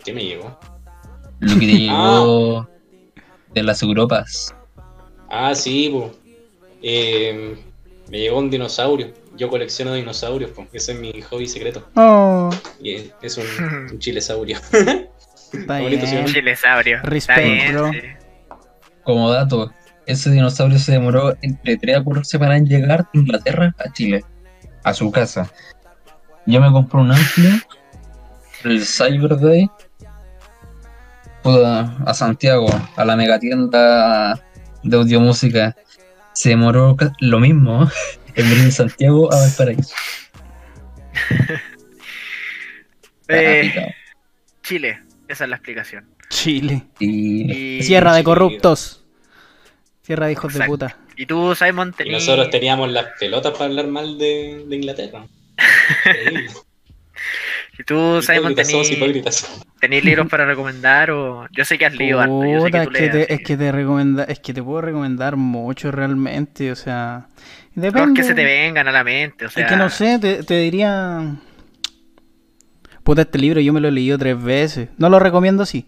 [0.04, 0.60] ¿Qué me llegó?
[1.40, 2.68] Lo que te llegó
[3.54, 4.54] de las Europas.
[5.30, 6.12] Ah, sí, pues.
[8.10, 9.14] me llegó un dinosaurio.
[9.38, 10.68] Yo colecciono dinosaurios, pues.
[10.74, 11.88] Ese es mi hobby secreto.
[11.96, 12.50] Oh,
[12.82, 13.46] Y es- es un,
[13.92, 14.58] un chilesaurio.
[15.54, 16.26] Está Bonito, sí, bien.
[16.26, 16.98] Chilesaurio.
[16.98, 17.92] Está Respect, bien, bro.
[17.92, 18.00] sí.
[19.04, 19.72] Como dato,
[20.06, 24.24] ese dinosaurio se demoró entre 3 a 4 semanas en llegar de Inglaterra a Chile,
[24.84, 25.52] a su casa.
[26.46, 27.62] Yo me compré un Ampli,
[28.64, 29.70] el Cyber Day,
[31.44, 34.40] a Santiago, a la megatienda
[34.84, 35.76] de audiomúsica.
[36.34, 37.90] Se demoró lo mismo
[38.36, 39.96] en venir de Santiago a Valparaíso.
[43.28, 43.74] Eh.
[44.62, 46.06] Chile, esa es la explicación.
[46.30, 46.84] Chile.
[47.00, 49.04] Y Y, Sierra de corruptos.
[50.02, 50.98] Tierra de hijos de puta.
[51.18, 52.22] y tú, Simon, Y tenías.
[52.26, 55.26] nosotros teníamos las pelotas para hablar mal de, de Inglaterra.
[56.06, 56.52] Increíble.
[57.78, 58.88] Y tú, Simon, tenías
[59.80, 61.48] tenías libros para recomendar o.
[61.52, 63.34] Yo sé que has leído harto, yo sé Puta, que es tú que, te, así
[63.34, 67.28] es que te recomenda, es que te puedo recomendar mucho realmente, o sea,
[67.74, 68.22] Los depende.
[68.22, 69.66] que se te vengan a la mente, o sea.
[69.66, 71.36] Es que no sé, te, te diría.
[73.06, 74.90] Puta, este libro yo me lo he leído tres veces.
[74.98, 75.86] No lo recomiendo así.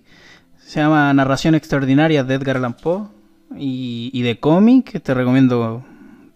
[0.63, 3.07] Se llama Narración Extraordinaria de Edgar Allan Poe.
[3.57, 5.83] Y, y de cómic, te recomiendo.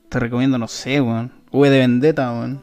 [0.10, 1.32] Te recomiendo, no sé, weón.
[1.52, 2.62] V de Vendetta, weón.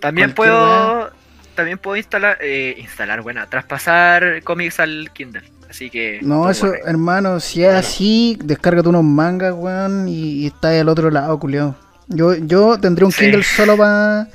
[0.00, 1.10] También cualquier puedo.
[1.56, 2.38] También puedo instalar.
[2.40, 5.42] Eh, instalar, bueno, traspasar cómics al Kindle.
[5.68, 6.20] Así que.
[6.22, 10.88] No, eso, hermano, si es así, descárgate unos mangas, weón, y, y está ahí al
[10.88, 11.74] otro lado, culiao.
[12.06, 13.24] Yo, yo tendría un Sí.
[13.24, 14.28] Kindle solo para.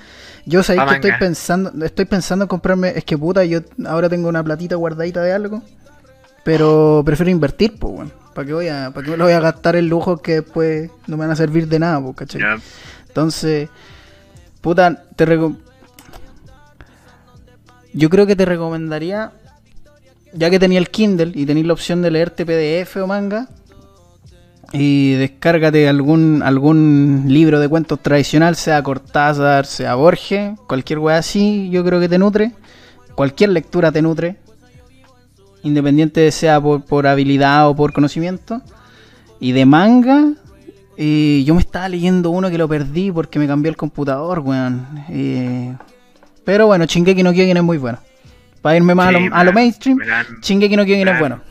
[0.46, 4.28] Yo Pa' que estoy pensando, estoy pensando en comprarme, es que puta, yo ahora tengo
[4.28, 5.62] una platita guardadita de algo,
[6.44, 8.22] pero prefiero invertir, pues, weón.
[8.34, 10.90] ¿Para qué, voy a, ¿Para qué me lo voy a gastar en lujos que después
[11.06, 12.42] no me van a servir de nada, po, ¿cachai?
[13.08, 13.70] Entonces,
[14.62, 15.26] puta, te
[17.94, 19.34] Yo creo que te recomendaría,
[20.34, 23.50] ya que tenía el Kindle y tenéis la opción de leerte PDF o manga,
[24.74, 31.70] y descárgate algún, algún libro de cuentos tradicional, sea Cortázar, sea Borges, cualquier wea así,
[31.70, 32.52] yo creo que te nutre.
[33.16, 34.38] Cualquier lectura te nutre,
[35.64, 38.62] independiente de sea por, por habilidad o por conocimiento.
[39.40, 40.32] Y de manga,
[40.96, 44.88] eh, yo me estaba leyendo uno que lo perdí porque me cambió el computador, weón.
[45.10, 45.76] Eh,
[46.46, 48.00] pero bueno, Shingeki no Kyojin es muy bueno.
[48.62, 51.42] Para irme más a, lo, a lo mainstream, han, Shingeki no Kyojin es bueno.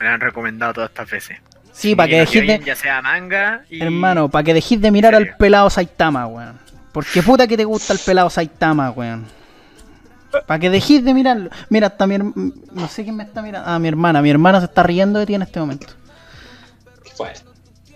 [0.00, 1.38] me han recomendado todas estas veces.
[1.80, 2.46] Sí, para que no dejes de...
[2.46, 3.82] Kyojin, Ya sea manga y...
[3.82, 6.58] Hermano, para que dejes de mirar ¿En al pelado Saitama, weón.
[6.92, 9.24] Porque puta que te gusta el pelado Saitama, weón.
[10.46, 11.48] Para que dejes de mirarlo.
[11.70, 13.66] Mira, hasta mi No sé quién me está mirando.
[13.68, 14.20] Ah, mi hermana.
[14.20, 15.86] Mi hermana se está riendo de ti en este momento.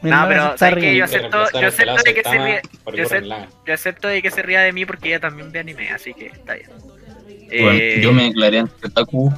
[0.01, 0.99] Mi No, pero está ¿sabes riendo.
[0.99, 1.71] Yo acepto, yo
[2.05, 2.63] de que se ría,
[3.67, 6.27] yo, acepto de que se ría de mí porque ella también ve anime, así que
[6.29, 6.71] está bien.
[6.71, 9.31] Bueno, Eh, yo me declaré ante Otaku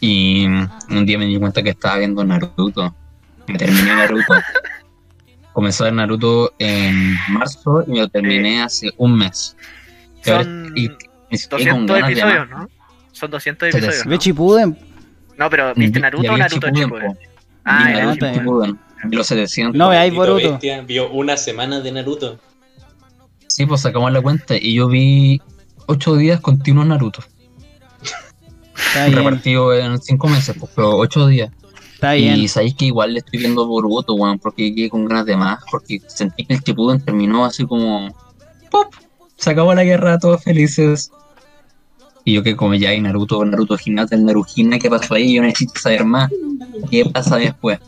[0.00, 2.94] y un día me di cuenta que estaba viendo Naruto.
[3.48, 4.34] Me terminé Naruto.
[5.52, 9.56] Comencé a ver Naruto en marzo y me lo terminé hace un mes.
[10.24, 10.88] Y ahora Son y- y
[11.30, 12.50] estoy con 200 ganas de episodios.
[12.50, 12.68] ¿no?
[13.12, 14.20] Son 200 Se episodios, Ve ¿no?
[14.20, 14.78] Chipuden.
[15.36, 16.98] No, pero ¿viste Naruto o Naruto po.
[17.64, 18.78] Ah, Naruto.
[19.04, 19.76] Vi los 700.
[19.76, 20.50] No veáis Tito Boruto.
[20.52, 22.40] Bestia vio una semana de Naruto.
[23.46, 25.40] Sí, pues sacamos la cuenta y yo vi
[25.86, 27.22] 8 días continuos Naruto.
[28.76, 29.18] Está bien.
[29.18, 31.50] Repartido en 5 meses, pues, pero 8 días.
[32.04, 32.36] Está bien.
[32.36, 35.64] Y sabéis que igual le estoy viendo Boruto, weón, porque quedé con ganas de más,
[35.70, 38.14] porque sentí que el Shippuden terminó así como...
[38.70, 38.92] ¡Pop!
[39.36, 41.10] Se acabó la guerra, todos felices.
[42.22, 45.34] Y yo que como ya hay Naruto, Naruto Hinata, el Narujina, ¿qué pasó ahí?
[45.34, 46.30] Yo necesito saber más.
[46.90, 47.78] ¿Qué pasa después?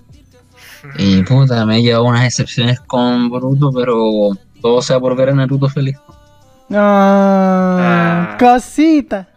[0.97, 4.31] Y puta, me he llevado unas excepciones con Boruto, pero
[4.63, 5.99] todo sea por ver a Naruto feliz.
[6.71, 8.37] Ah, Ah.
[8.39, 9.29] cosita.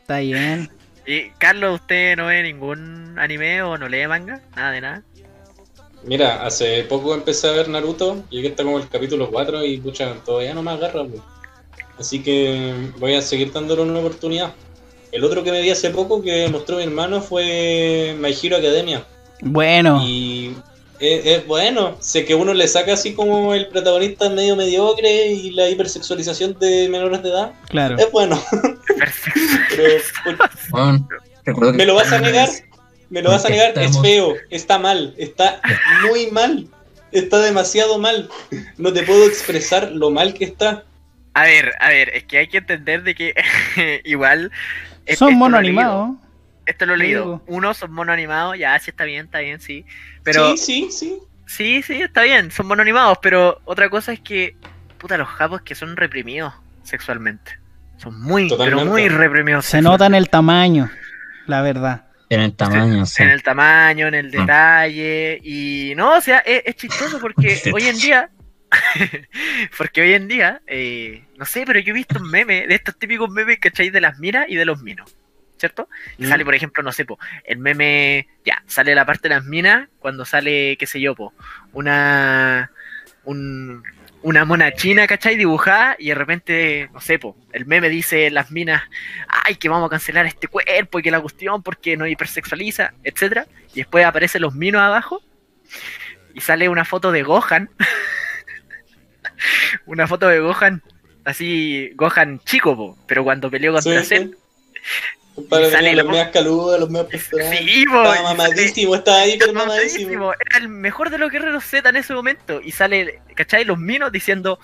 [0.00, 0.79] Está bien.
[1.10, 4.40] Y Carlos, ¿usted no ve ningún anime o no lee manga?
[4.54, 5.02] Nada de nada.
[6.04, 10.14] Mira, hace poco empecé a ver Naruto, llegué hasta como el capítulo 4 y pucha,
[10.24, 11.04] todavía no me agarra.
[11.04, 11.20] pues.
[11.98, 14.52] Así que voy a seguir dándole una oportunidad.
[15.10, 19.04] El otro que me vi hace poco que mostró mi hermano fue My Hero Academia.
[19.42, 20.02] Bueno.
[20.06, 20.54] Y
[21.00, 25.50] es, es bueno, sé que uno le saca así como el protagonista medio mediocre y
[25.50, 27.52] la hipersexualización de menores de edad.
[27.68, 27.96] Claro.
[27.98, 28.40] Es bueno,
[30.70, 31.08] Bueno,
[31.74, 32.48] ¿me lo vas a negar?
[33.08, 33.76] ¿Me lo vas a negar?
[33.78, 35.60] Es feo, está mal, está
[36.08, 36.68] muy mal,
[37.12, 38.28] está demasiado mal.
[38.76, 40.84] No te puedo expresar lo mal que está.
[41.34, 43.34] A ver, a ver, es que hay que entender de que
[44.04, 44.50] igual...
[45.16, 46.16] Son mono animados.
[46.66, 47.42] Esto lo he leído.
[47.46, 49.84] Uno son mono animados, ya, sí está bien, está bien, sí.
[50.22, 51.18] Pero Sí, sí, sí.
[51.46, 54.54] sí, sí, está bien, son mono animados, pero otra cosa es que,
[54.98, 56.54] puta, los japos que son reprimidos
[56.84, 57.59] sexualmente.
[58.00, 59.66] Son muy, pero muy reprimidos.
[59.66, 60.90] Se nota en el tamaño.
[61.46, 62.06] La verdad.
[62.28, 63.22] en el tamaño, sí.
[63.24, 64.40] En el tamaño, en el Ah.
[64.40, 65.40] detalle.
[65.42, 68.30] Y no, o sea, es, es chistoso porque hoy en día.
[69.76, 72.96] porque hoy en día, eh, no sé, pero yo he visto un meme de estos
[72.98, 73.90] típicos memes, ¿cachai?
[73.90, 75.16] De las minas y de los minos,
[75.58, 75.88] ¿cierto?
[76.18, 76.28] Y Mm.
[76.28, 79.88] Sale, por ejemplo, no sé, po, el meme, ya, sale la parte de las minas
[79.98, 81.34] cuando sale, qué sé yo, po,
[81.72, 82.70] una.
[83.24, 83.82] Un,
[84.22, 85.36] una mona china, ¿cachai?
[85.36, 88.82] Dibujada y de repente, no sé, po, el meme dice las minas,
[89.28, 93.46] ay, que vamos a cancelar este cuerpo y que la cuestión porque nos hipersexualiza, etcétera.
[93.74, 95.22] Y después aparecen los minos abajo
[96.34, 97.70] y sale una foto de Gohan.
[99.86, 100.82] una foto de Gohan,
[101.24, 104.32] así, Gohan chico, po, pero cuando peleó contra sí.
[105.48, 107.48] Para Y sale los medias caludas, los medias pastores.
[107.58, 110.10] Sí, Estaba mamadísimo, estaba hiper sale- mamadísimo.
[110.12, 112.60] mamadísimo, Era el mejor de los guerreros Z en ese momento.
[112.62, 113.64] Y sale, ¿cachai?
[113.64, 114.58] Los minos diciendo,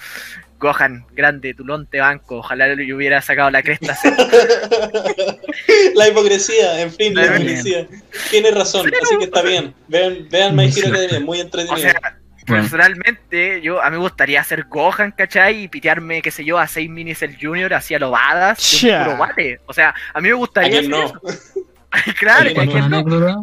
[0.59, 3.95] Gohan, grande, tulón te banco, ojalá yo hubiera sacado la cresta.
[3.95, 4.15] Cell".
[5.95, 7.87] la hipocresía, en fin, la hipocresía.
[8.31, 9.75] Tienes razón, así que está bien.
[9.89, 11.91] Vean, vean My Hero Academia, muy O entretenido.
[11.91, 12.19] sea.
[12.47, 15.65] Personalmente, yo a mí me gustaría ser Gohan, ¿cachai?
[15.65, 19.61] Y pitearme, qué sé yo, a 6 minis el Junior, hacia lobadas, de un puro.
[19.67, 21.29] O sea, a mí me ¿A gustaría quién hacer no?
[21.29, 21.51] eso.
[22.19, 23.43] claro, ¿A que quién a ¿Cuento quién una no, anécdota?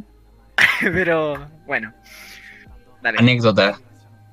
[0.82, 1.94] pero bueno.
[3.02, 3.20] Dale.
[3.20, 3.80] Anécdota.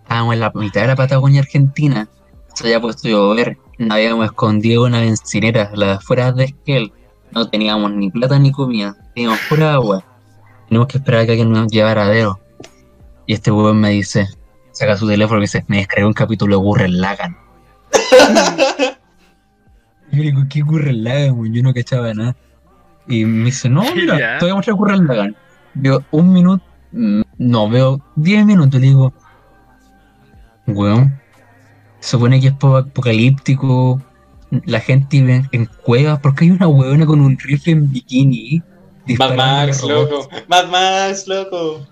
[0.03, 2.09] Estábamos en la mitad de la Patagonia Argentina.
[2.55, 3.57] Se había puesto a llover.
[3.79, 6.93] Nos habíamos escondido una bencinera, las afueras de Esquel.
[7.33, 8.97] No teníamos ni plata ni comida.
[9.15, 10.05] Teníamos pura agua.
[10.69, 12.41] Tenemos que esperar a que alguien nos llevara a Dero.
[13.27, 14.29] Y este weón me dice,
[14.81, 17.37] saca su teléfono y me dice, me descargué un capítulo de Gurren Lagann.
[20.11, 21.39] Y yo le digo, ¿qué Gurren Lagann?
[21.39, 21.53] weón?
[21.55, 22.35] Yo no cachaba nada.
[23.07, 24.39] Y me dice, no, mira, Ya.
[24.39, 25.37] te voy a mostrar Gurren Lagann.
[25.75, 29.13] Yo, un minuto, mm, No, veo 10 minutos y digo,
[30.67, 31.21] weón,
[32.01, 34.01] se supone que es po- apocalíptico,
[34.65, 38.63] la gente vive en, en cuevas, porque hay una weona con un rifle en bikini
[39.19, 40.29] Mad Max, loco.
[40.49, 41.87] Mad Max, loco.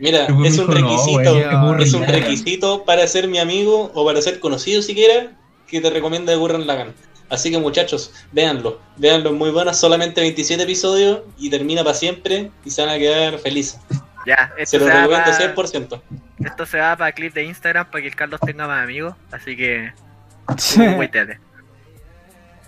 [0.00, 1.20] Mira, es un "No, requisito.
[1.20, 2.08] es un Gurren Lagann".
[2.22, 5.32] requisito para ser mi amigo o para ser conocido siquiera
[5.68, 6.94] que te recomienda Gurren Lagann.
[7.28, 8.80] Así que muchachos, véanlo.
[8.96, 9.72] Véanlo, muy bueno.
[9.74, 13.78] Solamente 27 episodios y termina para siempre y se van a quedar felices.
[14.26, 16.02] Ya, Se lo se, va recomiendo pa- 100%.
[16.44, 19.14] esto se va para clip de Instagram para que el Carlos tenga más amigos.
[19.30, 19.92] Así que,
[20.58, 20.80] Sí.
[20.96, 21.38] cuídate.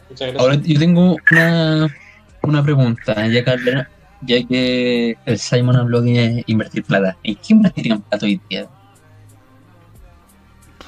[0.08, 0.40] Muchas gracias.
[0.40, 1.96] Ahora yo tengo una,
[2.42, 3.88] una pregunta, ya que, habla-
[4.22, 7.16] ya que el Simon habló de invertir plata.
[7.22, 8.68] ¿En qué invertirían plata hoy día?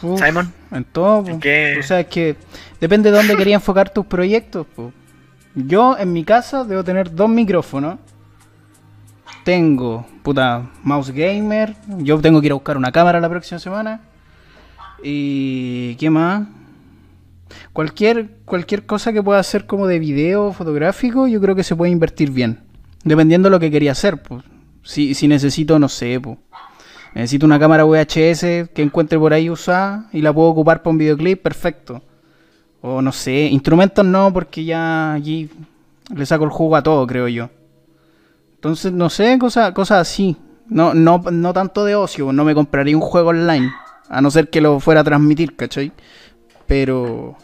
[0.03, 1.27] Uf, Simon, En todo.
[1.27, 1.77] ¿en qué?
[1.79, 2.37] O sea, es que
[2.81, 4.67] depende de dónde quería enfocar tus proyectos.
[4.75, 4.93] po.
[5.55, 7.99] Yo en mi casa debo tener dos micrófonos.
[9.45, 11.77] Tengo, puta, mouse gamer.
[11.99, 14.01] Yo tengo que ir a buscar una cámara la próxima semana.
[15.03, 16.49] Y ¿qué más?
[17.73, 21.93] Cualquier, cualquier cosa que pueda hacer como de video fotográfico, yo creo que se puede
[21.93, 22.64] invertir bien.
[23.05, 24.43] Dependiendo de lo que quería hacer, pues.
[24.83, 26.39] Si, si necesito, no sé, pues.
[27.15, 30.99] Necesito una cámara VHS que encuentre por ahí usada y la puedo ocupar para un
[30.99, 32.03] videoclip, perfecto.
[32.81, 35.49] O no sé, instrumentos no, porque ya allí
[36.15, 37.51] le saco el jugo a todo, creo yo.
[38.57, 40.37] Entonces, no sé, cosas cosas así.
[40.67, 43.71] No, no, no tanto de ocio, no me compraría un juego online.
[44.09, 45.93] A no ser que lo fuera a transmitir, ¿cachai?
[46.67, 47.37] Pero...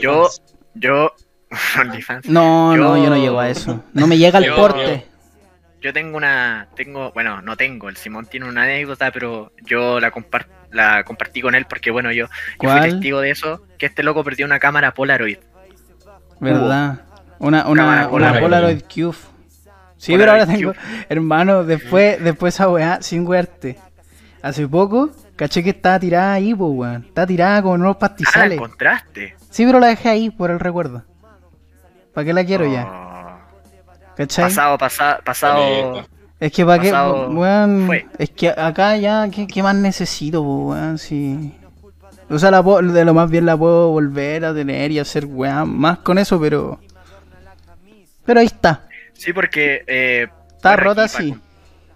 [0.00, 0.28] Yo,
[0.74, 1.10] yo,
[1.80, 2.28] OnlyFans.
[2.28, 3.84] No, no, Yo- no llego a eso.
[3.92, 5.06] No me llega el Yo- porte.
[5.82, 10.10] Yo tengo una, tengo, bueno, no tengo, el Simón tiene una anécdota, pero yo la,
[10.10, 12.26] compar- la compartí con él porque, bueno, yo,
[12.60, 15.38] yo fui testigo de eso, que este loco perdió una cámara Polaroid.
[16.40, 17.00] ¿Verdad?
[17.38, 18.82] Una, una, Cámara una Polaroid.
[18.92, 19.16] Cube.
[19.96, 20.72] Sí, Polaroid pero ahora tengo.
[20.72, 21.06] Cube.
[21.08, 23.78] Hermano, después, después esa weá, sin wearte.
[24.42, 27.04] Hace poco, caché que estaba tirada ahí, pues weón.
[27.06, 28.56] Estaba tirada con unos Ah, pastizales.
[28.56, 29.36] encontraste.
[29.50, 31.04] Sí, pero la dejé ahí por el recuerdo.
[32.16, 32.86] ¿Para qué la quiero ya?
[32.86, 34.44] Oh, ¿Cachai?
[34.46, 36.02] Pasado, pasa- pasado.
[36.40, 37.90] Es que para qué, weón.
[38.18, 40.96] Es que acá ya, ¿qué, qué más necesito, weón?
[40.96, 41.52] Si.
[42.30, 45.26] O sea, la puedo- de lo más bien la puedo volver a tener y hacer
[45.26, 46.80] weón más con eso, pero.
[48.24, 48.86] Pero ahí está.
[49.12, 50.26] Sí, porque eh,
[50.56, 51.34] Está rota aquí así.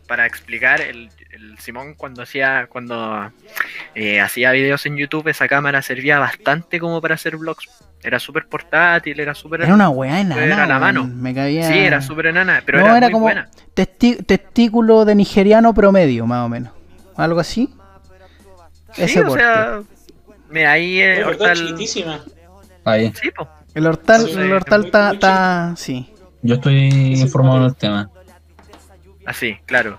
[0.06, 3.30] Para, explicar, el, el Simón cuando hacía cuando
[3.94, 7.68] eh, hacía videos en YouTube, esa cámara servía bastante como para hacer vlogs.
[8.02, 9.60] Era súper portátil, era súper...
[9.60, 10.42] Era una weá enana.
[10.42, 11.04] Era la mano.
[11.06, 11.68] Me cabía.
[11.68, 13.50] Sí, era súper enana, pero no, era, era, muy como buena.
[13.76, 16.72] testi- testículo de nigeriano promedio, más o menos.
[17.16, 17.68] Algo así.
[18.92, 19.40] Sí, ese o porte.
[19.44, 19.80] sea,
[20.48, 21.58] mira, ahí eh, Es verdad, está el...
[21.58, 22.20] chiquitísima.
[22.86, 23.46] Ahí, Sí, po.
[23.74, 26.12] El hortal, Sí, el hortal está, sí.
[26.42, 26.88] yo estoy
[27.20, 28.10] informado en el tema.
[29.26, 29.98] Así, claro.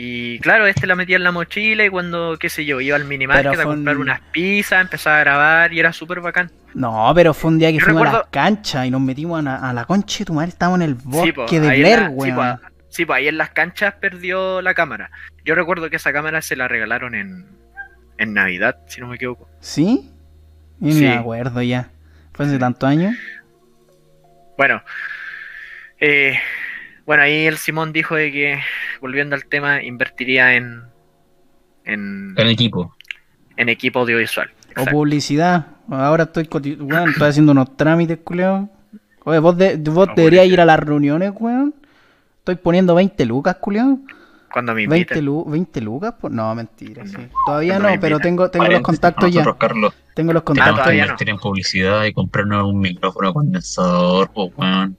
[0.00, 3.04] Y claro, este la metía en la mochila y cuando, qué sé yo, iba al
[3.04, 6.52] minimarket a comprar un- unas pizzas, empezaba a grabar y era súper bacán.
[6.72, 9.40] No, pero fue un día que Yo fuimos a recuerdo- la cancha y nos metimos
[9.40, 11.76] a, la- a la concha de tu madre, estábamos en el bosque po, de ahí
[11.78, 12.34] en Blair, la- sí, weón.
[12.36, 12.60] po, a-
[12.90, 15.10] sí, pues ahí en las canchas perdió la cámara.
[15.44, 17.46] Yo recuerdo que esa cámara se la regalaron en,
[18.18, 19.48] en Navidad, si no me equivoco.
[19.58, 20.12] ¿Sí?
[20.78, 21.00] Ni Sí.
[21.06, 21.88] me acuerdo ya.
[22.34, 23.16] Fue hace tantos años.
[24.56, 24.80] Bueno,
[25.98, 26.38] eh,
[27.08, 28.58] bueno, ahí el Simón dijo de que,
[29.00, 30.82] volviendo al tema, invertiría en,
[31.86, 32.94] en, El equipo.
[33.56, 34.50] en equipo audiovisual.
[34.76, 35.68] O publicidad.
[35.88, 36.46] Ahora estoy,
[36.78, 38.68] weón, estoy haciendo unos trámites, culeo.
[39.24, 41.74] Oye, vos, de, vos deberías ir a las reuniones, weón.
[42.40, 44.00] Estoy poniendo 20 lucas, culeo.
[44.52, 45.24] Cuando me 20, inviten.
[45.24, 47.06] lu 20 lucas, pues no, mentira.
[47.06, 47.16] sí.
[47.46, 49.40] Todavía Cuando no, me pero tengo, tengo los contactos ya.
[49.40, 51.06] nosotros, Carlos, Tengo los tenemos contactos que todavía ya.
[51.06, 51.06] no.
[51.12, 54.94] invertir en publicidad y comprarnos un micrófono condensador, pues, weón.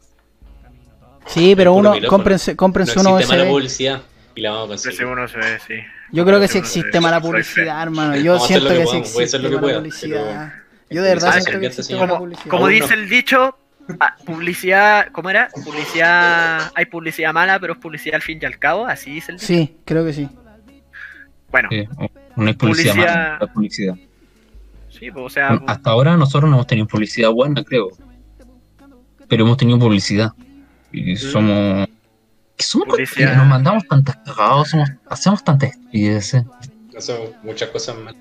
[1.30, 2.10] Sí, pero uno, micrófono.
[2.10, 4.01] cómprense, No cómprense uno mala publicidad
[4.35, 4.93] y la vamos a conseguir.
[5.01, 5.73] Ese uno se ve, sí.
[6.11, 8.15] Yo creo que sí existe mala publicidad, hermano.
[8.15, 10.53] Yo Vamos siento que sí existe mala publicidad.
[10.89, 12.49] Yo de verdad siento que existe mala Como, publicidad.
[12.49, 13.57] como Aún dice el dicho,
[13.99, 15.49] ah, publicidad, ¿cómo era?
[15.64, 19.38] Publicidad, hay publicidad mala, pero es publicidad al fin y al cabo, así dice el
[19.38, 19.47] dicho.
[19.47, 20.27] Sí, creo que sí.
[21.51, 21.88] Bueno, Sí,
[22.35, 23.95] no es publicidad, Publicidad- mala, no es publicidad.
[24.89, 27.89] sí, pues, o sea, Hasta ahora nosotros no hemos tenido publicidad buena, creo.
[29.27, 30.31] Pero hemos tenido publicidad.
[30.91, 31.88] Y somos.
[32.57, 36.44] que somos que nos mandamos tantas cagadas, somos, hacemos tantas estupideces,
[36.98, 38.16] Hacemos muchas cosas mal.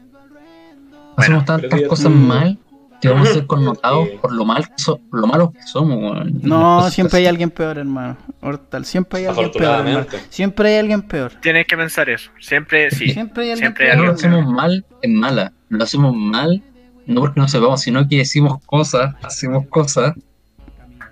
[1.17, 2.27] hacemos pero tantas cosas Mm.
[2.27, 2.59] mal
[3.01, 6.41] que vamos a ser connotados por lo mal que so- lo malos que somos, weón.
[6.43, 8.17] No, siempre hay alguien peor, hermano.
[8.41, 10.07] Hortal, siempre hay alguien peor, hermano.
[10.31, 11.33] Siempre hay alguien peor.
[11.41, 12.31] tienes que pensar eso.
[12.41, 13.11] Siempre, sí.
[13.13, 14.07] Siempre hay alguien Siempre hay No peor.
[14.07, 16.63] lo alguien hacemos mal en mala, lo hacemos mal
[17.07, 20.13] no porque no sepamos, sino que decimos cosas, hacemos cosas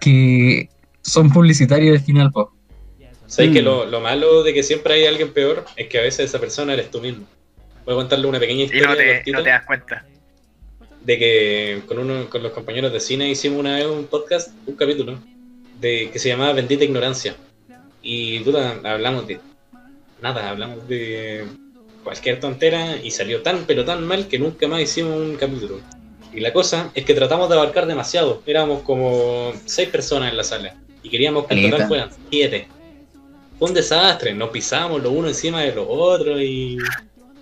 [0.00, 0.68] que
[1.06, 2.46] son publicitarias al final, pues.
[3.26, 3.64] ¿Sabes que Mm.
[3.64, 6.72] lo, lo malo de que siempre hay alguien peor es que a veces esa persona
[6.74, 7.26] eres tú mismo?
[7.84, 10.06] Voy a contarle una pequeña Y historia no te, cortita no te das cuenta.
[11.02, 14.74] de que con uno con los compañeros de cine hicimos una vez un podcast, un
[14.76, 15.18] capítulo,
[15.80, 17.36] de que se llamaba Bendita Ignorancia.
[18.02, 19.40] Y puta, hablamos de
[20.22, 21.44] nada, hablamos de
[22.04, 25.80] cualquier tontera y salió tan pero tan mal que nunca más hicimos un capítulo.
[26.32, 28.42] Y la cosa es que tratamos de abarcar demasiado.
[28.46, 30.76] Éramos como seis personas en la sala.
[31.06, 32.66] Y queríamos que en total fueran siete.
[33.60, 34.34] Fue un desastre.
[34.34, 36.78] Nos pisamos los unos encima de los otros y...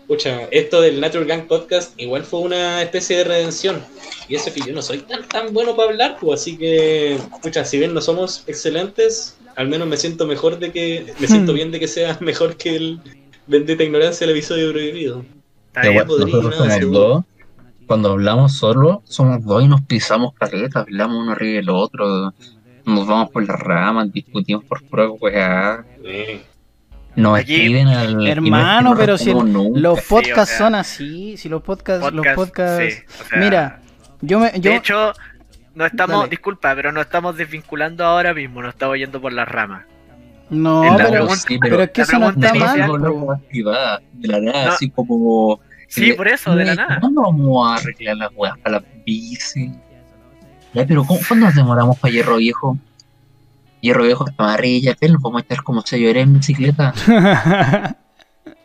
[0.07, 3.83] Pucha, esto del Natural Gang Podcast igual fue una especie de redención.
[4.29, 7.65] Y eso que yo no soy tan tan bueno para hablar, pues así que, pucha,
[7.65, 11.57] si bien no somos excelentes, al menos me siento mejor de que, me siento Hmm.
[11.57, 13.01] bien de que sea mejor que el
[13.47, 15.25] Bendita Ignorancia del episodio prohibido.
[15.73, 16.99] Podría nosotros somos seguro.
[16.99, 17.25] dos.
[17.87, 22.35] Cuando hablamos solo, somos dos y nos pisamos caleta, hablamos uno arriba del otro,
[22.85, 26.43] nos vamos por las ramas, discutimos por pura weá, Eh,
[27.17, 28.17] nos Aquí- escriben al...
[28.17, 32.13] no Hermano, pero si el- los Sí, podcasts o sea, son así, si los podcasts,
[32.13, 33.81] los Podcast, podcasts, sí, o sea, mira,
[34.21, 35.13] yo me, yo, de hecho,
[35.75, 36.31] no estamos, Dale.
[36.31, 39.85] disculpa, pero no estamos desvinculando ahora mismo, nos estamos yendo por las ramas.
[40.51, 42.77] no, pero, pregunta- sí, pero es que eso no está mal,
[44.13, 44.73] de la nada, No.
[44.73, 45.61] así como...
[45.89, 46.99] Sí, por eso, de la nada.
[47.01, 49.73] ¿Cuándo vamos a arreglar las weas para la bici?
[50.75, 52.77] Ya, pero ¿cómo, ¿cuándo nos demoramos para Hierro Viejo?
[53.81, 56.93] Hierro Viejo está amarilla, pero nos vamos a estar como 6 horas en bicicleta.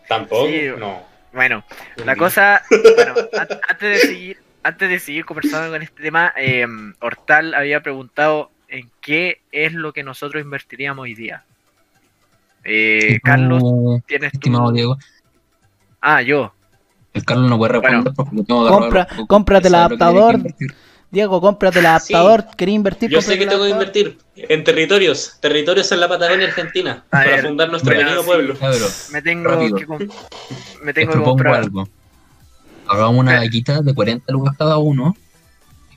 [0.07, 0.61] Tampoco, Sí.
[0.77, 0.99] no.
[1.33, 1.63] Bueno,
[2.05, 6.65] la cosa, bueno, an- antes de seguir, antes de seguir conversando con este tema, eh,
[7.01, 11.43] Hortal había preguntado en qué es lo que nosotros invertiríamos hoy día.
[12.63, 14.37] Eh, Carlos, Tú, tienes tu...
[14.37, 14.97] estimado Diego,
[16.01, 16.53] Ah, yo.
[17.13, 18.13] el Carlos no puede responder Bueno.
[18.15, 20.39] porque lo tengo que Compra- cómprate el que que adaptador.
[21.11, 23.09] Diego, cómprate el adaptador, ¿querés invertir?
[23.09, 27.25] Yo sé que tengo que invertir en territorios, territorios en la Patagonia Argentina, A para
[27.31, 28.25] ver, fundar nuestro pequeño sí.
[28.27, 28.55] pueblo.
[29.11, 29.75] Me tengo Rápido.
[29.75, 29.87] que,
[30.83, 31.55] me te tengo que propongo comprar.
[31.55, 31.89] algo.
[32.87, 33.39] Hagamos una Eh.
[33.39, 35.15] vaquita de 40 lucas cada uno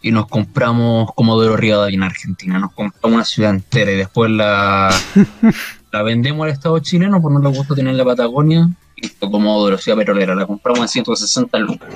[0.01, 2.59] y nos compramos Comodoro Rivadavia en Argentina.
[2.59, 4.89] Nos compramos una ciudad entera y después la,
[5.93, 8.67] la vendemos al Estado chileno por no le gusta tener la Patagonia.
[8.97, 10.35] Y listo, Comodoro, ciudad petrolera.
[10.35, 11.89] La compramos en 160 lucas.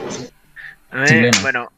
[1.06, 1.38] Chileno.
[1.42, 1.68] bueno,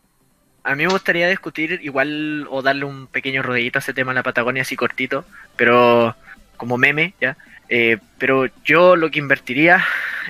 [0.69, 4.17] a mí me gustaría discutir igual o darle un pequeño rodeito a ese tema de
[4.17, 5.25] la Patagonia así cortito,
[5.57, 6.15] pero
[6.57, 7.37] como meme, ¿ya?
[7.71, 9.83] Eh, pero yo lo que invertiría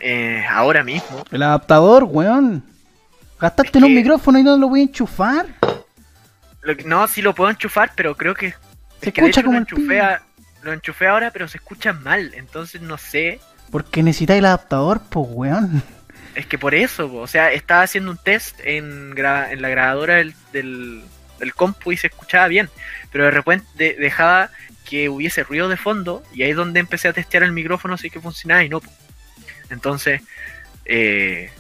[0.03, 2.63] eh, ahora mismo, El adaptador, weón.
[3.41, 5.47] Gastaste Es en un micrófono y no lo voy a enchufar.
[6.63, 8.51] lo que- no, sí lo puedo enchufar, pero creo que,
[9.01, 10.23] Se es que de escucha hecho como lo enchufé, a-
[10.63, 13.41] lo enchufé ahora, pero se escucha mal, entonces no sé,
[13.71, 15.83] Porque necesitáis el adaptador, pues, weón.
[16.39, 21.03] Es que por eso, o sea, estaba haciendo un test en, la grabadora del,
[21.57, 22.71] compu y se escuchaba bien,
[23.11, 24.51] pero de repente de- dejaba
[24.89, 28.09] que hubiese ruido de fondo y ahí es donde empecé a testear el micrófono así
[28.09, 28.81] que funcionaba y no.
[28.81, 28.89] po.
[29.69, 30.23] Entonces,
[30.85, 31.51] eh,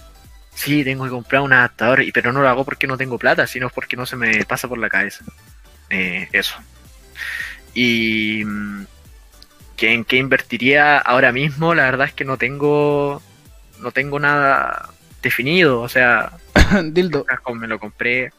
[0.55, 3.71] sí, tengo que comprar un adaptador, pero no lo hago porque no tengo plata, sino
[3.71, 5.25] porque no se me pasa por la cabeza.
[5.91, 6.55] Eh, eso.
[7.75, 8.87] Y mm,
[9.81, 13.21] en qué invertiría ahora mismo, la verdad es que no tengo
[13.81, 14.91] no tengo nada
[15.23, 16.33] definido, o sea,
[16.85, 17.25] Dildo.
[17.25, 18.33] casco me lo compré.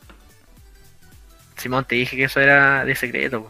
[1.57, 3.49] Simón, te dije que eso era de secreto.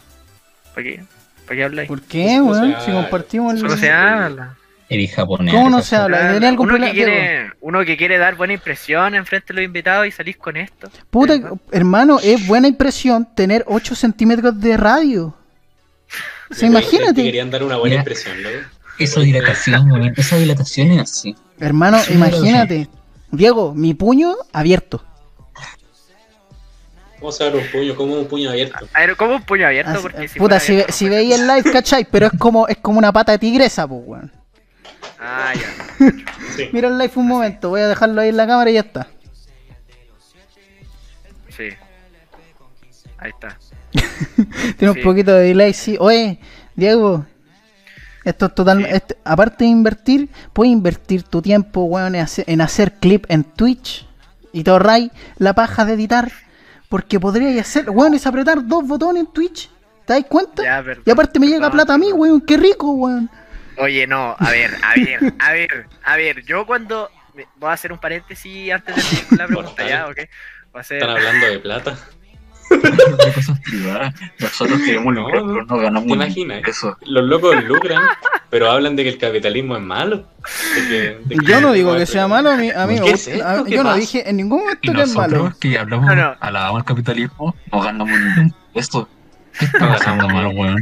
[0.73, 1.03] ¿Para qué?
[1.45, 1.87] ¿Para qué habláis?
[1.87, 2.75] ¿Por qué, weón?
[2.79, 3.59] se Si compartimos el...
[3.59, 4.55] Solo se habla.
[4.89, 5.53] Eres japonés.
[5.53, 6.33] ¿Cómo no se habla?
[6.33, 10.07] ¿Tenía algún uno, que quiere, uno que quiere dar buena impresión enfrente de los invitados
[10.07, 10.89] y salís con esto.
[11.11, 11.51] Puta, ¿verdad?
[11.71, 15.35] hermano, es buena impresión tener 8 centímetros de radio.
[16.51, 17.21] O sea, imagínate.
[17.21, 18.01] Querían dar una buena Mira.
[18.01, 18.49] impresión, ¿no?
[18.97, 21.35] Esa dilatación, weón, esa dilatación es así.
[21.59, 22.87] Hermano, Sí, imagínate.
[23.31, 25.03] Diego, mi puño abierto.
[27.19, 28.87] Vamos a dar un puño, como un puño abierto.
[28.93, 29.91] A ver, ¿cómo un puño abierto?
[29.91, 32.07] Así- Porque si puta, si, abierto ve- no si veis el live, ¿cachai?
[32.09, 34.31] Pero es como, es como una pata de tigresa, pues, weón.
[35.19, 36.07] Ah, ya.
[36.55, 36.69] Sí.
[36.71, 39.07] Mira el live un momento, voy a dejarlo ahí en la cámara y ya está.
[41.55, 41.69] Sí.
[43.17, 43.57] Ahí está.
[44.77, 44.99] Tiene Sí.
[44.99, 45.97] un poquito de delay, sí.
[45.99, 46.39] Oye,
[46.75, 47.25] Diego,
[48.23, 49.05] esto es totalmente.
[49.07, 49.15] Sí.
[49.23, 54.05] aparte de invertir, puedes invertir tu tiempo, weón, en hacer, en hacer clip en Twitch
[54.51, 56.31] y te ahorráis la paja de editar.
[56.89, 59.69] Porque podríais hacer, weón, es apretar dos botones en Twitch.
[60.05, 60.63] ¿Te das cuenta?
[60.63, 63.29] Ya, perdón, y aparte me llega perdón, plata a mí, weón, qué rico, weón.
[63.77, 67.09] Oye, no, a ver, a ver, a ver, a ver, yo cuando...
[67.55, 70.17] Voy a hacer un paréntesis antes de seguir con la pregunta, ya, ¿ok?
[70.71, 70.97] Voy a hacer...
[70.97, 71.97] Están hablando de plata.
[72.69, 74.13] De cosas privadas.
[74.39, 76.61] Nosotros queremos No, lucrar, pero no ganamos ¿te imaginas?
[76.67, 76.97] Eso.
[77.05, 78.03] Los locos lucran,
[78.49, 80.27] pero hablan de que el capitalismo es malo.
[80.75, 83.01] De que- de Yo no que- digo que sea malo, a mí, a mí me
[83.01, 83.47] ¿Qué gusta- es esto?
[83.47, 83.99] a- ¿Qué yo no pasa?
[83.99, 85.37] dije en ningún momento Y que es malo.
[85.37, 86.35] nosotros que hablamos, No, no.
[86.39, 89.09] alabamos el capitalismo, no ganamos ningún puesto.
[89.57, 90.77] ¿Qué está pasando mal, weón?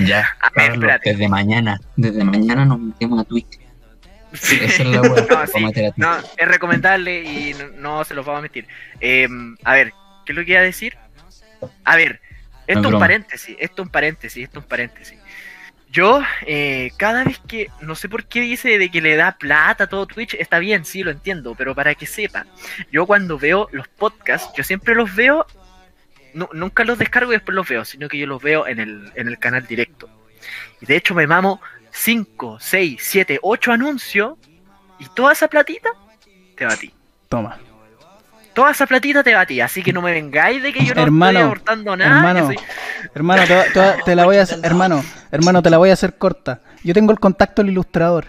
[0.00, 3.60] Ya, Carlos, desde mañana, desde mañana nos metemos a Twitch.
[4.32, 4.58] Sí.
[4.60, 5.00] Esa es la.
[5.36, 8.66] No, sí, no, es recomendable y no, no se los vamos a mentir.
[9.00, 9.28] Eh,
[9.64, 9.92] a ver,
[10.24, 10.96] ¿qué es lo que iba a decir?
[11.84, 12.20] A ver,
[12.66, 15.18] esto es un paréntesis, esto es un paréntesis, esto es un paréntesis.
[15.88, 19.84] Yo, eh, cada vez que, no sé por qué dice de que le da plata
[19.84, 22.44] a todo Twitch, está bien, sí, lo entiendo, pero para que sepa,
[22.90, 25.46] yo cuando veo los podcasts, yo siempre los veo,
[26.34, 29.10] nu- nunca los descargo y después los veo, sino que yo los veo en el,
[29.14, 30.10] en el canal directo.
[30.80, 31.62] Y de hecho me mamo
[31.92, 34.34] 5, 6, 7, 8 anuncios
[34.98, 35.88] y toda esa platita
[36.56, 36.92] te va a ti.
[37.28, 37.58] Toma.
[38.56, 40.94] Toda esa platita te va a ti, así que no me vengáis de que yo
[40.94, 42.16] no Hermano, estoy aportando nada.
[42.16, 42.46] hermano.
[42.46, 42.56] soy-
[43.14, 46.14] Hermano, te, te- te la voy a hacer, hermano, hermano, te la voy a hacer
[46.16, 46.60] corta.
[46.82, 48.24] Yo tengo el contacto del ilustrador.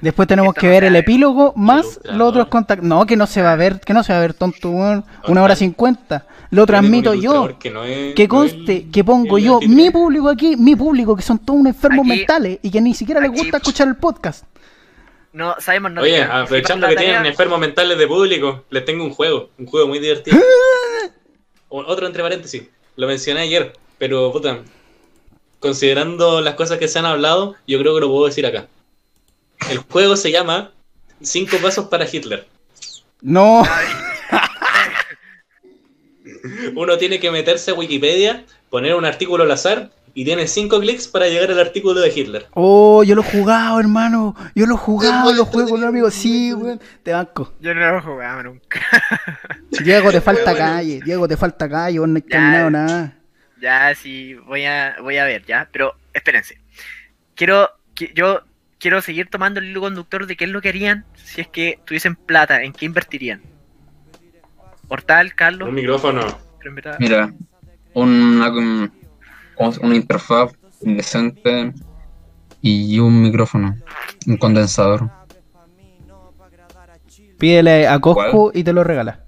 [0.00, 2.18] Después tenemos Esta que no ver el epílogo más Ilustrador.
[2.18, 2.86] los otros contactos.
[2.88, 4.70] No, que no se va a ver, que no se va a ver tonto.
[4.70, 6.26] Una hora cincuenta.
[6.50, 7.58] Lo transmito yo.
[7.58, 10.76] Que, no es- Que no conste es el- que pongo yo mi público aquí, mi
[10.76, 13.56] público, que son todos unos enfermos Aquí- mentales y que ni siquiera les aquí- gusta
[13.58, 14.44] escuchar el podcast.
[15.36, 19.10] No, Simon, no Oye, aprovechando que tarea- tienen enfermos mentales de público, les tengo un
[19.10, 20.38] juego, un juego muy divertido.
[21.68, 22.62] O- Otro entre paréntesis,
[22.94, 24.60] lo mencioné ayer, pero puta,
[25.60, 28.66] considerando las cosas que se han hablado, yo creo que lo puedo decir acá.
[29.68, 30.72] El juego se llama
[31.20, 32.46] Cinco pasos para Hitler.
[33.20, 33.62] No,
[36.74, 41.06] Uno tiene que meterse a Wikipedia, poner un artículo al azar y tiene cinco clics
[41.08, 42.46] para llegar al artículo de Hitler.
[42.54, 44.34] oh, yo lo he jugado, hermano.
[44.54, 46.14] Yo lo he jugado, lo juego con los amigos.
[46.14, 46.80] Sí, weón.
[47.02, 47.52] Te banco.
[47.60, 48.80] Yo no lo jugaba nunca.
[49.84, 50.66] Diego, te falta bueno.
[50.66, 51.00] calle.
[51.04, 51.98] Diego, te falta calle.
[51.98, 52.28] Vos no has Ya.
[52.30, 53.12] terminado nada.
[53.60, 55.68] Ya, sí, voy a, voy a ver, ya.
[55.70, 56.58] Pero espérense.
[57.34, 58.40] Quiero, qui- yo
[58.78, 61.78] quiero seguir tomando el hilo conductor de qué es lo que harían si es que
[61.84, 63.42] tuviesen plata, en qué invertirían.
[64.88, 66.22] Hortal, Carlos, Un micrófono.
[67.00, 67.34] Mira,
[67.92, 68.92] un-
[69.58, 71.72] una interfaz decente
[72.62, 73.76] y un micrófono,
[74.26, 75.10] un condensador.
[77.38, 78.56] Pídele a Cosco ¿Cuál?
[78.56, 79.20] y te lo regala.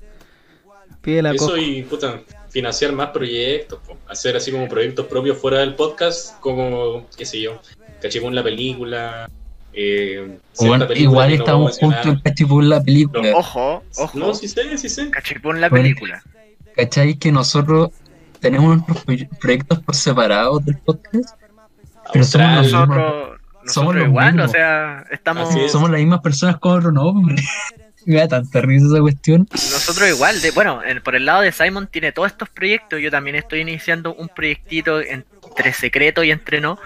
[1.02, 3.96] Pídele a Eso y puta, financiar más proyectos, po.
[4.08, 7.60] hacer así como proyectos propios fuera del podcast, como, qué sé yo,
[8.00, 9.28] Cachipún la película.
[9.72, 11.98] Eh, Bueno, película igual no estamos mencionar.
[11.98, 13.36] justo en Cachipún la película.
[13.36, 14.18] Ojo, ojo.
[14.18, 15.10] No, sí sé, sí sé.
[15.10, 15.82] Cachipún la Bueno.
[15.84, 16.22] película.
[16.74, 17.16] ¿Cachai?
[17.16, 17.90] Que nosotros
[18.40, 21.36] tenemos nuestros proye- proyectos por separado del podcast,
[22.12, 22.72] pero somos.
[22.72, 24.50] Nosotros, nosotros los igual, mismos.
[24.50, 25.54] o sea, estamos.
[25.54, 25.72] Es.
[25.72, 27.36] Somos las mismas personas con otro nombre.
[28.06, 29.46] Me da tanta risa esa cuestión.
[29.52, 33.10] Nosotros igual, de, bueno, en- por el lado de Simon tiene todos estos proyectos, yo
[33.10, 36.78] también estoy iniciando un proyectito entre secreto y entre no,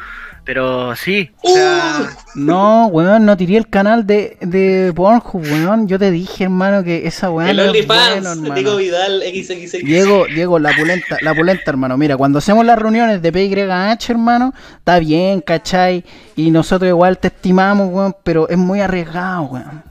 [0.44, 5.86] pero sí, o sea, No, weón, no tiré el canal de, de Pornhub, weón.
[5.86, 8.43] Yo te dije, hermano, que esa weón El OnlyFans.
[8.55, 9.85] Diego Vidal, XXX.
[9.85, 11.97] Diego, Diego, la pulenta, la pulenta, hermano.
[11.97, 16.05] Mira, cuando hacemos las reuniones de PYH, hermano, está bien, ¿cachai?
[16.35, 19.82] Y nosotros igual te estimamos, weón, pero es muy arriesgado, weón.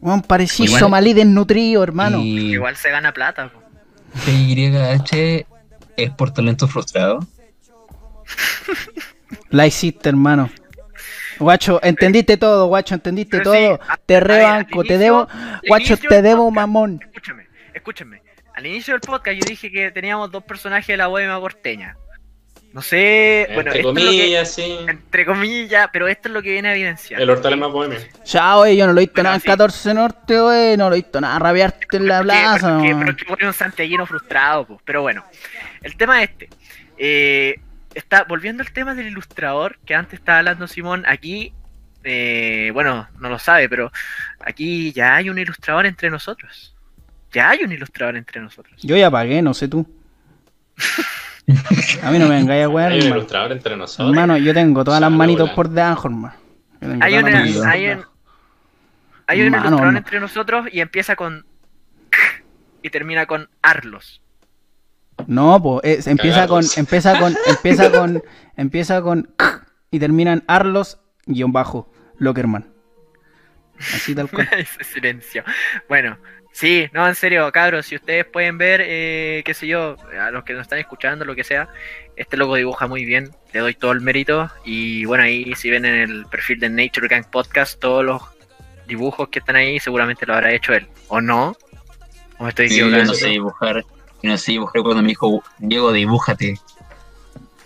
[0.00, 2.18] Weón, parecís Igual- somalí desnutrido, hermano.
[2.18, 3.48] Y igual se gana plata.
[3.52, 3.60] po.
[4.24, 5.46] PYH
[5.96, 7.20] es por talento frustrado.
[9.50, 10.50] La hiciste, hermano.
[11.38, 13.80] Guacho, entendiste todo, guacho, entendiste Pero sí, todo.
[13.88, 15.26] a- te rebanco, te debo,
[15.66, 17.00] guacho, te debo, podcast- mamón.
[17.02, 18.22] Escúchame, escúchame.
[18.54, 21.96] Al inicio del podcast yo dije que teníamos dos personajes de la bohemia porteña.
[22.74, 24.76] No sé, bueno, Entre es que- comillas, sí.
[24.86, 27.20] entre comillas, pero esto es lo que viene a evidenciar.
[27.20, 27.98] El hortal es más bohemio.
[28.26, 29.48] Ya, oye, yo no lo he visto Bueno, nada en sí.
[29.48, 32.74] 14 Norte, oye, no lo he visto nada rabiarte en la plaza.
[32.74, 33.00] porque- weón.
[33.00, 34.80] pero que pone un santiaguino frustrado, po.
[34.84, 35.24] pero bueno.
[35.82, 36.48] El tema es este.
[36.98, 37.58] Eh,
[38.00, 41.04] está volviendo al tema del ilustrador que antes estaba hablando Simón.
[41.06, 41.52] Aquí,
[42.04, 43.92] eh, bueno, no lo sabe, pero
[44.40, 46.74] aquí ya hay un ilustrador entre nosotros.
[47.32, 48.80] Ya hay un ilustrador entre nosotros.
[48.82, 49.86] Yo ya pagué, no sé tú.
[52.02, 53.18] A mí no me vengáis a wear, Hay un hermano.
[53.20, 54.08] ilustrador entre nosotros.
[54.08, 56.34] Hermano, yo tengo todas las manitos por debajo, hermano.
[57.00, 57.66] Hay, una, hay, por
[57.98, 58.04] un,
[59.26, 59.98] hay un Mano, ilustrador no.
[59.98, 61.44] entre nosotros y empieza con
[62.82, 64.22] y termina con Arlos.
[65.26, 68.22] No, pues empieza con, empieza con, empieza con,
[68.56, 69.34] empieza con
[69.90, 72.72] y termina en Arlos guion bajo Lockerman.
[73.94, 74.48] Así tal cual.
[74.56, 75.42] Ese silencio.
[75.88, 76.18] Bueno,
[76.52, 80.44] sí, no, en serio, cabros, si ustedes pueden ver, eh, qué sé yo, a los
[80.44, 81.68] que nos están escuchando, lo que sea,
[82.16, 84.50] este loco dibuja muy bien, le doy todo el mérito.
[84.64, 88.22] Y bueno, ahí si ven en el perfil de Nature Gang Podcast, todos los
[88.86, 90.86] dibujos que están ahí, seguramente lo habrá hecho él.
[91.08, 91.56] ¿O no?
[92.38, 93.84] ¿O me estoy Sí, yo no sé dibujar.
[94.22, 96.58] Yo no sé dibujar cuando me dijo, Diego, dibújate.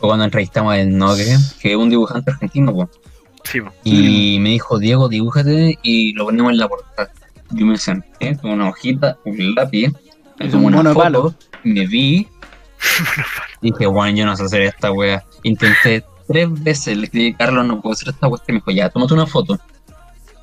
[0.01, 2.91] O cuando entrevistamos a el Nogue, que es un dibujante argentino, po.
[3.45, 3.73] Sí, po.
[3.85, 7.11] Y me dijo, Diego, dibújate y lo ponemos en la portada.
[7.51, 9.93] Yo me senté con una hojita, un lápiz,
[10.39, 11.35] me Es tomé un una foto, palo.
[11.63, 12.29] me vi
[13.61, 15.25] Y dije, bueno, yo no sé hacer esta wea.
[15.43, 18.41] Intenté tres veces, le escribí, Carlos, no puedo hacer esta wea.
[18.47, 19.59] Y me dijo, ya, tómate una foto.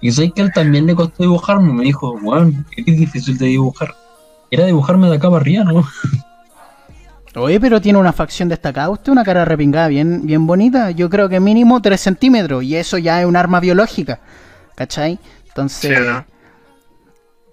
[0.01, 1.73] Y sé que él también le costó dibujarme.
[1.73, 3.93] Me dijo, bueno, es difícil de dibujar.
[4.51, 5.87] Era dibujarme de acá para arriba, ¿no?
[7.35, 10.91] Oye, pero tiene una facción destacada usted, una cara repingada bien, bien bonita.
[10.91, 12.61] Yo creo que mínimo 3 centímetros.
[12.63, 14.19] Y eso ya es un arma biológica.
[14.75, 15.17] ¿Cachai?
[15.47, 15.97] Entonces.
[15.97, 16.25] Sí, ¿no?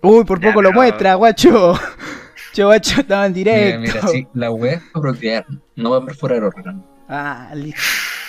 [0.02, 1.78] Uy, por Ya, poco lo pero- muestra, guacho.
[2.52, 3.78] Che, guacho, estaba en directo.
[3.80, 5.46] Mira, mira, sí, la wea es para procrear,
[5.76, 6.82] no va a perforar órganos.
[7.08, 7.80] Ah, listo.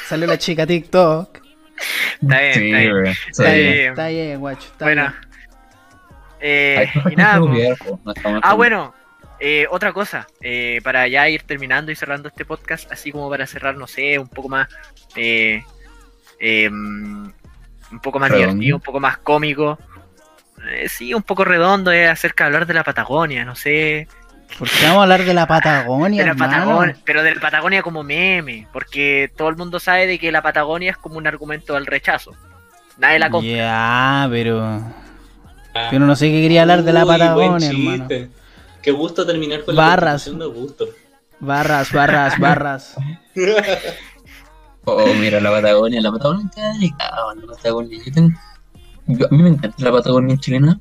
[0.08, 1.40] Salió la chica TikTok.
[2.22, 3.06] Está bien, Sí, está bien.
[3.08, 3.52] Está Sí.
[3.58, 3.90] bien, bien.
[3.90, 4.68] está bien, guacho.
[4.72, 5.02] Está Bueno.
[5.04, 5.29] bien.
[6.40, 8.94] Eh, y nada, no estamos Ah, bueno,
[9.40, 13.46] eh, otra cosa, eh, para ya ir terminando y cerrando este podcast, así como para
[13.48, 14.68] cerrar, no sé, un poco más,
[15.16, 15.64] eh,
[16.40, 17.32] em,
[17.92, 18.54] un poco más Redondo.
[18.54, 19.80] divertido, un poco más cómico,
[20.88, 24.08] sí, un poco redondo, es acerca de hablar de la Patagonia, no sé,
[24.58, 26.66] ¿Por qué vamos a hablar de la Patagonia, de la hermano?
[26.66, 30.42] Patagonia, pero de la Patagonia como meme, porque todo el mundo sabe de que la
[30.42, 32.34] Patagonia es como un argumento al rechazo,
[32.98, 33.52] nadie la compra.
[33.52, 34.82] Ya, pero.
[35.80, 35.88] Ah.
[35.92, 38.08] Pero no sé qué quería hablar de la Patagonia, hermano.
[38.82, 40.28] Qué gusto terminar con Barras.
[40.28, 40.86] la de Augusto.
[41.40, 42.96] Barras, barras, barras.
[44.86, 48.00] Oh, mira, la Patagonia, la Patagonia está delicada, la Patagonia.
[48.06, 48.40] Yo tengo-
[49.08, 50.80] yo- a mí me encanta la Patagonia chilena,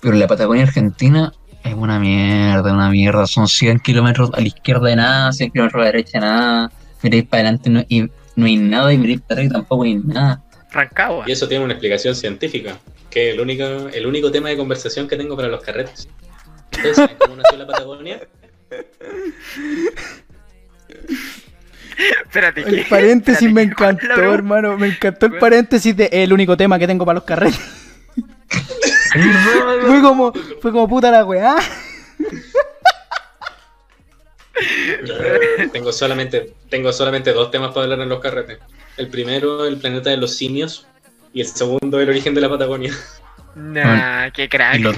[0.00, 1.32] pero la Patagonia argentina
[1.62, 3.26] es una mierda, una mierda.
[3.26, 6.72] Son 100 kilómetros a la izquierda de nada, 100 kilómetros a la derecha de nada.
[7.02, 9.94] Miréis para adelante no, y no hay nada, y miréis para atrás y tampoco hay
[9.96, 10.42] nada.
[10.72, 11.24] Rancagua.
[11.26, 12.76] Y eso tiene una explicación científica,
[13.10, 16.08] que es el único, el único tema de conversación que tengo para los carretes.
[16.72, 18.28] ¿Ustedes saben cómo nació la Patagonia?
[22.24, 24.76] Espérate, El paréntesis me Espérate, ¿cuál es la encantó, hermano.
[24.76, 27.60] Me encantó el paréntesis de el único tema que tengo para los carretes.
[29.86, 31.56] fue como, fue como puta la weá.
[35.72, 38.58] tengo solamente, tengo solamente dos temas para hablar en los carretes.
[38.96, 40.86] El primero, el planeta de los simios,
[41.36, 42.94] y el segundo, el origen de la Patagonia.
[43.54, 44.80] Nah, qué crack.
[44.80, 44.96] Los-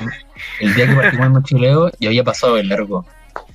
[0.60, 3.04] el día que partimos en mochileo, yo había pasado el largo.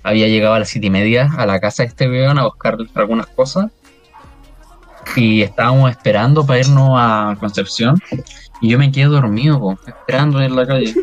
[0.03, 2.77] Había llegado a las siete y media a la casa de este weón a buscar
[2.95, 3.71] algunas cosas.
[5.15, 8.01] Y estábamos esperando para irnos a Concepción.
[8.59, 10.93] Y yo me quedé dormido, po, esperando en la calle.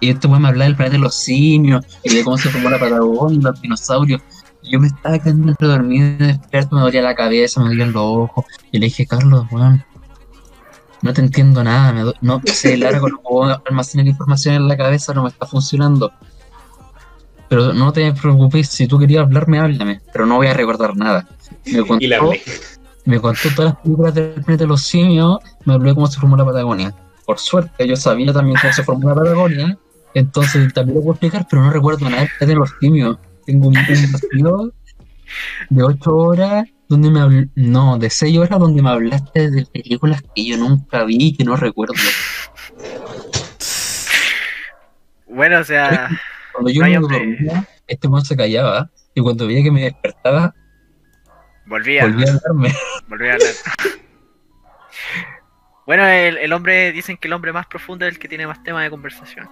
[0.00, 2.68] Y este weón me hablaba del planeta de los simios y de cómo se formó
[2.68, 4.20] la Patagonia, los dinosaurios.
[4.62, 7.92] Y yo me estaba quedando entre dormido y despierto, me dolía la cabeza, me dolían
[7.92, 8.44] los ojos.
[8.70, 9.82] Y le dije, Carlos, weón,
[11.02, 15.12] no te entiendo nada, me no sé, largo, no puedo almacenar información en la cabeza,
[15.12, 16.12] no me está funcionando.
[17.48, 21.28] Pero no te preocupes, si tú querías hablarme, háblame, pero no voy a recordar nada.
[21.66, 22.20] Me contó, Y la
[23.04, 26.20] me contó todas las películas del planeta de los simios, me habló de cómo se
[26.20, 26.94] formó la Patagonia.
[27.26, 29.76] Por suerte, yo sabía también cómo se formó la Patagonia,
[30.14, 33.18] entonces también lo puedo explicar, pero no recuerdo nada del planeta de los simios.
[33.44, 34.72] Tengo un, un vacío
[35.68, 40.22] de 8 horas donde me habl- no, de 6 horas donde me hablaste de películas
[40.34, 41.94] que yo nunca vi y que no recuerdo.
[45.26, 46.08] Bueno, o sea,
[46.52, 50.54] Cuando yo No me dormía, este weón se callaba y cuando veía que me despertaba,
[51.66, 52.74] volví a, volvía a hablarme.
[53.08, 53.48] volví a hablar.
[55.86, 58.62] Bueno, el, el hombre, dicen que el hombre más profundo es el que tiene más
[58.62, 59.48] temas de conversación.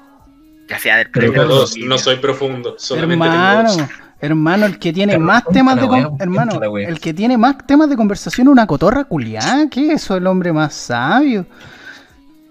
[0.70, 1.88] Ya sea del Pero planeta Tengo de los dos, simios.
[1.90, 3.90] no soy profundo, solamente Hermano, tengo dos.
[4.20, 7.90] hermano, el que tiene Pero más temas de wea, hermano, el que tiene más temas
[7.90, 10.16] de conversación es una cotorra culiada, ¿qué es eso?
[10.16, 11.44] El hombre más sabio.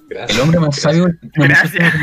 [0.10, 0.38] Gracias.
[0.38, 1.94] El hombre más sabio Gracias.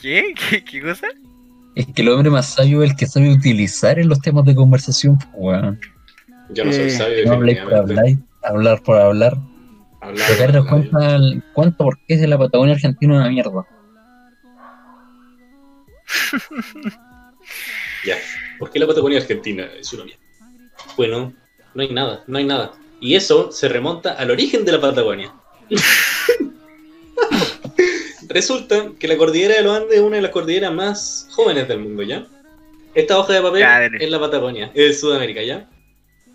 [0.00, 0.34] ¿Qué?
[0.50, 0.64] ¿Qué?
[0.64, 1.06] ¿Qué cosa?
[1.74, 4.54] Es que el hombre más sabio es el que sabe utilizar en los temas de
[4.54, 5.18] conversación.
[5.18, 5.78] pues, weón.
[6.50, 8.24] Yo no soy Eh, sabio, No habláis por definitivamente.
[8.42, 9.36] hablar, hablar por hablar.
[10.06, 13.66] Hablar, Pero Carlos, cuenta, el- cuenta por qué es de la Patagonia Argentina una mierda.
[18.04, 18.16] Ya.
[18.58, 20.20] ¿Por qué la Patagonia Argentina es una mierda?
[20.96, 21.32] Bueno,
[21.74, 22.72] no hay nada, no hay nada.
[23.00, 25.32] Y eso se remonta al origen de la Patagonia.
[28.28, 31.80] Resulta que la cordillera de los Andes es una de las cordilleras más jóvenes del
[31.80, 32.26] mundo, ¿ya?
[32.94, 33.62] Esta hoja de papel
[34.00, 35.68] es la Patagonia, es Sudamérica, ¿ya?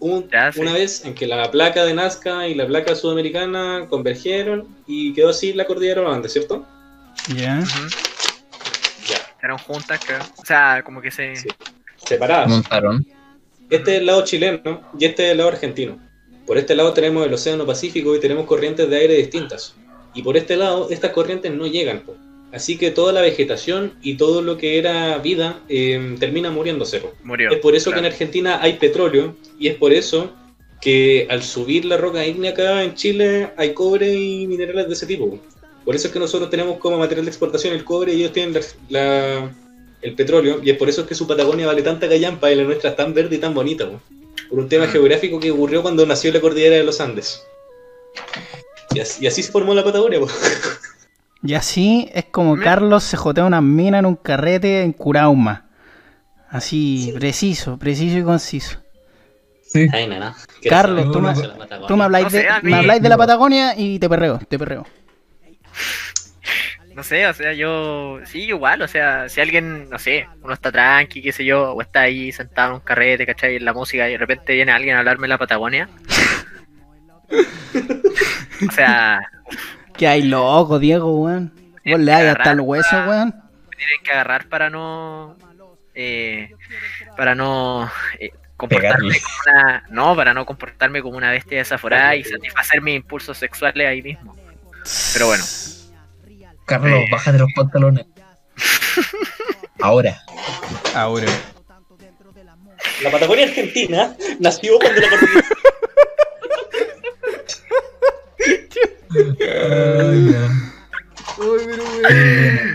[0.02, 0.60] Un- Ya, sí.
[0.60, 5.30] Una vez en que la placa de Nazca y la placa sudamericana convergieron y quedó
[5.30, 6.65] así la cordillera Andes, ¿cierto?
[7.36, 7.64] Ya.
[9.41, 10.19] Eran juntas, creo.
[10.38, 11.36] O sea, como que se.
[11.36, 11.48] Sí.
[12.06, 12.48] separadas.
[12.49, 13.06] Montaron.
[13.69, 15.98] Este es el lado chileno y este es el lado argentino.
[16.45, 19.76] Por este lado tenemos el Océano Pacífico y tenemos corrientes de aire distintas.
[20.14, 22.02] Y por este lado, estas corrientes no llegan.
[22.02, 22.15] po.
[22.53, 27.02] Así que toda la vegetación y todo lo que era vida eh, termina muriéndose.
[27.23, 27.49] Murió.
[27.52, 28.02] Es por eso claro.
[28.02, 30.32] que en Argentina hay petróleo y es por eso
[30.82, 35.06] que al subir la roca ígnea acá en Chile hay cobre y minerales de ese
[35.06, 35.30] tipo.
[35.30, 35.40] po.
[35.86, 38.53] Por eso es que nosotros tenemos como material de exportación el cobre y ellos tienen
[38.53, 39.56] la, la-
[40.02, 42.90] el petróleo, y es por eso que su Patagonia vale tanta callampa y la nuestra
[42.90, 44.02] es tan verde y tan bonita, po.
[44.49, 44.90] por un tema Mm.
[44.90, 47.44] geográfico que ocurrió cuando nació la cordillera de los Andes.
[48.95, 50.28] Y así, y así se formó la Patagonia, po.
[51.43, 55.65] Y así es como Me- Carlos se jotea una mina en un carrete en Curauma.
[56.49, 58.77] Así, preciso, preciso y conciso.
[59.65, 59.88] Sí.
[59.91, 60.35] Ay, nana.
[60.69, 61.34] Carlos, tú me,
[61.88, 64.59] tú me habláis No sé, de, me habláis de la Patagonia y te perreo, te
[64.59, 64.85] perreo.
[66.93, 68.19] No sé, o sea, yo.
[68.26, 71.81] Sí, igual, o sea, si alguien, no sé, uno está tranqui, qué sé yo, o
[71.81, 73.55] está ahí sentado en un carrete, ¿cachai?
[73.55, 75.88] En la música y de repente viene alguien a hablarme de la Patagonia.
[78.68, 79.22] o sea,
[79.97, 81.53] Que hay loco, Diego, weón.
[81.85, 83.35] Vos le hay hasta el hueso, weón.
[83.69, 85.35] me tienen que agarrar para no.
[85.93, 86.51] Eh,
[87.18, 87.89] para no.
[88.19, 89.84] eh, comportarme como una.
[89.89, 94.35] No, para no comportarme como una bestia desaforada y satisfacer mis impulsos sexuales ahí mismo.
[95.13, 95.43] Pero bueno.
[96.65, 97.05] Carlos, Eh.
[97.11, 98.05] bájate los pantalones.
[99.81, 100.22] Ahora.
[100.95, 101.27] Ahora.
[103.03, 105.45] La Patagonia Argentina nació cuando la cordillera.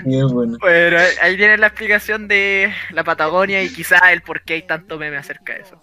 [0.02, 0.58] Bueno.
[0.60, 4.98] Bueno, ahí- tienen la explicación de la Patagonia y quizá el por qué hay tanto
[4.98, 5.80] meme acerca de eso.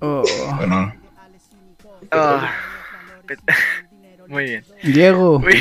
[0.00, 0.22] Oh.
[0.56, 0.92] Bueno,
[2.12, 2.52] Ah,
[4.28, 4.64] Muy bien.
[4.82, 5.60] Diego, Uy.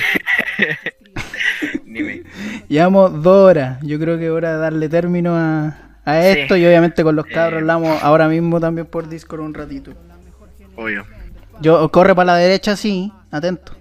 [1.86, 2.24] Dime.
[2.68, 3.80] llevamos dos horas.
[3.82, 5.68] Yo creo que es hora de darle término a,
[6.06, 6.40] a Sí.
[6.40, 7.62] esto y obviamente con los cabros Eh.
[7.62, 9.94] hablamos ahora mismo también por Discord un ratito.
[10.76, 11.06] Obvio.
[11.62, 13.76] Yo corre para la derecha, sí, atento.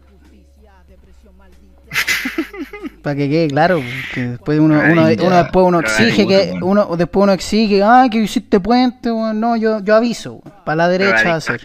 [3.03, 3.83] Para que quede claro,
[4.15, 8.61] que después uno, uno, después uno exige que uno después uno exige, ah, que hiciste
[8.61, 9.41] puente, weón".
[9.41, 11.61] no, yo yo aviso, para la derecha hacer.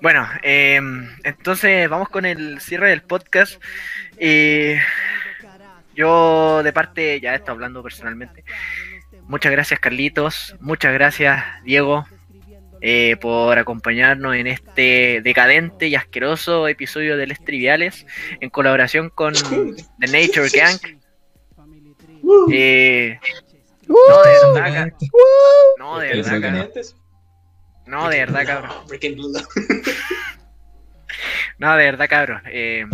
[0.00, 0.80] Bueno, eh,
[1.22, 3.62] entonces vamos con el cierre del podcast.
[4.16, 4.80] Eh,
[5.94, 8.44] yo de parte, ya estado hablando personalmente.
[9.28, 12.06] Muchas gracias Carlitos, muchas gracias Diego
[12.82, 18.04] eh, por acompañarnos en este decadente y asqueroso episodio de Les Triviales
[18.40, 20.78] en colaboración con The Nature Gang.
[22.52, 23.18] Eh,
[23.86, 24.96] no, de verdad, ca-
[25.78, 26.70] no, de verdad, cabrón.
[27.86, 28.70] No, de verdad, cabrón.
[31.58, 32.42] No, de verdad, cabrón.
[32.46, 32.86] Eh,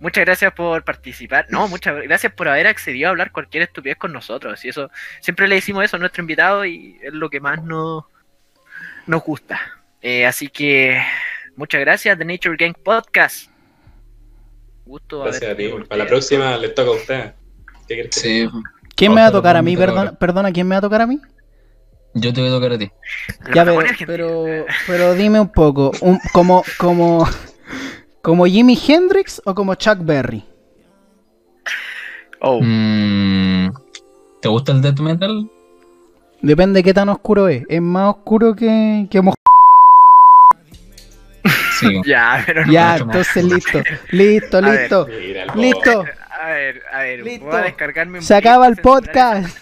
[0.00, 1.46] muchas gracias por participar.
[1.50, 4.64] No, muchas gracias por haber accedido a hablar cualquier estupidez con nosotros.
[4.64, 4.90] Y eso,
[5.20, 8.04] siempre le decimos eso a nuestro invitado y es lo que más nos,
[9.06, 9.60] nos gusta.
[10.02, 11.00] Eh, así que,
[11.56, 13.50] muchas gracias, The Nature Gang Podcast.
[14.86, 15.68] Gusto Gracias a ti.
[15.88, 17.34] Para la próxima les toca a usted.
[17.86, 18.48] ¿Qué Sí.
[18.96, 19.76] ¿Quién me va a tocar a mí?
[19.76, 21.20] Perdona, perdona, ¿quién me va a tocar a mí?
[22.14, 22.90] Yo te voy a tocar a ti.
[23.54, 27.28] Ya, pero, pero, pero dime un poco, un- como, como,
[28.20, 30.44] como Jimi Hendrix o como Chuck Berry.
[32.40, 33.70] Oh, Mm,
[34.42, 35.48] ¿Te gusta el death metal?
[36.42, 37.64] Depende de qué tan oscuro es.
[37.68, 39.34] Es más oscuro que, que moj-
[41.78, 42.00] Sí.
[42.06, 42.72] ya, pero no.
[42.72, 44.80] Ya, más entonces listo, listo, A ver.
[44.80, 45.06] listo,
[45.54, 46.04] listo.
[46.42, 47.46] A ver, a ver, Listo.
[47.46, 49.56] voy a descargarme un Se acaba el podcast.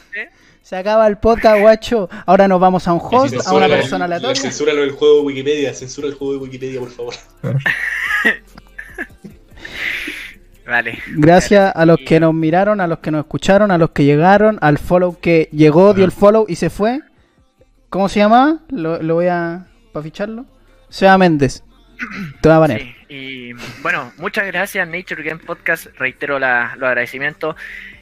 [0.63, 2.09] Se acaba el podcast, guacho.
[2.27, 4.43] Ahora nos vamos a un host, a una persona le aleatoria.
[4.43, 5.73] Censúralo el juego de Wikipedia.
[5.75, 7.15] Censura el juego de Wikipedia, por favor.
[10.69, 10.99] Vale.
[11.17, 14.59] Gracias a los que nos miraron, a los que nos escucharon, a los que llegaron,
[14.61, 17.01] al follow que llegó, dio el follow y se fue.
[17.89, 18.61] ¿Cómo se llama?
[18.69, 19.67] Lo, lo voy a.
[19.93, 20.45] para ficharlo.
[20.91, 21.63] Seba Méndez.
[22.43, 22.81] Te voy a poner.
[22.83, 27.57] Sí, y bueno, muchas gracias Nature Game Podcast, reitero la, los agradecimientos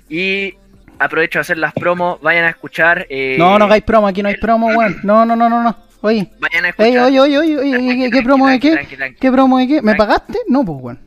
[0.09, 0.55] y
[0.99, 3.07] aprovecho de hacer las promos, vayan a escuchar.
[3.09, 4.99] eh, No, no hagáis promo, aquí no hay promo, weón.
[5.05, 5.77] No, no, no, no, no.
[6.03, 6.29] Oye.
[6.41, 6.89] Vayan a escuchar.
[6.91, 9.15] Ey, oye, oye, oye, oye, ¿qué, promo de qué?
[9.19, 9.83] ¿Qué promo de qué?
[9.83, 10.39] ¿Me pagaste?
[10.49, 11.06] No, pues, weón.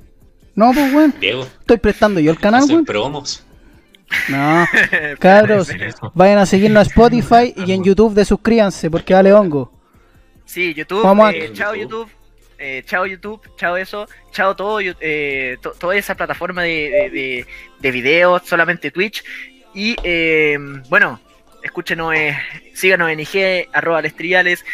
[0.60, 1.14] No, pues, weón.
[1.22, 2.84] Diego, Estoy prestando yo el canal, weón.
[2.86, 3.45] promos.
[4.27, 4.65] No,
[5.19, 5.69] cabros,
[6.15, 9.72] vayan a seguirnos a Spotify y en YouTube de suscríbanse porque vale hongo.
[10.45, 12.10] Sí, YouTube, Vamos a- eh, chao YouTube,
[12.57, 17.45] eh, chao YouTube, chao eso, chao todo, eh, to- toda esa plataforma de, de, de-
[17.80, 19.23] de videos, solamente Twitch.
[19.76, 20.57] Y eh,
[20.90, 21.19] bueno,
[21.64, 22.36] escúchenos, eh,
[22.73, 24.65] síganos en IG, arroba Les Triviales,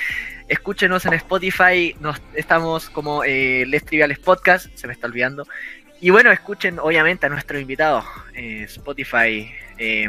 [0.48, 5.46] escúchenos en Spotify, nos, estamos como eh, Les Triviales Podcast, se me está olvidando.
[6.02, 10.08] Y bueno, escuchen obviamente a nuestros invitados, eh, Spotify, eh,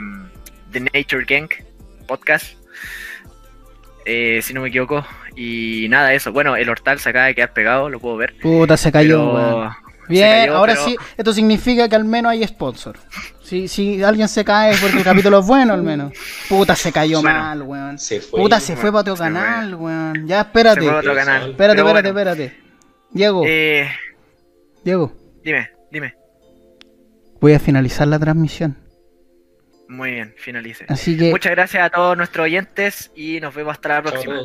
[0.73, 1.49] The Nature Gang
[2.07, 2.55] Podcast,
[4.05, 5.07] eh, si no me equivoco.
[5.37, 6.33] Y nada, eso.
[6.33, 8.35] Bueno, el hortal se acaba de quedar pegado, lo puedo ver.
[8.41, 9.86] Puta, se cayó, pero-.
[10.09, 12.99] Bien, cayó, ahora pero- sí, esto significa que al menos hay sponsor.
[13.43, 16.13] Si, si alguien se cae es porque el capítulo es bueno, al menos.
[16.49, 17.99] Puta, se cayó Bueno, mal, weón.
[17.99, 18.41] Se fue.
[18.41, 19.33] Puta, se fue para otro se fue.
[19.33, 20.27] canal, weón.
[20.27, 20.81] Ya, Se espérate.
[20.81, 21.51] fue a otro canal.
[21.51, 22.61] Espérate, Pero espérate, bueno, espérate.
[23.11, 23.89] Diego, eh,
[24.85, 25.13] Diego,
[25.45, 26.15] dime, dime.
[27.41, 28.77] voy a finalizar la transmisión.
[29.89, 30.85] Muy bien, finalice.
[30.89, 34.41] Así que Muchas gracias a todos nuestros oyentes y nos vemos hasta la próxima.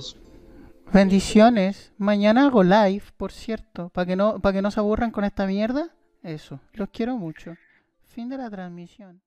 [0.93, 1.93] Bendiciones.
[1.97, 5.45] Mañana hago live, por cierto, para que no para que no se aburran con esta
[5.45, 5.89] mierda.
[6.23, 6.59] Eso.
[6.73, 7.55] Los quiero mucho.
[8.07, 9.21] Fin de la transmisión.